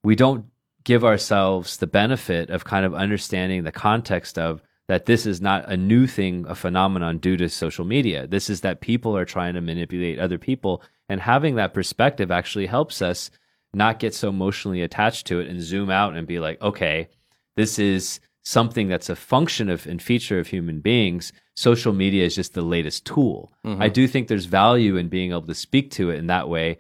[0.05, 0.45] we don't
[0.85, 5.71] give ourselves the benefit of kind of understanding the context of that this is not
[5.71, 8.27] a new thing, a phenomenon due to social media.
[8.27, 12.67] This is that people are trying to manipulate other people, and having that perspective actually
[12.67, 13.31] helps us
[13.73, 17.09] not get so emotionally attached to it and zoom out and be like, okay,
[17.55, 21.33] this is something that's a function of and feature of human beings.
[21.55, 23.53] Social media is just the latest tool.
[23.65, 23.81] Mhm.
[23.81, 26.79] I do think there's value in being able to speak to it in that way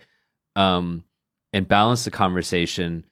[0.56, 1.04] um,
[1.52, 3.04] and balance the conversation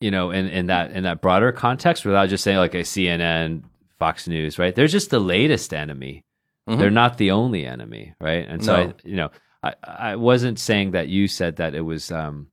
[0.00, 3.62] you know in, in that in that broader context without just saying like a cnn
[3.98, 4.74] fox news right?
[4.76, 6.22] They're just the latest enemy.
[6.68, 6.78] Mhm.
[6.78, 8.46] they're not the only enemy right?
[8.48, 8.82] And so No.
[8.90, 9.30] i you know
[9.62, 12.48] i i wasn't saying that you said that it was um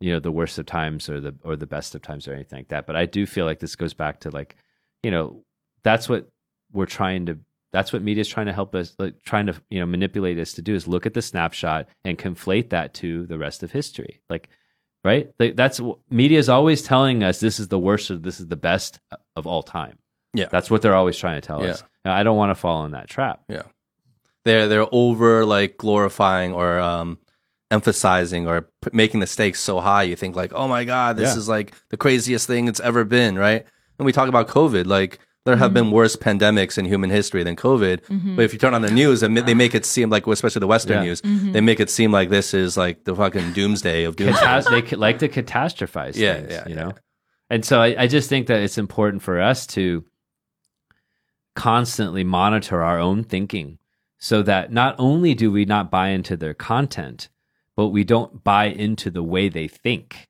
[0.00, 2.58] you know the worst of times or the or the best of times or anything
[2.60, 4.56] like that but i do feel like this goes back to like
[5.04, 5.44] you know
[5.84, 6.28] that's what
[6.72, 7.38] we're trying to
[7.72, 10.52] that's what media is trying to help us like trying to you know manipulate us
[10.54, 14.20] to do is look at the snapshot and conflate that to the rest of history.
[14.28, 14.48] Like
[15.04, 15.80] right that's
[16.10, 19.00] media is always telling us this is the worst or this is the best
[19.36, 19.98] of all time
[20.34, 20.46] Yeah.
[20.50, 21.70] that's what they're always trying to tell Yeah.
[21.72, 23.62] us now, i don't want to fall in that trap Yeah,
[24.44, 27.18] they're they're over like glorifying or um
[27.70, 31.32] emphasizing or p- making the stakes so high you think like oh my god this
[31.32, 31.38] Yeah.
[31.38, 33.64] is like the craziest thing it's ever been right
[33.98, 35.74] and we talk about covid like there have mm-hmm.
[35.74, 38.36] been worse pandemics in human history than covid mm-hmm.
[38.36, 40.66] but if you turn on the news and they make it seem like especially the
[40.66, 41.04] western Yeah.
[41.04, 41.52] news mm-hmm.
[41.52, 44.96] they make it seem like this is like the fucking doomsday of doomsday Catas- they
[44.96, 46.82] like to catastrophize Yeah, things, yeah, you yeah.
[46.82, 46.92] know.
[47.50, 50.06] And so I, I just think that it's important for us to
[51.54, 53.78] constantly monitor our own thinking,
[54.18, 57.28] so that not only do we not buy into their content,
[57.76, 60.28] but we don't buy into the way they think.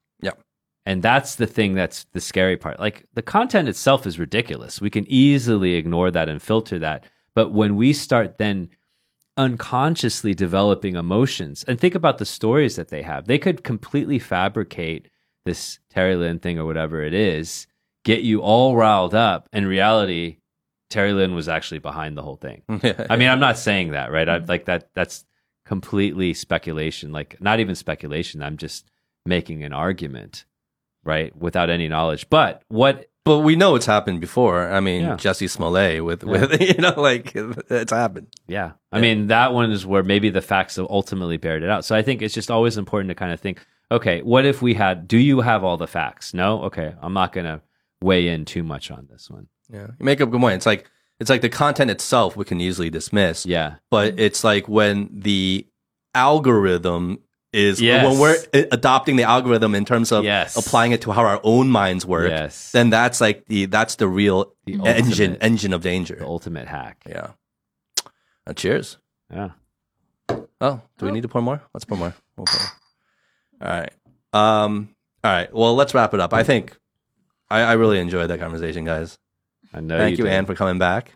[0.84, 2.80] And that's the thing that's the scary part.
[2.80, 4.80] Like the content itself is ridiculous.
[4.80, 7.04] We can easily ignore that and filter that.
[7.34, 8.70] But when we start then
[9.36, 15.08] unconsciously developing emotions and think about the stories that they have, they could completely fabricate
[15.44, 17.66] this Terry Lin thing or whatever it is,
[18.04, 19.48] get you all riled up.
[19.52, 20.38] In reality,
[20.90, 22.62] Terry Lin was actually behind the whole thing.
[23.08, 24.28] I mean, I'm not saying that, right?
[24.28, 24.90] I like that.
[24.94, 25.24] That's
[25.64, 27.12] completely speculation.
[27.12, 28.42] Like, not even speculation.
[28.42, 28.90] I'm just
[29.24, 30.44] making an argument,
[31.04, 32.28] right, without any knowledge.
[32.30, 33.06] But what?
[33.24, 35.14] but we know it's happened before i mean Yeah.
[35.16, 37.30] jussie smollett with with you know like
[37.70, 39.02] it's happened Yeah, I Yeah.
[39.02, 41.84] mean, that one is where maybe the facts ultimately bared it out.
[41.84, 44.74] So I think it's just always important to kind of think, okay, what if we
[44.74, 45.06] had?
[45.06, 46.34] Do you have all the facts?
[46.34, 46.62] No.
[46.64, 47.60] Okay, I'm not going to
[48.00, 49.46] weigh in too much on this one.
[49.70, 52.44] yeah you make up a good point it's like it's like the content itself we
[52.44, 55.64] can easily dismiss Yeah, but it's like when the
[56.26, 57.18] algorithm
[57.52, 58.04] is Yes.
[58.06, 58.36] when we're
[58.72, 60.56] adopting the algorithm in terms of Yes.
[60.56, 62.72] applying it to how our own minds work Yes.
[62.72, 66.68] then that's like the that's the real The engine ultimate- engine of danger the ultimate
[66.68, 67.02] hack.
[67.08, 67.28] yeah
[68.46, 68.98] Uh, cheers
[69.30, 69.50] Yeah.
[70.60, 72.60] oh do we need to pour more let's pour more we'll pour.
[73.62, 73.92] all right
[74.32, 74.88] um
[75.22, 76.76] all right well let's wrap it up i think
[77.50, 79.18] i, I really enjoyed that conversation guys
[79.74, 79.96] I know.
[79.98, 80.32] thank you, did.
[80.32, 81.12] ann for coming back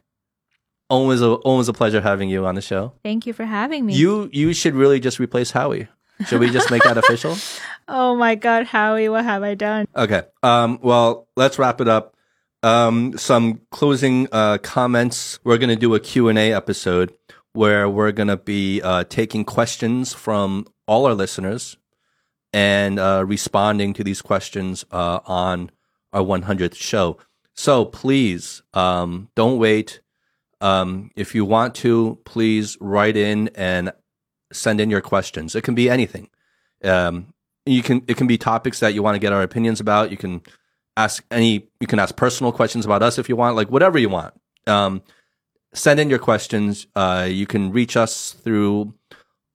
[0.89, 3.95] always a always a pleasure having you on the show Thank you for having me.
[3.95, 5.89] you you should really just replace howie
[6.27, 7.37] should we just make that official
[7.89, 9.87] oh my God, Howie, what have I done?
[9.95, 10.23] Okay.
[10.43, 12.17] Um, well, let's wrap it up.
[12.63, 15.39] Um, some closing uh, comments.
[15.45, 17.13] We're going to do a Q&A episode
[17.53, 21.77] where we're going to be uh, taking questions from all our listeners
[22.53, 25.71] and uh, responding to these questions uh, on
[26.13, 27.19] our 100th show.
[27.55, 30.01] So please um, don't wait.
[30.61, 33.93] Um, if you want to, please write in and
[34.53, 35.55] send in your questions.
[35.55, 36.29] It can be anything.
[36.85, 37.33] Um,
[37.65, 40.11] you can it can be topics that you want to get our opinions about.
[40.11, 40.43] You can
[40.97, 44.09] ask any you can ask personal questions about us if you want, like whatever you
[44.09, 44.35] want.
[44.67, 45.03] Um,
[45.75, 46.87] send in your questions.
[46.95, 48.95] Uh, you can reach us through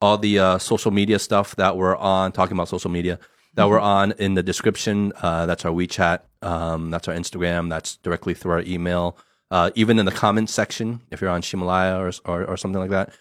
[0.01, 3.19] all the uh, social media stuff that we're on, talking about social media
[3.53, 5.13] that we're on in the description.
[5.21, 6.21] Uh, that's our WeChat.
[6.41, 7.69] Um, that's our Instagram.
[7.69, 9.17] That's directly through our email.
[9.49, 12.91] Uh, even in the comments section, if you're on Ximalaya or, or, or something like
[12.91, 13.13] that.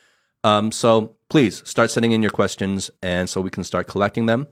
[0.44, 4.46] Um, so please start sending in your questions, and so we can start collecting them,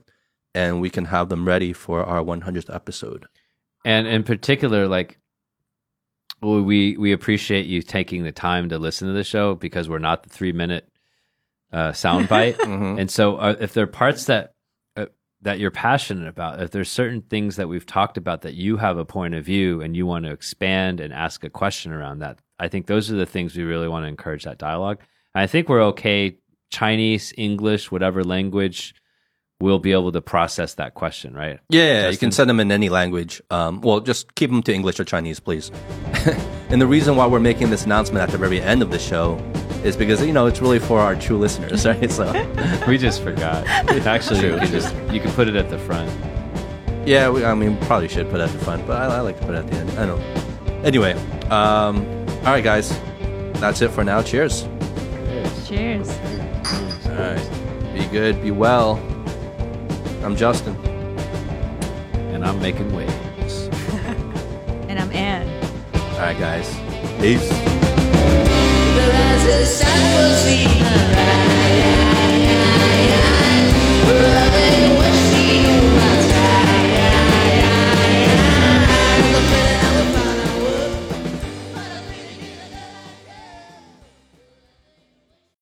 [0.53, 3.25] and we can have them ready for our 100th episode.
[3.85, 5.17] and in particular like
[6.41, 9.99] Well, we we appreciate you taking the time to listen to the show because we're
[9.99, 10.87] not the three minute
[11.71, 12.99] uh, soundbite, Mhm.
[12.99, 14.53] and so uh, if there are parts that
[14.97, 15.05] uh,
[15.41, 18.97] that you're passionate about, if there's certain things that we've talked about that you have
[18.97, 22.39] a point of view and you want to expand and ask a question around that,
[22.59, 24.99] I think those are the things we really want to encourage that dialogue.
[25.35, 26.37] I think we're okay.
[26.71, 28.93] Chinese, English, whatever language,
[29.59, 31.59] we'll be able to process that question, right?
[31.69, 33.41] Yeah, yeah, you can send them in any language.
[33.49, 35.71] Um, well, just keep them to English or Chinese, please.
[36.69, 39.35] and the reason why we're making this announcement at the very end of the show
[39.83, 42.11] is because you know it's really for our true listeners, right?
[42.11, 42.31] So
[42.87, 43.65] We just forgot.
[43.67, 46.09] Actually, you can just you can put it at the front.
[47.07, 49.39] yeah, we, I mean, probably should put it at the front, but I, I like
[49.39, 49.89] to put it at the end.
[49.91, 50.19] I don't.
[50.19, 50.81] know.
[50.83, 51.13] Anyway,
[51.49, 52.05] um,
[52.45, 52.89] all right, guys,
[53.59, 54.21] that's it for now.
[54.21, 54.67] Cheers.
[55.39, 55.67] Cheers.
[55.67, 56.09] Cheers.
[57.07, 57.93] All right.
[57.93, 58.41] Be good.
[58.41, 58.95] Be well.
[60.23, 60.75] I'm Justin.
[62.33, 63.67] And I'm making waves.
[64.89, 65.47] and I'm Ann.
[65.93, 66.75] All right, guys.
[67.21, 67.49] Peace.